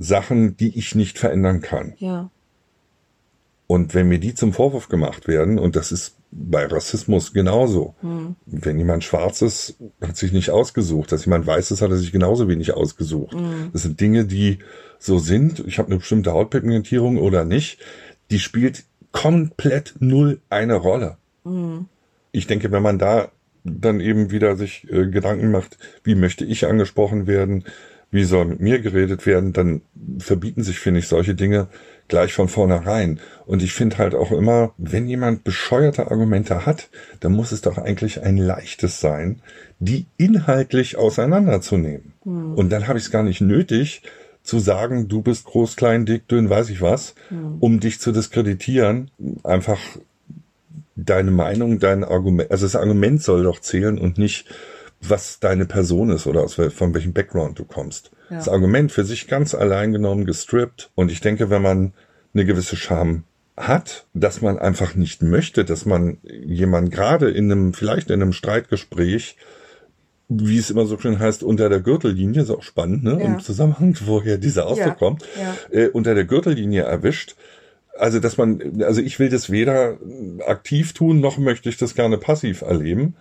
Sachen, 0.00 0.56
die 0.56 0.76
ich 0.76 0.96
nicht 0.96 1.18
verändern 1.18 1.60
kann. 1.60 1.92
Ja. 1.98 2.30
Und 3.68 3.94
wenn 3.94 4.08
mir 4.08 4.18
die 4.18 4.34
zum 4.34 4.52
Vorwurf 4.52 4.88
gemacht 4.88 5.28
werden, 5.28 5.60
und 5.60 5.76
das 5.76 5.92
ist 5.92 6.16
bei 6.32 6.66
Rassismus 6.66 7.32
genauso, 7.32 7.94
wenn 8.46 8.78
jemand 8.78 9.04
schwarz 9.04 9.42
ist, 9.42 9.76
hat 10.00 10.16
sich 10.16 10.32
nicht 10.32 10.50
ausgesucht, 10.50 11.12
dass 11.12 11.24
jemand 11.26 11.46
weiß 11.46 11.70
ist, 11.70 11.82
hat 11.82 11.90
er 11.90 11.96
sich 11.96 12.10
genauso 12.10 12.48
wenig 12.48 12.74
ausgesucht. 12.74 13.36
Das 13.72 13.82
sind 13.82 14.00
Dinge, 14.00 14.24
die 14.24 14.58
so 14.98 15.20
sind. 15.20 15.60
Ich 15.68 15.78
habe 15.78 15.88
eine 15.88 15.98
bestimmte 15.98 16.32
Hautpigmentierung 16.32 17.16
oder 17.18 17.44
nicht, 17.44 17.78
die 18.30 18.40
spielt 18.40 18.84
komplett 19.12 19.94
null 20.00 20.40
eine 20.48 20.74
Rolle. 20.74 21.16
Ich 22.32 22.46
denke, 22.48 22.72
wenn 22.72 22.82
man 22.82 22.98
da 22.98 23.30
dann 23.64 24.00
eben 24.00 24.30
wieder 24.30 24.56
sich 24.56 24.90
äh, 24.90 25.06
Gedanken 25.08 25.50
macht, 25.50 25.78
wie 26.02 26.14
möchte 26.14 26.44
ich 26.44 26.66
angesprochen 26.66 27.26
werden, 27.26 27.64
wie 28.10 28.24
soll 28.24 28.44
mit 28.44 28.60
mir 28.60 28.80
geredet 28.80 29.26
werden, 29.26 29.52
dann 29.52 29.82
verbieten 30.18 30.62
sich, 30.62 30.78
finde 30.78 31.00
ich, 31.00 31.08
solche 31.08 31.34
Dinge 31.34 31.68
gleich 32.08 32.32
von 32.32 32.48
vornherein. 32.48 33.20
Und 33.46 33.62
ich 33.62 33.72
finde 33.72 33.98
halt 33.98 34.14
auch 34.14 34.32
immer, 34.32 34.74
wenn 34.76 35.08
jemand 35.08 35.44
bescheuerte 35.44 36.10
Argumente 36.10 36.66
hat, 36.66 36.90
dann 37.20 37.32
muss 37.32 37.52
es 37.52 37.62
doch 37.62 37.78
eigentlich 37.78 38.22
ein 38.22 38.36
leichtes 38.36 39.00
sein, 39.00 39.40
die 39.78 40.06
inhaltlich 40.16 40.98
auseinanderzunehmen. 40.98 42.12
Und 42.56 42.70
dann 42.70 42.88
habe 42.88 42.98
ich 42.98 43.06
es 43.06 43.10
gar 43.10 43.22
nicht 43.22 43.40
nötig, 43.40 44.02
zu 44.42 44.58
sagen, 44.58 45.06
du 45.08 45.22
bist 45.22 45.44
groß, 45.44 45.76
klein, 45.76 46.06
dick, 46.06 46.26
dünn, 46.26 46.50
weiß 46.50 46.70
ich 46.70 46.80
was, 46.80 47.14
um 47.60 47.78
dich 47.78 48.00
zu 48.00 48.10
diskreditieren. 48.10 49.10
Einfach 49.44 49.78
deine 50.96 51.30
Meinung, 51.30 51.78
dein 51.78 52.04
Argument, 52.04 52.50
also 52.50 52.66
das 52.66 52.76
Argument 52.76 53.22
soll 53.22 53.44
doch 53.44 53.60
zählen 53.60 53.98
und 53.98 54.18
nicht, 54.18 54.46
was 55.00 55.40
deine 55.40 55.66
Person 55.66 56.10
ist 56.10 56.26
oder 56.26 56.42
aus, 56.42 56.54
von 56.54 56.94
welchem 56.94 57.12
Background 57.12 57.58
du 57.58 57.64
kommst. 57.64 58.10
Ja. 58.28 58.36
Das 58.36 58.48
Argument 58.48 58.92
für 58.92 59.04
sich 59.04 59.26
ganz 59.26 59.54
allein 59.54 59.92
genommen 59.92 60.26
gestrippt. 60.26 60.90
Und 60.94 61.10
ich 61.10 61.20
denke, 61.20 61.50
wenn 61.50 61.62
man 61.62 61.92
eine 62.34 62.44
gewisse 62.44 62.76
Scham 62.76 63.24
hat, 63.56 64.06
dass 64.14 64.40
man 64.40 64.58
einfach 64.58 64.94
nicht 64.94 65.22
möchte, 65.22 65.64
dass 65.64 65.84
man 65.84 66.18
jemand 66.22 66.90
gerade 66.90 67.30
in 67.30 67.50
einem, 67.50 67.72
vielleicht 67.72 68.10
in 68.10 68.22
einem 68.22 68.32
Streitgespräch, 68.32 69.36
wie 70.28 70.58
es 70.58 70.70
immer 70.70 70.86
so 70.86 70.96
schön 70.98 71.18
heißt, 71.18 71.42
unter 71.42 71.68
der 71.68 71.80
Gürtellinie, 71.80 72.42
ist 72.42 72.50
auch 72.50 72.62
spannend, 72.62 73.02
ne? 73.02 73.18
Ja. 73.18 73.26
Im 73.26 73.40
Zusammenhang, 73.40 73.96
woher 74.06 74.38
dieser 74.38 74.66
Ausdruck 74.66 74.86
Ja, 74.86 74.94
kommt, 74.94 75.24
äh, 75.70 75.88
unter 75.88 76.14
der 76.14 76.24
Gürtellinie 76.24 76.82
erwischt. 76.82 77.34
Also, 77.98 78.20
dass 78.20 78.36
man, 78.38 78.82
also 78.82 79.00
ich 79.00 79.18
will 79.18 79.28
das 79.28 79.50
weder 79.50 79.98
aktiv 80.46 80.94
tun, 80.94 81.20
noch 81.20 81.36
möchte 81.36 81.68
ich 81.68 81.76
das 81.76 81.94
gerne 81.94 82.16
passiv 82.16 82.62
erleben. 82.62 83.16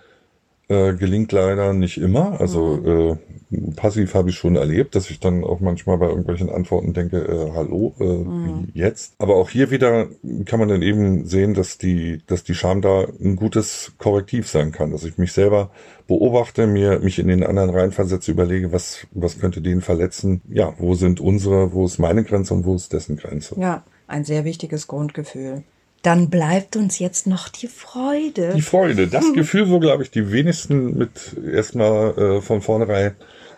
Äh, 0.69 0.93
gelingt 0.93 1.31
leider 1.31 1.73
nicht 1.73 1.97
immer. 1.97 2.39
Also 2.39 3.17
äh, 3.51 3.71
passiv 3.75 4.13
habe 4.13 4.29
ich 4.29 4.35
schon 4.35 4.55
erlebt, 4.55 4.93
dass 4.93 5.09
ich 5.09 5.19
dann 5.19 5.43
auch 5.43 5.61
manchmal 5.61 5.97
bei 5.97 6.07
irgendwelchen 6.07 6.51
Antworten 6.51 6.93
denke, 6.93 7.17
äh, 7.17 7.51
hallo, 7.55 7.95
äh, 7.99 8.03
wie 8.03 8.79
jetzt. 8.79 9.15
Aber 9.17 9.37
auch 9.37 9.49
hier 9.49 9.71
wieder 9.71 10.09
kann 10.45 10.59
man 10.59 10.69
dann 10.69 10.83
eben 10.83 11.25
sehen, 11.25 11.55
dass 11.55 11.79
die, 11.79 12.21
dass 12.27 12.43
die 12.43 12.53
Scham 12.53 12.83
da 12.83 13.07
ein 13.19 13.35
gutes 13.35 13.93
Korrektiv 13.97 14.47
sein 14.47 14.71
kann, 14.71 14.91
dass 14.91 15.03
ich 15.05 15.17
mich 15.17 15.31
selber 15.31 15.71
beobachte, 16.07 16.67
mir 16.67 16.99
mich 16.99 17.17
in 17.17 17.29
den 17.29 17.43
anderen 17.43 17.71
reinversetze, 17.71 18.29
überlege, 18.29 18.71
was, 18.71 19.07
was 19.11 19.39
könnte 19.39 19.61
den 19.61 19.81
verletzen. 19.81 20.41
Ja, 20.49 20.75
wo 20.77 20.93
sind 20.93 21.19
unsere, 21.19 21.73
wo 21.73 21.87
ist 21.87 21.97
meine 21.97 22.23
Grenze 22.23 22.53
und 22.53 22.65
wo 22.65 22.75
ist 22.75 22.93
dessen 22.93 23.17
Grenze? 23.17 23.55
Ja, 23.59 23.83
ein 24.05 24.23
sehr 24.23 24.45
wichtiges 24.45 24.85
Grundgefühl. 24.85 25.63
Dann 26.01 26.29
bleibt 26.29 26.75
uns 26.75 26.99
jetzt 26.99 27.27
noch 27.27 27.49
die 27.49 27.67
Freude. 27.67 28.53
Die 28.55 28.61
Freude, 28.61 29.07
das 29.07 29.33
Gefühl, 29.33 29.69
wo, 29.69 29.79
glaube 29.79 30.03
ich, 30.03 30.11
die 30.11 30.31
wenigsten 30.31 30.97
mit 30.97 31.35
erstmal 31.45 32.17
äh, 32.17 32.41
von 32.41 32.61
vornherein 32.61 33.15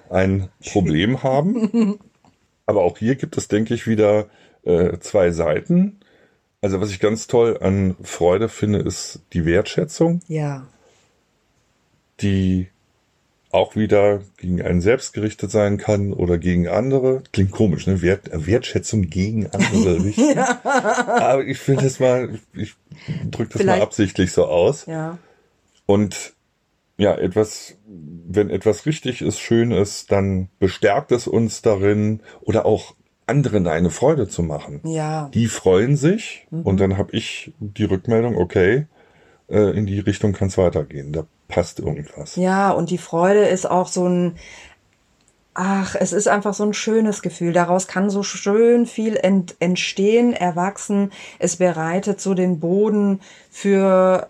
ein 0.10 0.50
Problem 0.72 1.24
haben. 1.24 2.00
Aber 2.66 2.82
auch 2.82 2.98
hier 2.98 3.16
gibt 3.16 3.38
es, 3.38 3.48
denke 3.48 3.74
ich, 3.74 3.88
wieder 3.88 4.28
äh, 4.64 4.98
zwei 5.00 5.32
Seiten. 5.32 6.00
Also 6.62 6.80
was 6.80 6.92
ich 6.92 7.00
ganz 7.00 7.28
toll 7.28 7.58
an 7.62 7.96
Freude 8.04 8.48
finde, 8.48 8.80
ist 8.80 9.22
die 9.34 9.46
Wertschätzung, 9.46 10.20
ja, 10.28 10.68
die 12.22 12.68
auch 13.52 13.76
wieder 13.76 14.22
gegen 14.38 14.62
einen 14.62 14.82
selbst 14.82 15.14
gerichtet 15.14 15.52
sein 15.52 15.78
kann 15.78 16.14
oder 16.14 16.38
gegen 16.38 16.68
andere. 16.68 17.22
Klingt 17.34 17.52
komisch, 17.52 17.86
ne? 17.88 18.02
Wert, 18.02 18.30
Wertschätzung 18.34 19.10
gegen 19.10 19.47
andere 19.47 20.04
richten. 20.04 20.38
Aber 20.38 21.43
ich 21.45 21.58
finde 21.58 21.84
das 21.84 21.99
mal, 21.99 22.39
ich 22.54 22.76
drücke 23.30 23.54
das 23.54 23.64
mal 23.64 23.74
Vielleicht- 23.74 23.82
absichtlich 23.84 24.32
so 24.32 24.45
aus. 24.45 24.86
ja, 24.86 25.18
Und 25.86 26.34
ja, 26.97 27.16
etwas, 27.18 27.76
wenn 27.88 28.49
etwas 28.49 28.86
richtig 28.86 29.22
ist, 29.22 29.39
schön 29.39 29.72
ist, 29.72 30.12
dann 30.12 30.49
bestärkt 30.60 31.12
es 31.12 31.28
uns 31.28 31.62
darin 31.62 32.20
oder 32.41 32.66
auch 32.66 32.93
anderen 33.26 33.66
eine 33.68 33.89
Freude 33.89 34.28
zu 34.28 34.43
machen. 34.43 34.82
ja, 34.84 35.30
Die 35.34 35.47
freuen 35.47 35.95
sich 35.97 36.47
und 36.52 36.80
dann 36.80 36.97
habe 36.97 37.16
ich 37.16 37.54
die 37.60 37.86
Rückmeldung, 37.86 38.36
okay, 38.38 38.88
äh, 39.49 39.76
in 39.78 39.86
die 39.86 39.99
Richtung 39.99 40.34
kann 40.34 40.49
es 40.49 40.58
weitergehen. 40.58 41.12
Da 41.14 41.26
passt 41.52 41.80
irgendwas. 41.80 42.36
ja. 42.36 42.72
Und 42.72 42.89
die 42.89 42.97
Freude 42.97 43.45
ist 43.45 43.70
auch 43.70 43.88
so 43.88 44.08
ein, 44.08 44.38
ach, 45.54 45.95
es 45.99 46.14
ist 46.14 46.28
einfach 46.28 46.54
so 46.54 46.64
ein 46.64 46.74
schönes 46.74 47.22
Gefühl. 47.22 47.54
Daraus 47.54 47.88
kann 47.88 48.10
so 48.10 48.24
schön 48.24 48.86
viel 48.86 49.16
ent 49.18 49.56
entstehen, 49.60 50.34
erwachsen. 50.34 51.12
Es 51.39 51.58
bereitet 51.58 52.22
so 52.22 52.34
den 52.34 52.60
Boden 52.60 53.22
für 53.52 54.30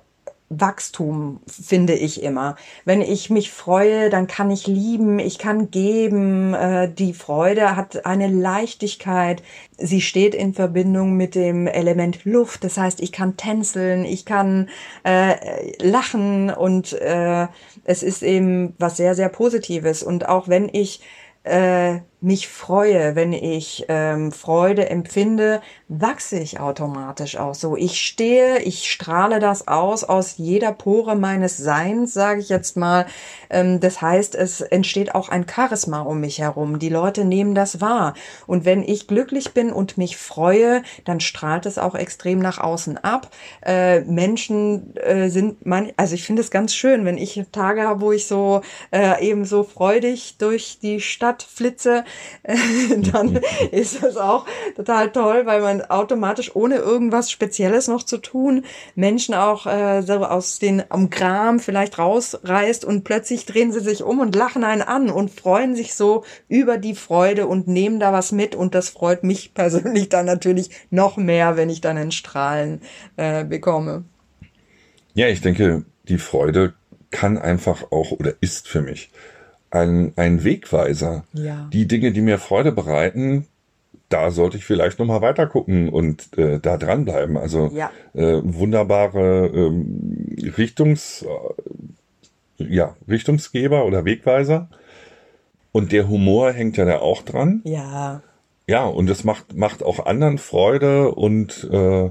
Wachstum, 0.51 1.39
finde 1.47 1.93
ich 1.93 2.21
immer. 2.21 2.57
Wenn 2.83 3.01
ich 3.01 3.29
mich 3.29 3.51
freue, 3.51 4.09
dann 4.09 4.27
kann 4.27 4.51
ich 4.51 4.67
lieben, 4.67 5.17
ich 5.17 5.39
kann 5.39 5.71
geben. 5.71 6.53
Äh, 6.53 6.91
die 6.91 7.13
Freude 7.13 7.77
hat 7.77 8.05
eine 8.05 8.27
Leichtigkeit. 8.27 9.43
Sie 9.77 10.01
steht 10.01 10.35
in 10.35 10.53
Verbindung 10.53 11.15
mit 11.15 11.35
dem 11.35 11.67
Element 11.67 12.25
Luft. 12.25 12.65
Das 12.65 12.77
heißt, 12.77 12.99
ich 12.99 13.13
kann 13.13 13.37
tänzeln, 13.37 14.03
ich 14.03 14.25
kann 14.25 14.69
äh, 15.03 15.35
lachen 15.81 16.49
und 16.49 16.93
äh, 16.93 17.47
es 17.85 18.03
ist 18.03 18.21
eben 18.21 18.75
was 18.77 18.97
sehr, 18.97 19.15
sehr 19.15 19.29
Positives. 19.29 20.03
Und 20.03 20.27
auch 20.27 20.49
wenn 20.49 20.67
ich 20.67 21.01
äh, 21.43 21.99
mich 22.22 22.47
freue, 22.47 23.15
wenn 23.15 23.34
ich 23.34 23.86
ähm, 23.89 24.32
Freude 24.32 24.89
empfinde, 24.89 25.59
wachse 25.88 26.38
ich 26.38 26.59
automatisch 26.59 27.36
auch 27.38 27.55
so. 27.55 27.76
Ich 27.76 27.99
stehe, 27.99 28.59
ich 28.59 28.91
strahle 28.91 29.39
das 29.39 29.67
aus 29.67 30.03
aus 30.03 30.38
jeder 30.38 30.72
Pore 30.72 31.15
meines 31.15 31.57
Seins, 31.57 32.13
sage 32.13 32.39
ich 32.39 32.49
jetzt 32.49 32.78
mal. 32.78 33.07
Ähm, 33.49 33.80
das 33.80 34.01
heißt, 34.01 34.36
es 34.36 34.61
entsteht 34.61 35.15
auch 35.15 35.30
ein 35.30 35.47
Charisma 35.49 36.01
um 36.01 36.19
mich 36.19 36.38
herum. 36.38 36.78
Die 36.78 36.89
Leute 36.89 37.26
nehmen 37.26 37.55
das 37.55 37.82
wahr. 37.82 38.13
Und 38.45 38.65
wenn 38.65 38.84
ich 38.84 39.07
glücklich 39.07 39.53
bin 39.53 39.74
und 39.74 39.97
mich 39.97 40.15
freue, 40.15 40.84
dann 41.05 41.19
strahlt 41.19 41.65
es 41.65 41.80
auch 41.80 41.95
extrem 41.95 42.38
nach 42.38 42.59
außen 42.59 42.99
ab. 42.99 43.32
Äh, 43.65 44.01
Menschen 44.01 44.95
äh, 44.97 45.30
sind 45.30 45.65
man, 45.65 45.91
also 45.97 46.13
ich 46.13 46.24
finde 46.24 46.43
es 46.43 46.51
ganz 46.51 46.76
schön, 46.76 47.03
wenn 47.03 47.17
ich 47.17 47.41
Tage 47.51 47.82
habe, 47.82 48.01
wo 48.01 48.11
ich 48.11 48.28
so 48.28 48.61
äh, 48.91 49.28
eben 49.28 49.43
so 49.43 49.63
freudig 49.63 50.36
durch 50.38 50.78
die 50.82 51.01
Stadt 51.01 51.41
flitze, 51.41 52.05
dann 53.12 53.39
ist 53.72 54.03
das 54.03 54.18
auch 54.18 54.45
total 54.76 55.12
toll, 55.12 55.45
weil 55.45 55.62
man 55.62 55.82
automatisch 55.82 56.55
ohne 56.55 56.76
irgendwas 56.76 57.30
Spezielles 57.30 57.88
noch 57.88 58.03
zu 58.03 58.18
tun 58.18 58.66
Menschen 58.95 59.36
auch 59.36 59.66
äh, 59.68 60.01
so 60.01 60.26
aus 60.26 60.59
den 60.59 60.84
am 60.89 61.09
Gram 61.09 61.59
vielleicht 61.59 61.99
rausreißt 61.99 62.86
und 62.86 63.03
plötzlich 63.03 63.45
drehen 63.45 63.72
sie 63.72 63.80
sich 63.80 64.03
um 64.03 64.20
und 64.20 64.36
lachen 64.36 64.64
einen 64.64 64.82
an 64.82 65.09
und 65.09 65.32
freuen 65.32 65.76
sich 65.76 65.93
so 65.93 66.24
über 66.47 66.78
die 66.78 66.95
Freude 66.95 67.47
und 67.47 67.68
nehmen 67.68 67.99
da 67.99 68.14
was 68.14 68.32
mit 68.32 68.55
und 68.55 68.76
das 68.76 68.89
freut 68.89 69.24
mich 69.24 69.53
persönlich 69.53 70.09
dann 70.09 70.26
natürlich 70.26 70.72
noch 70.89 71.18
mehr, 71.18 71.57
wenn 71.57 71.70
ich 71.70 71.82
dann 71.82 71.97
ein 71.97 72.12
Strahlen 72.12 72.82
äh, 73.18 73.43
bekomme. 73.43 74.03
Ja, 75.14 75.28
ich 75.28 75.41
denke, 75.41 75.84
die 76.07 76.18
Freude 76.18 76.74
kann 77.12 77.38
einfach 77.38 77.91
auch 77.91 78.12
oder 78.12 78.34
ist 78.39 78.68
für 78.68 78.82
mich 78.82 79.12
ein, 79.72 80.13
ein 80.15 80.43
Wegweiser. 80.43 81.24
Ja. 81.34 81.67
Die 81.74 81.88
Dinge, 81.88 82.11
die 82.11 82.22
mir 82.22 82.38
Freude 82.38 82.72
bereiten, 82.72 83.47
da 84.09 84.30
sollte 84.30 84.57
ich 84.57 84.65
vielleicht 84.65 84.99
nochmal 84.99 85.22
weiter 85.22 85.47
gucken 85.47 85.88
und 85.89 86.38
äh, 86.38 86.59
da 86.59 86.78
dranbleiben. 86.78 87.38
Also 87.38 87.72
Ja. 87.74 87.89
äh, 88.13 88.41
wunderbare 88.43 89.47
ähm, 89.47 90.28
Richtungs, 90.57 91.26
äh, 92.59 92.63
ja, 92.63 92.95
Richtungsgeber 93.09 93.86
oder 93.86 94.05
Wegweiser. 94.05 94.67
Und 95.72 95.93
der 95.93 96.09
Humor 96.09 96.51
hängt 96.51 96.76
ja 96.78 96.84
da 96.86 96.99
auch 96.99 97.22
dran. 97.24 97.61
Ja, 97.63 98.22
Ja, 98.67 98.86
und 98.86 99.09
es 99.09 99.24
macht, 99.24 99.55
macht 99.55 99.82
auch 99.84 100.05
anderen 100.05 100.38
Freude 100.38 101.11
und 101.11 101.67
äh, 101.72 102.09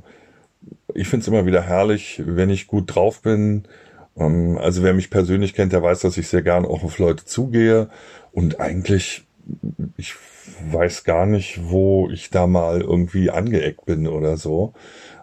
ich 0.95 1.09
finde 1.09 1.23
es 1.23 1.29
immer 1.29 1.47
wieder 1.47 1.63
herrlich, 1.63 2.23
wenn 2.25 2.51
ich 2.51 2.67
gut 2.67 2.95
drauf 2.95 3.21
bin. 3.23 3.65
Ähm, 4.17 4.59
also 4.59 4.83
wer 4.83 4.95
mich 4.95 5.11
persönlich 5.11 5.55
kennt, 5.55 5.73
der 5.73 5.83
weiß, 5.83 6.01
dass 6.01 6.17
ich 6.17 6.29
sehr 6.29 6.43
gern 6.43 6.65
auch 6.65 6.85
auf 6.85 6.99
Leute 6.99 7.25
zugehe 7.25 7.89
und 8.33 8.61
eigentlich, 8.61 9.25
ich 9.97 10.15
weiß 10.71 11.05
gar 11.05 11.27
nicht, 11.27 11.61
wo 11.71 12.09
ich 12.11 12.31
da 12.31 12.47
mal 12.47 12.81
irgendwie 12.81 13.31
angeeckt 13.31 13.85
bin 13.87 14.07
oder 14.07 14.37
so. 14.37 14.75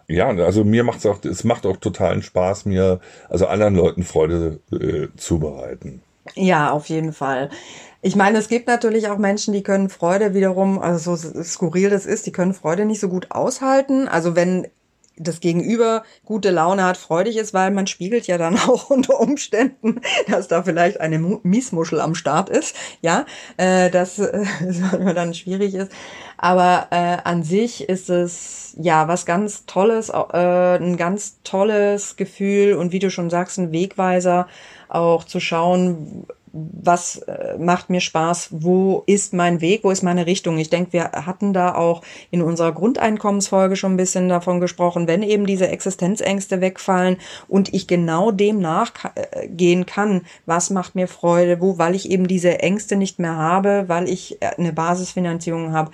Ja, 0.08 0.28
also 0.28 0.64
mir 0.64 0.84
macht's 0.84 1.04
auch, 1.04 1.22
es 1.24 1.44
macht 1.44 1.66
auch 1.66 1.76
totalen 1.76 2.22
Spaß, 2.22 2.64
mir, 2.64 3.00
also 3.28 3.46
anderen 3.46 3.74
Leuten 3.74 4.04
Freude 4.04 4.60
äh, 4.72 5.08
zu 5.16 5.38
bereiten. 5.38 6.02
Ja, 6.34 6.70
auf 6.70 6.88
jeden 6.88 7.12
Fall. 7.12 7.50
Ich 8.00 8.16
meine, 8.16 8.38
es 8.38 8.48
gibt 8.48 8.68
natürlich 8.68 9.08
auch 9.08 9.18
Menschen, 9.18 9.52
die 9.52 9.62
können 9.62 9.88
Freude 9.88 10.32
wiederum, 10.32 10.78
also 10.78 11.16
so 11.16 11.42
skurril 11.42 11.90
das 11.90 12.06
ist, 12.06 12.26
die 12.26 12.32
können 12.32 12.54
Freude 12.54 12.84
nicht 12.84 13.00
so 13.00 13.08
gut 13.08 13.30
aushalten. 13.30 14.08
Also 14.08 14.36
wenn 14.36 14.68
das 15.20 15.40
Gegenüber 15.40 16.04
gute 16.24 16.50
Laune 16.50 16.84
hat, 16.84 16.96
freudig 16.96 17.36
ist, 17.36 17.54
weil 17.54 17.70
man 17.70 17.86
spiegelt 17.86 18.26
ja 18.26 18.38
dann 18.38 18.58
auch 18.68 18.90
unter 18.90 19.20
Umständen, 19.20 20.00
dass 20.28 20.48
da 20.48 20.62
vielleicht 20.62 21.00
eine 21.00 21.18
Mu- 21.18 21.40
Miesmuschel 21.42 22.00
am 22.00 22.14
Start 22.14 22.50
ist, 22.50 22.74
ja, 23.00 23.26
äh, 23.56 23.90
dass 23.90 24.18
äh, 24.18 24.44
dann 25.14 25.34
schwierig 25.34 25.74
ist. 25.74 25.92
Aber 26.36 26.86
äh, 26.90 27.18
an 27.24 27.42
sich 27.42 27.88
ist 27.88 28.10
es 28.10 28.74
ja 28.78 29.08
was 29.08 29.26
ganz 29.26 29.66
Tolles, 29.66 30.08
äh, 30.10 30.76
ein 30.76 30.96
ganz 30.96 31.40
tolles 31.42 32.16
Gefühl 32.16 32.74
und 32.74 32.92
wie 32.92 33.00
du 33.00 33.10
schon 33.10 33.30
sagst, 33.30 33.58
ein 33.58 33.72
Wegweiser, 33.72 34.46
auch 34.88 35.24
zu 35.24 35.40
schauen, 35.40 36.26
was 36.52 37.18
äh, 37.18 37.56
macht 37.58 37.90
mir 37.90 38.00
Spaß, 38.00 38.48
wo 38.50 39.02
ist 39.06 39.34
mein 39.34 39.60
Weg, 39.60 39.84
wo 39.84 39.90
ist 39.90 40.02
meine 40.02 40.26
Richtung. 40.26 40.58
Ich 40.58 40.70
denke, 40.70 40.92
wir 40.92 41.10
hatten 41.12 41.52
da 41.52 41.74
auch 41.74 42.02
in 42.30 42.42
unserer 42.42 42.72
Grundeinkommensfolge 42.72 43.76
schon 43.76 43.94
ein 43.94 43.96
bisschen 43.96 44.28
davon 44.28 44.60
gesprochen, 44.60 45.06
wenn 45.06 45.22
eben 45.22 45.46
diese 45.46 45.68
Existenzängste 45.68 46.60
wegfallen 46.60 47.16
und 47.48 47.72
ich 47.74 47.86
genau 47.86 48.30
dem 48.30 48.60
nachgehen 48.60 49.86
kann, 49.86 50.22
was 50.46 50.70
macht 50.70 50.94
mir 50.94 51.08
Freude, 51.08 51.60
wo, 51.60 51.78
weil 51.78 51.94
ich 51.94 52.10
eben 52.10 52.28
diese 52.28 52.58
Ängste 52.60 52.96
nicht 52.96 53.18
mehr 53.18 53.36
habe, 53.36 53.84
weil 53.88 54.08
ich 54.08 54.40
äh, 54.42 54.50
eine 54.56 54.72
Basisfinanzierung 54.72 55.72
habe 55.72 55.90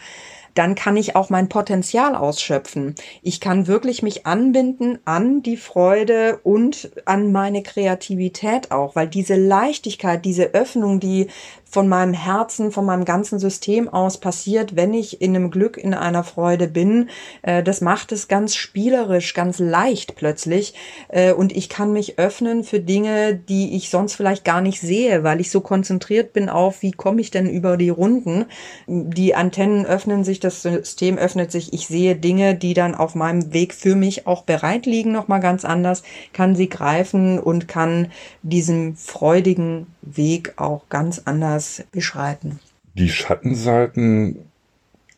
dann 0.55 0.75
kann 0.75 0.97
ich 0.97 1.17
auch 1.17 1.31
mein 1.31 1.49
Potenzial 1.49 2.15
ausschöpfen. 2.15 2.95
Ich 3.23 3.41
kann 3.41 3.67
wirklich 3.67 4.03
mich 4.03 4.27
anbinden 4.27 4.99
an 5.05 5.43
die 5.43 5.57
Freude 5.57 6.41
und 6.43 6.91
an 7.05 7.33
meine 7.33 7.63
Kreativität 7.63 8.71
auch, 8.71 8.97
weil 8.97 9.09
diese 9.09 9.35
Leichtigkeit, 9.35 10.25
diese 10.25 10.55
Öffnung, 10.55 11.01
die 11.01 11.29
von 11.75 11.89
meinem 11.89 12.15
Herzen, 12.15 12.71
von 12.71 12.85
meinem 12.85 13.05
ganzen 13.05 13.41
System 13.41 13.89
aus 13.89 14.19
passiert, 14.19 14.77
wenn 14.77 14.95
ich 14.95 15.21
in 15.21 15.35
einem 15.35 15.51
Glück, 15.51 15.77
in 15.77 15.93
einer 15.93 16.23
Freude 16.23 16.69
bin, 16.69 17.09
äh, 17.43 17.65
das 17.65 17.81
macht 17.81 18.13
es 18.13 18.29
ganz 18.29 18.55
spielerisch, 18.55 19.35
ganz 19.35 19.59
leicht 19.59 20.15
plötzlich. 20.15 20.75
Äh, 21.09 21.33
und 21.33 21.51
ich 21.51 21.69
kann 21.69 21.93
mich 21.93 22.17
öffnen 22.17 22.63
für 22.63 22.79
Dinge, 22.79 23.35
die 23.35 23.75
ich 23.75 23.91
sonst 23.91 24.15
vielleicht 24.15 24.45
gar 24.45 24.61
nicht 24.61 24.81
sehe, 24.81 25.25
weil 25.25 25.41
ich 25.41 25.51
so 25.51 25.61
konzentriert 25.61 26.33
bin 26.33 26.49
auf, 26.49 26.81
wie 26.83 26.93
komme 26.93 27.21
ich 27.21 27.33
denn 27.33 27.51
über 27.51 27.77
die 27.77 27.91
Runden. 27.91 28.45
Die 28.87 29.35
Antennen 29.35 29.85
öffnen 29.85 30.23
sich, 30.23 30.39
das 30.39 30.63
System 30.63 31.19
öffnet 31.19 31.51
sich. 31.51 31.73
Ich 31.73 31.89
sehe 31.89 32.15
Dinge, 32.15 32.55
die 32.55 32.75
dann 32.75 32.95
auf 32.95 33.17
meinem 33.17 33.53
Weg 33.53 33.75
für 33.75 33.97
mich 33.97 34.29
auch 34.29 34.45
bereit 34.45 34.87
liegen, 34.87 35.11
nochmal 35.11 35.41
ganz 35.41 35.65
anders, 35.65 36.05
kann 36.33 36.55
sie 36.55 36.69
greifen 36.69 37.41
und 37.41 37.67
kann 37.67 38.13
diesen 38.43 38.95
freudigen 38.95 39.89
Weg 40.03 40.53
auch 40.57 40.89
ganz 40.89 41.23
anders 41.25 41.64
beschreiten. 41.93 42.59
Die 42.95 43.09
Schattenseiten, 43.09 44.47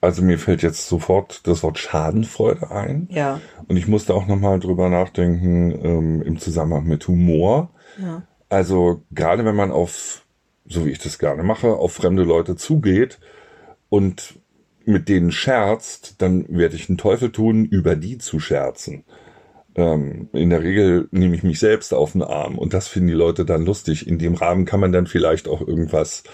also 0.00 0.22
mir 0.22 0.38
fällt 0.38 0.62
jetzt 0.62 0.88
sofort 0.88 1.46
das 1.46 1.62
Wort 1.62 1.78
Schadenfreude 1.78 2.70
ein. 2.70 3.08
Ja, 3.10 3.40
Und 3.68 3.76
ich 3.76 3.86
musste 3.86 4.14
auch 4.14 4.26
nochmal 4.26 4.60
drüber 4.60 4.88
nachdenken 4.88 5.72
ähm, 5.84 6.22
im 6.22 6.38
Zusammenhang 6.38 6.84
mit 6.84 7.06
Humor. 7.08 7.70
ja, 8.00 8.22
Also 8.48 9.02
gerade 9.12 9.44
wenn 9.44 9.56
man 9.56 9.70
auf, 9.70 10.22
so 10.66 10.86
wie 10.86 10.90
ich 10.90 10.98
das 10.98 11.18
gerne 11.18 11.42
mache, 11.42 11.74
auf 11.74 11.92
fremde 11.92 12.22
Leute 12.22 12.56
zugeht 12.56 13.18
und 13.88 14.34
mit 14.84 15.08
denen 15.08 15.32
scherzt, 15.32 16.22
dann 16.22 16.46
werde 16.48 16.76
ich 16.76 16.88
einen 16.88 16.98
Teufel 16.98 17.30
tun, 17.32 17.64
über 17.64 17.96
die 17.96 18.18
zu 18.18 18.38
scherzen. 18.38 19.04
Ähm, 19.76 20.28
in 20.32 20.50
der 20.50 20.62
Regel 20.62 21.08
nehme 21.10 21.36
ich 21.36 21.42
mich 21.42 21.58
selbst 21.58 21.92
auf 21.92 22.12
den 22.12 22.22
Arm 22.22 22.56
und 22.56 22.72
das 22.72 22.88
finden 22.88 23.08
die 23.08 23.14
Leute 23.14 23.44
dann 23.44 23.66
lustig. 23.66 24.06
In 24.06 24.18
dem 24.18 24.34
Rahmen 24.34 24.64
kann 24.64 24.80
man 24.80 24.92
dann 24.92 25.06
vielleicht 25.06 25.48
auch 25.48 25.60
irgendwas 25.60 26.24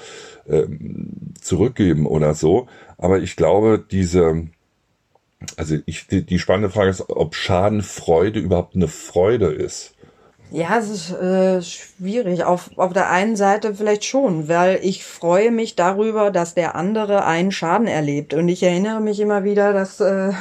ähm, 0.49 1.35
zurückgeben 1.41 2.07
oder 2.07 2.35
so. 2.35 2.69
Aber 2.99 3.21
ich 3.21 3.35
glaube, 3.35 3.85
diese, 3.91 4.49
also 5.57 5.77
ich, 5.87 6.07
die, 6.07 6.25
die 6.25 6.39
spannende 6.39 6.71
Frage 6.71 6.91
ist, 6.91 7.09
ob 7.11 7.35
Schadenfreude 7.35 8.39
überhaupt 8.39 8.77
eine 8.77 8.89
Freude 8.89 9.47
ist. 9.47 9.95
Ja, 10.55 10.77
es 10.79 10.91
ist 10.91 11.13
äh, 11.13 11.63
schwierig. 11.63 12.45
Auf, 12.45 12.71
auf 12.77 12.93
der 12.93 13.09
einen 13.09 13.37
Seite 13.37 13.75
vielleicht 13.75 14.05
schon, 14.05 14.49
weil 14.49 14.81
ich 14.83 15.03
freue 15.03 15.51
mich 15.51 15.77
darüber, 15.77 16.31
dass 16.31 16.53
der 16.53 16.75
andere 16.75 17.25
einen 17.25 17.53
Schaden 17.53 17.87
erlebt. 17.87 18.35
Und 18.35 18.49
ich 18.51 18.63
erinnere 18.63 19.01
mich 19.01 19.19
immer 19.21 19.45
wieder, 19.45 19.73
dass 19.73 19.99
äh, 20.01 20.33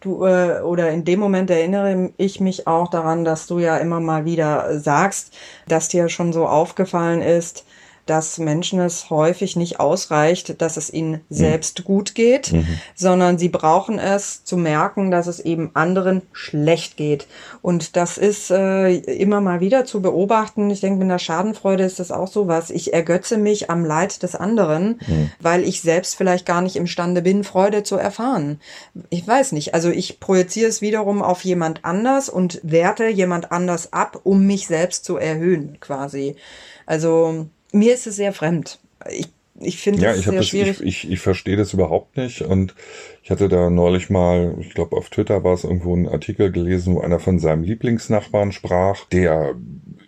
du, 0.00 0.24
äh, 0.24 0.60
oder 0.60 0.90
in 0.90 1.04
dem 1.04 1.18
Moment 1.18 1.50
erinnere 1.50 2.12
ich 2.18 2.38
mich 2.38 2.68
auch 2.68 2.88
daran, 2.88 3.24
dass 3.24 3.48
du 3.48 3.58
ja 3.58 3.78
immer 3.78 3.98
mal 3.98 4.24
wieder 4.24 4.78
sagst, 4.78 5.36
dass 5.66 5.88
dir 5.88 6.08
schon 6.08 6.32
so 6.32 6.46
aufgefallen 6.46 7.20
ist, 7.20 7.64
dass 8.08 8.38
Menschen 8.38 8.80
es 8.80 9.10
häufig 9.10 9.56
nicht 9.56 9.80
ausreicht, 9.80 10.60
dass 10.60 10.76
es 10.76 10.92
ihnen 10.92 11.20
selbst 11.28 11.84
gut 11.84 12.14
geht, 12.14 12.52
sondern 12.94 13.38
sie 13.38 13.48
brauchen 13.48 13.98
es 13.98 14.44
zu 14.44 14.56
merken, 14.56 15.10
dass 15.10 15.26
es 15.26 15.40
eben 15.40 15.70
anderen 15.74 16.22
schlecht 16.32 16.96
geht. 16.96 17.26
Und 17.62 17.96
das 17.96 18.18
ist 18.18 18.50
äh, 18.50 18.94
immer 18.94 19.40
mal 19.40 19.60
wieder 19.60 19.84
zu 19.84 20.00
beobachten. 20.00 20.70
Ich 20.70 20.80
denke, 20.80 21.00
mit 21.00 21.10
der 21.10 21.18
Schadenfreude 21.18 21.84
ist 21.84 22.00
das 22.00 22.10
auch 22.10 22.28
so 22.28 22.48
was. 22.48 22.70
Ich 22.70 22.92
ergötze 22.92 23.36
mich 23.36 23.70
am 23.70 23.84
Leid 23.84 24.22
des 24.22 24.34
anderen, 24.34 25.00
weil 25.40 25.64
ich 25.64 25.80
selbst 25.82 26.16
vielleicht 26.16 26.46
gar 26.46 26.62
nicht 26.62 26.76
imstande 26.76 27.22
bin, 27.22 27.44
Freude 27.44 27.82
zu 27.82 27.96
erfahren. 27.96 28.60
Ich 29.10 29.26
weiß 29.26 29.52
nicht. 29.52 29.74
Also 29.74 29.90
ich 29.90 30.20
projiziere 30.20 30.68
es 30.68 30.80
wiederum 30.80 31.22
auf 31.22 31.44
jemand 31.44 31.84
anders 31.84 32.28
und 32.28 32.60
werte 32.62 33.08
jemand 33.08 33.52
anders 33.52 33.92
ab, 33.92 34.20
um 34.24 34.46
mich 34.46 34.66
selbst 34.66 35.04
zu 35.04 35.16
erhöhen, 35.16 35.78
quasi. 35.80 36.36
Also 36.86 37.46
mir 37.72 37.94
ist 37.94 38.06
es 38.06 38.16
sehr 38.16 38.32
fremd. 38.32 38.78
Ich, 39.10 39.28
ich 39.60 39.78
finde 39.78 40.02
Ja, 40.02 40.12
es 40.12 40.22
sehr 40.24 40.32
das, 40.34 40.48
schwierig. 40.48 40.80
ich, 40.80 41.04
ich, 41.04 41.10
ich 41.12 41.20
verstehe 41.20 41.56
das 41.56 41.72
überhaupt 41.72 42.16
nicht 42.16 42.42
und 42.42 42.74
ich 43.22 43.30
hatte 43.30 43.48
da 43.48 43.70
neulich 43.70 44.10
mal, 44.10 44.54
ich 44.60 44.74
glaube 44.74 44.96
auf 44.96 45.10
Twitter 45.10 45.42
war 45.44 45.54
es 45.54 45.64
irgendwo 45.64 45.94
ein 45.96 46.08
Artikel 46.08 46.52
gelesen, 46.52 46.94
wo 46.94 47.00
einer 47.00 47.18
von 47.18 47.38
seinem 47.38 47.64
Lieblingsnachbarn 47.64 48.52
sprach, 48.52 49.04
der 49.06 49.56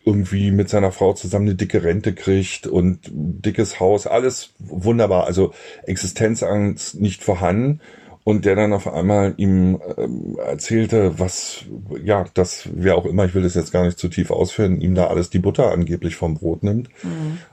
irgendwie 0.04 0.50
mit 0.52 0.68
seiner 0.68 0.92
Frau 0.92 1.12
zusammen 1.14 1.46
eine 1.48 1.54
dicke 1.56 1.82
Rente 1.82 2.14
kriegt 2.14 2.66
und 2.66 3.00
dickes 3.12 3.80
Haus, 3.80 4.06
alles 4.06 4.54
wunderbar, 4.58 5.26
also 5.26 5.52
Existenzangst 5.84 7.00
nicht 7.00 7.22
vorhanden 7.22 7.80
und 8.24 8.44
der 8.44 8.54
dann 8.54 8.72
auf 8.72 8.92
einmal 8.92 9.34
ihm 9.38 9.80
ähm, 9.96 10.38
erzählte, 10.38 11.18
was, 11.18 11.64
ja, 12.04 12.26
das, 12.34 12.68
wer 12.72 12.96
auch 12.96 13.06
immer, 13.06 13.24
ich 13.24 13.34
will 13.34 13.42
das 13.42 13.54
jetzt 13.54 13.72
gar 13.72 13.84
nicht 13.84 13.98
zu 13.98 14.08
tief 14.08 14.30
ausführen, 14.30 14.80
ihm 14.80 14.94
da 14.94 15.06
alles 15.06 15.30
die 15.30 15.38
Butter 15.38 15.72
angeblich 15.72 16.16
vom 16.16 16.34
Brot 16.34 16.62
nimmt, 16.62 16.90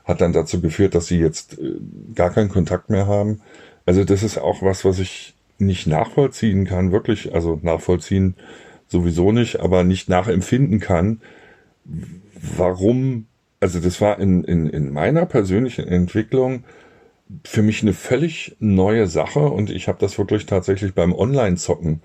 hat 0.03 0.21
dann 0.21 0.33
dazu 0.33 0.61
geführt, 0.61 0.93
dass 0.93 1.07
sie 1.07 1.19
jetzt 1.19 1.57
äh, 1.59 1.75
gar 2.13 2.31
keinen 2.31 2.49
Kontakt 2.49 2.89
mehr 2.89 3.07
haben. 3.07 3.41
Also 3.85 4.03
das 4.03 4.23
ist 4.23 4.37
auch 4.37 4.61
was, 4.61 4.83
was 4.83 4.99
ich 4.99 5.35
nicht 5.59 5.87
nachvollziehen 5.87 6.65
kann, 6.65 6.91
wirklich, 6.91 7.33
also 7.33 7.59
nachvollziehen 7.61 8.35
sowieso 8.87 9.31
nicht, 9.31 9.59
aber 9.59 9.83
nicht 9.83 10.09
nachempfinden 10.09 10.79
kann, 10.79 11.21
warum, 12.57 13.25
also 13.59 13.79
das 13.79 14.01
war 14.01 14.19
in, 14.19 14.43
in, 14.43 14.67
in 14.67 14.91
meiner 14.91 15.25
persönlichen 15.25 15.87
Entwicklung 15.87 16.63
für 17.43 17.61
mich 17.61 17.81
eine 17.81 17.93
völlig 17.93 18.55
neue 18.59 19.07
Sache 19.07 19.39
und 19.39 19.69
ich 19.69 19.87
habe 19.87 19.99
das 19.99 20.17
wirklich 20.17 20.45
tatsächlich 20.45 20.93
beim 20.93 21.13
Online-Zocken 21.13 22.01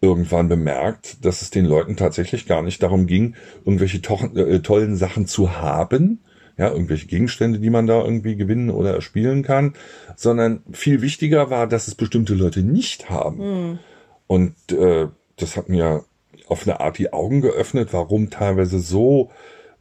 irgendwann 0.00 0.48
bemerkt, 0.48 1.24
dass 1.24 1.42
es 1.42 1.50
den 1.50 1.64
Leuten 1.64 1.96
tatsächlich 1.96 2.46
gar 2.46 2.62
nicht 2.62 2.82
darum 2.82 3.06
ging, 3.06 3.34
irgendwelche 3.64 4.02
to 4.02 4.16
äh, 4.34 4.60
tollen 4.60 4.96
Sachen 4.96 5.26
zu 5.26 5.56
haben, 5.56 6.20
ja, 6.58 6.70
irgendwelche 6.70 7.06
Gegenstände, 7.06 7.58
die 7.58 7.70
man 7.70 7.86
da 7.86 8.02
irgendwie 8.02 8.36
gewinnen 8.36 8.70
oder 8.70 8.94
erspielen 8.94 9.42
kann, 9.42 9.74
sondern 10.16 10.62
viel 10.72 11.02
wichtiger 11.02 11.50
war, 11.50 11.66
dass 11.66 11.88
es 11.88 11.94
bestimmte 11.94 12.34
Leute 12.34 12.62
nicht 12.62 13.10
haben. 13.10 13.38
Mhm. 13.38 13.78
Und 14.26 14.54
äh, 14.72 15.08
das 15.36 15.56
hat 15.56 15.68
mir 15.68 16.04
auf 16.48 16.66
eine 16.66 16.80
Art 16.80 16.98
die 16.98 17.12
Augen 17.12 17.40
geöffnet, 17.40 17.88
warum 17.92 18.30
teilweise 18.30 18.78
so 18.78 19.30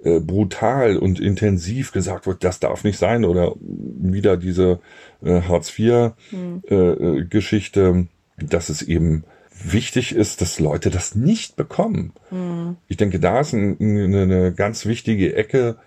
äh, 0.04 0.20
brutal 0.20 0.98
und 0.98 1.20
intensiv 1.20 1.92
gesagt 1.92 2.28
wird, 2.28 2.44
das 2.44 2.60
darf 2.60 2.84
nicht 2.84 2.98
sein 2.98 3.26
oder 3.26 3.56
wieder 3.60 4.38
diese 4.38 4.80
äh, 5.24 5.42
Hartz 5.42 5.78
IV 5.78 6.14
mhm. 6.32 6.62
äh, 6.70 6.76
äh, 6.76 7.26
Geschichte, 7.26 8.08
dass 8.38 8.70
es 8.70 8.82
eben 8.82 9.24
wichtig 9.64 10.14
ist, 10.14 10.42
dass 10.42 10.60
Leute 10.60 10.90
das 10.90 11.16
nicht 11.16 11.56
bekommen. 11.56 12.14
Mhm. 12.30 12.78
Ich 12.88 12.98
denke, 12.98 13.20
da 13.20 13.40
ist 13.40 13.54
ein, 13.54 13.78
eine 13.80 14.54
ganz 14.54 14.86
wichtige 14.86 15.36
Ecke, 15.36 15.78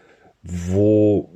wo 0.43 1.31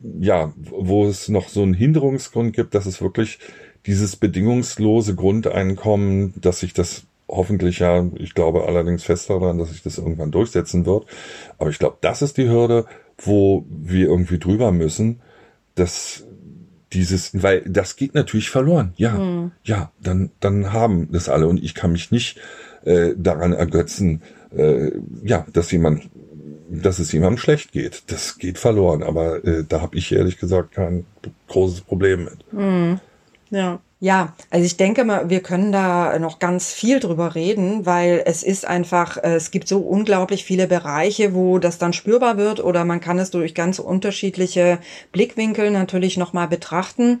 ja, 0.00 0.52
wo 0.56 1.06
es 1.06 1.28
noch 1.28 1.48
so 1.48 1.62
einen 1.62 1.74
Hinderungsgrund 1.74 2.54
gibt, 2.54 2.74
dass 2.74 2.86
es 2.86 3.02
wirklich 3.02 3.38
dieses 3.86 4.16
bedingungslose 4.16 5.14
Grundeinkommen, 5.14 6.34
dass 6.40 6.60
sich 6.60 6.72
das 6.72 7.07
hoffentlich 7.28 7.80
ja, 7.80 8.04
ich 8.16 8.34
glaube 8.34 8.66
allerdings 8.66 9.04
fest 9.04 9.30
daran, 9.30 9.58
dass 9.58 9.70
sich 9.70 9.82
das 9.82 9.98
irgendwann 9.98 10.30
durchsetzen 10.30 10.86
wird. 10.86 11.06
Aber 11.58 11.70
ich 11.70 11.78
glaube, 11.78 11.98
das 12.00 12.22
ist 12.22 12.36
die 12.36 12.48
Hürde, 12.48 12.86
wo 13.18 13.64
wir 13.68 14.06
irgendwie 14.06 14.38
drüber 14.38 14.72
müssen, 14.72 15.20
dass 15.74 16.24
dieses, 16.92 17.42
weil 17.42 17.62
das 17.66 17.96
geht 17.96 18.14
natürlich 18.14 18.50
verloren. 18.50 18.92
Ja, 18.96 19.18
mhm. 19.18 19.52
ja, 19.62 19.92
dann, 20.00 20.30
dann 20.40 20.72
haben 20.72 21.12
das 21.12 21.28
alle 21.28 21.46
und 21.46 21.62
ich 21.62 21.74
kann 21.74 21.92
mich 21.92 22.10
nicht 22.10 22.38
äh, 22.84 23.14
daran 23.16 23.52
ergötzen, 23.52 24.22
äh, 24.56 24.92
ja, 25.22 25.46
dass 25.52 25.70
jemand, 25.70 26.08
dass 26.70 26.98
es 26.98 27.12
jemandem 27.12 27.38
schlecht 27.38 27.72
geht. 27.72 28.04
Das 28.10 28.38
geht 28.38 28.58
verloren, 28.58 29.02
aber 29.02 29.44
äh, 29.44 29.64
da 29.68 29.82
habe 29.82 29.96
ich 29.96 30.12
ehrlich 30.12 30.38
gesagt 30.38 30.72
kein 30.72 31.04
großes 31.48 31.82
Problem 31.82 32.24
mit. 32.24 32.52
Mhm. 32.52 33.00
Ja. 33.50 33.80
Ja, 34.00 34.34
also 34.50 34.64
ich 34.64 34.76
denke 34.76 35.02
mal, 35.04 35.28
wir 35.28 35.40
können 35.40 35.72
da 35.72 36.16
noch 36.20 36.38
ganz 36.38 36.72
viel 36.72 37.00
drüber 37.00 37.34
reden, 37.34 37.84
weil 37.84 38.22
es 38.26 38.44
ist 38.44 38.64
einfach, 38.64 39.16
äh, 39.16 39.34
es 39.34 39.50
gibt 39.50 39.66
so 39.66 39.80
unglaublich 39.80 40.44
viele 40.44 40.68
Bereiche, 40.68 41.34
wo 41.34 41.58
das 41.58 41.78
dann 41.78 41.92
spürbar 41.92 42.36
wird 42.36 42.62
oder 42.62 42.84
man 42.84 43.00
kann 43.00 43.18
es 43.18 43.32
durch 43.32 43.56
ganz 43.56 43.80
unterschiedliche 43.80 44.78
Blickwinkel 45.10 45.72
natürlich 45.72 46.16
nochmal 46.16 46.46
betrachten. 46.46 47.20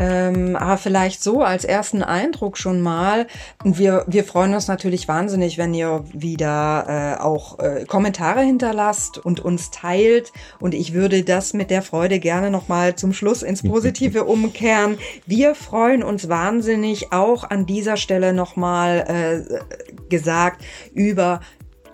Ähm, 0.00 0.56
aber 0.56 0.78
vielleicht 0.78 1.22
so 1.22 1.42
als 1.42 1.64
ersten 1.64 2.02
Eindruck 2.02 2.56
schon 2.56 2.80
mal. 2.80 3.26
Wir, 3.62 4.04
wir 4.08 4.24
freuen 4.24 4.54
uns 4.54 4.66
natürlich 4.66 5.08
wahnsinnig, 5.08 5.58
wenn 5.58 5.74
ihr 5.74 6.04
wieder 6.14 7.18
äh, 7.18 7.22
auch 7.22 7.58
äh, 7.58 7.84
Kommentare 7.84 8.40
hinterlasst 8.40 9.18
und 9.18 9.40
uns 9.40 9.70
teilt. 9.70 10.32
Und 10.58 10.72
ich 10.72 10.94
würde 10.94 11.22
das 11.22 11.52
mit 11.52 11.70
der 11.70 11.82
Freude 11.82 12.18
gerne 12.18 12.50
nochmal 12.50 12.94
zum 12.96 13.12
Schluss 13.12 13.42
ins 13.42 13.62
Positive 13.62 14.24
umkehren. 14.24 14.96
Wir 15.26 15.54
freuen 16.00 16.02
uns 16.02 16.28
wahnsinnig 16.28 17.12
auch 17.12 17.44
an 17.44 17.66
dieser 17.66 17.96
Stelle 17.96 18.32
nochmal 18.32 19.04
äh, 19.06 20.08
gesagt 20.08 20.64
über 20.94 21.40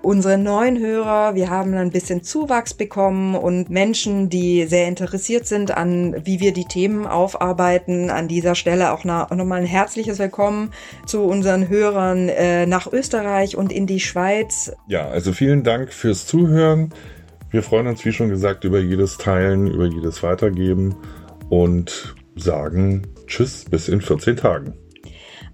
unsere 0.02 0.38
neuen 0.38 0.78
Hörer. 0.78 1.34
Wir 1.34 1.50
haben 1.50 1.74
ein 1.74 1.90
bisschen 1.90 2.22
Zuwachs 2.22 2.74
bekommen 2.74 3.34
und 3.34 3.68
Menschen, 3.68 4.28
die 4.28 4.66
sehr 4.66 4.86
interessiert 4.86 5.46
sind 5.46 5.76
an, 5.76 6.14
wie 6.24 6.38
wir 6.38 6.52
die 6.52 6.66
Themen 6.66 7.06
aufarbeiten. 7.06 8.10
An 8.10 8.28
dieser 8.28 8.54
Stelle 8.54 8.92
auch 8.92 9.04
nochmal 9.04 9.60
ein 9.60 9.66
herzliches 9.66 10.20
Willkommen 10.20 10.70
zu 11.04 11.24
unseren 11.24 11.68
Hörern 11.68 12.28
äh, 12.28 12.66
nach 12.66 12.92
Österreich 12.92 13.56
und 13.56 13.72
in 13.72 13.88
die 13.88 14.00
Schweiz. 14.00 14.72
Ja, 14.86 15.08
also 15.08 15.32
vielen 15.32 15.64
Dank 15.64 15.92
fürs 15.92 16.26
Zuhören. 16.26 16.90
Wir 17.50 17.64
freuen 17.64 17.88
uns, 17.88 18.04
wie 18.04 18.12
schon 18.12 18.28
gesagt, 18.28 18.62
über 18.62 18.78
jedes 18.78 19.18
Teilen, 19.18 19.66
über 19.66 19.86
jedes 19.86 20.22
Weitergeben 20.22 20.94
und 21.48 22.14
sagen 22.36 23.02
Tschüss 23.26 23.64
bis 23.64 23.88
in 23.88 24.00
14 24.00 24.36
Tagen. 24.36 24.74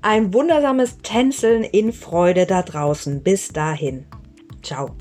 Ein 0.01 0.35
wundersames 0.35 0.99
Tänzeln 0.99 1.63
in 1.63 1.93
Freude 1.93 2.47
da 2.47 2.63
draußen. 2.63 3.23
Bis 3.23 3.49
dahin. 3.49 4.07
Ciao. 4.63 4.97